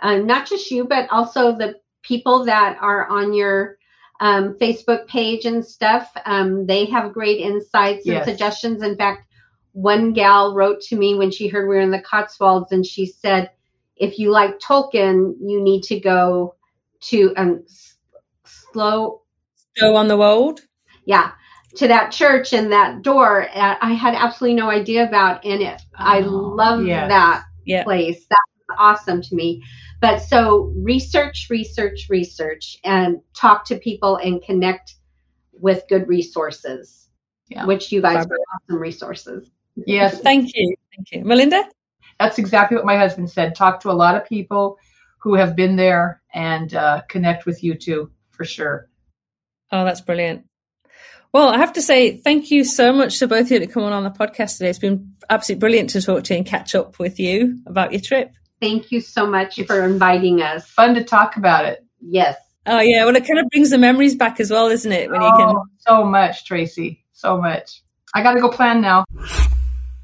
um, 0.02 0.28
not 0.28 0.48
just 0.48 0.70
you 0.70 0.86
but 0.86 1.10
also 1.10 1.58
the 1.58 1.76
people 2.04 2.46
that 2.46 2.78
are 2.82 3.08
on 3.08 3.34
your 3.34 3.78
um, 4.24 4.56
facebook 4.62 5.08
page 5.08 5.46
and 5.46 5.66
stuff 5.66 6.12
um, 6.26 6.68
they 6.68 6.86
have 6.86 7.14
great 7.14 7.40
insights 7.40 8.10
and 8.10 8.24
Yes. 8.24 8.26
suggestions 8.26 8.84
in 8.84 8.98
fact 8.98 9.28
one 9.74 10.14
gal 10.14 10.56
wrote 10.56 10.82
to 10.82 10.96
me 10.98 11.16
when 11.16 11.32
she 11.32 11.48
heard 11.48 11.70
we 11.70 11.76
were 11.76 11.82
in 11.82 11.92
the 11.92 12.02
cotswolds 12.02 12.72
and 12.72 12.86
she 12.86 13.06
said 13.06 13.52
if 13.98 14.20
you 14.20 14.32
like 14.32 14.60
tolkien 14.60 15.36
you 15.42 15.62
need 15.62 15.84
to 15.84 16.00
go 16.00 16.56
to 17.02 17.34
um 17.38 17.64
S- 17.68 17.98
Stow 18.46 19.22
Go 19.80 19.96
on 19.96 20.08
the 20.08 20.18
Wold. 20.18 20.62
yeah 21.06 21.32
to 21.76 21.88
that 21.88 22.12
church 22.12 22.54
and 22.54 22.72
that 22.72 23.02
door 23.04 23.48
uh, 23.56 23.76
i 23.82 23.94
had 23.94 24.16
absolutely 24.16 24.56
no 24.56 24.70
idea 24.70 25.08
about 25.08 25.44
and 25.46 25.62
it 25.62 25.82
i 25.98 26.20
Oh, 26.20 26.56
love 26.56 26.86
yes. 26.86 27.10
that 27.10 27.44
Yeah. 27.66 27.84
place 27.84 28.26
that 28.30 28.46
was 28.70 28.78
awesome 28.80 29.22
to 29.22 29.36
me 29.36 29.64
but 30.04 30.18
so 30.34 30.72
research 30.94 31.48
research 31.50 32.00
research 32.10 32.66
and 32.84 33.10
talk 33.44 33.60
to 33.70 33.76
people 33.78 34.14
and 34.18 34.44
connect 34.50 34.88
with 35.66 35.80
good 35.92 36.06
resources 36.16 37.08
Yeah. 37.54 37.66
which 37.66 37.92
you 37.94 38.02
guys 38.02 38.20
Fabulous. 38.24 38.40
are 38.40 38.50
awesome 38.56 38.82
resources 38.90 39.42
Yes, 40.00 40.20
Thank 40.30 40.44
you. 40.56 40.76
Thank 40.96 41.06
you. 41.12 41.20
Melinda? 41.30 41.62
that's 42.20 42.38
exactly 42.38 42.76
what 42.78 42.86
my 42.86 42.98
husband 42.98 43.30
said. 43.38 43.56
Talk 43.56 43.80
to 43.82 43.90
a 43.92 43.98
lot 44.04 44.16
of 44.16 44.24
people 44.36 44.78
who 45.24 45.34
have 45.42 45.56
been 45.56 45.76
there 45.86 46.22
and 46.34 46.74
uh, 46.74 47.02
connect 47.14 47.46
with 47.48 47.64
you 47.64 47.74
too, 47.86 48.12
for 48.36 48.46
sure. 48.46 48.88
Oh, 49.72 49.84
that's 49.84 50.02
brilliant. 50.02 50.46
Well, 51.34 51.50
I 51.50 51.58
have 51.58 51.74
to 51.74 51.82
say 51.82 52.18
thank 52.18 52.52
you 52.52 52.64
so 52.64 52.94
much 52.94 53.18
to 53.20 53.28
both 53.28 53.48
of 53.48 53.52
you 53.52 53.60
to 53.60 53.68
come 53.68 53.84
on 53.84 53.94
on 53.94 54.04
the 54.04 54.12
podcast 54.22 54.58
today. 54.58 54.70
It's 54.70 54.80
been 54.88 55.16
absolutely 55.30 55.60
brilliant 55.62 55.90
to 55.92 56.02
talk 56.02 56.24
to 56.26 56.34
you 56.34 56.38
and 56.38 56.46
catch 56.46 56.76
up 56.76 57.00
with 57.00 57.20
you 57.20 57.60
about 57.66 57.92
your 57.94 58.02
trip. 58.02 58.30
Thank 58.64 58.94
you 58.94 59.02
so 59.02 59.28
much 59.28 59.62
for 59.68 59.84
inviting 59.84 60.42
us 60.42 60.70
Fun 60.70 60.96
to 60.96 61.04
talk 61.04 61.36
about 61.36 61.66
it. 61.66 61.86
yes 62.00 62.38
Oh 62.66 62.80
yeah, 62.80 63.04
well 63.04 63.16
it 63.16 63.28
kind 63.28 63.40
of 63.40 63.50
brings 63.50 63.72
the 63.72 63.78
memories 63.78 64.16
back 64.16 64.40
as 64.40 64.50
well, 64.50 64.68
isn't 64.68 64.92
it? 64.92 65.10
When 65.12 65.22
you 65.22 65.32
can 65.38 65.50
Oh, 65.50 65.66
so 65.80 66.06
much, 66.06 66.46
Tracy. 66.46 67.04
So 67.12 67.38
much. 67.38 67.82
I 68.16 68.24
got 68.24 68.36
to 68.36 68.40
go 68.40 68.50
plan 68.50 68.80
now. 68.80 69.04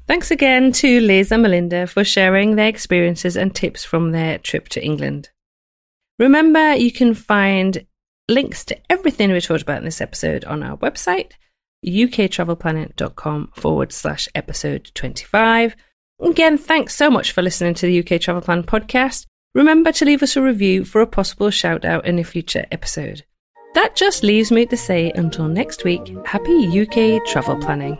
Thanks 0.06 0.30
again 0.30 0.72
to 0.72 1.00
Liz 1.00 1.32
and 1.32 1.42
Melinda 1.42 1.86
for 1.86 2.04
sharing 2.04 2.56
their 2.56 2.68
experiences 2.68 3.34
and 3.36 3.54
tips 3.54 3.82
from 3.84 4.10
their 4.12 4.36
trip 4.38 4.68
to 4.70 4.84
England. 4.84 5.30
Remember, 6.18 6.74
you 6.74 6.92
can 6.92 7.14
find 7.14 7.86
links 8.28 8.64
to 8.66 8.76
everything 8.90 9.32
we 9.32 9.40
talked 9.40 9.62
about 9.62 9.78
in 9.78 9.84
this 9.86 10.02
episode 10.02 10.44
on 10.44 10.62
our 10.62 10.76
website, 10.76 11.32
uktravelplanning.com 11.86 13.52
forward 13.54 13.92
slash 13.92 14.28
episode 14.34 14.90
25. 14.94 15.76
Again, 16.22 16.58
thanks 16.58 16.94
so 16.94 17.10
much 17.10 17.32
for 17.32 17.42
listening 17.42 17.74
to 17.74 17.86
the 17.86 18.00
UK 18.00 18.20
Travel 18.20 18.42
Planning 18.42 18.64
podcast. 18.64 19.26
Remember 19.54 19.90
to 19.92 20.04
leave 20.04 20.22
us 20.22 20.36
a 20.36 20.42
review 20.42 20.84
for 20.84 21.00
a 21.00 21.06
possible 21.06 21.50
shout 21.50 21.84
out 21.84 22.06
in 22.06 22.18
a 22.18 22.24
future 22.24 22.66
episode. 22.70 23.24
That 23.74 23.96
just 23.96 24.22
leaves 24.22 24.52
me 24.52 24.66
to 24.66 24.76
say 24.76 25.12
until 25.14 25.48
next 25.48 25.84
week, 25.84 26.14
happy 26.26 26.80
UK 26.80 27.24
travel 27.26 27.56
planning. 27.56 27.96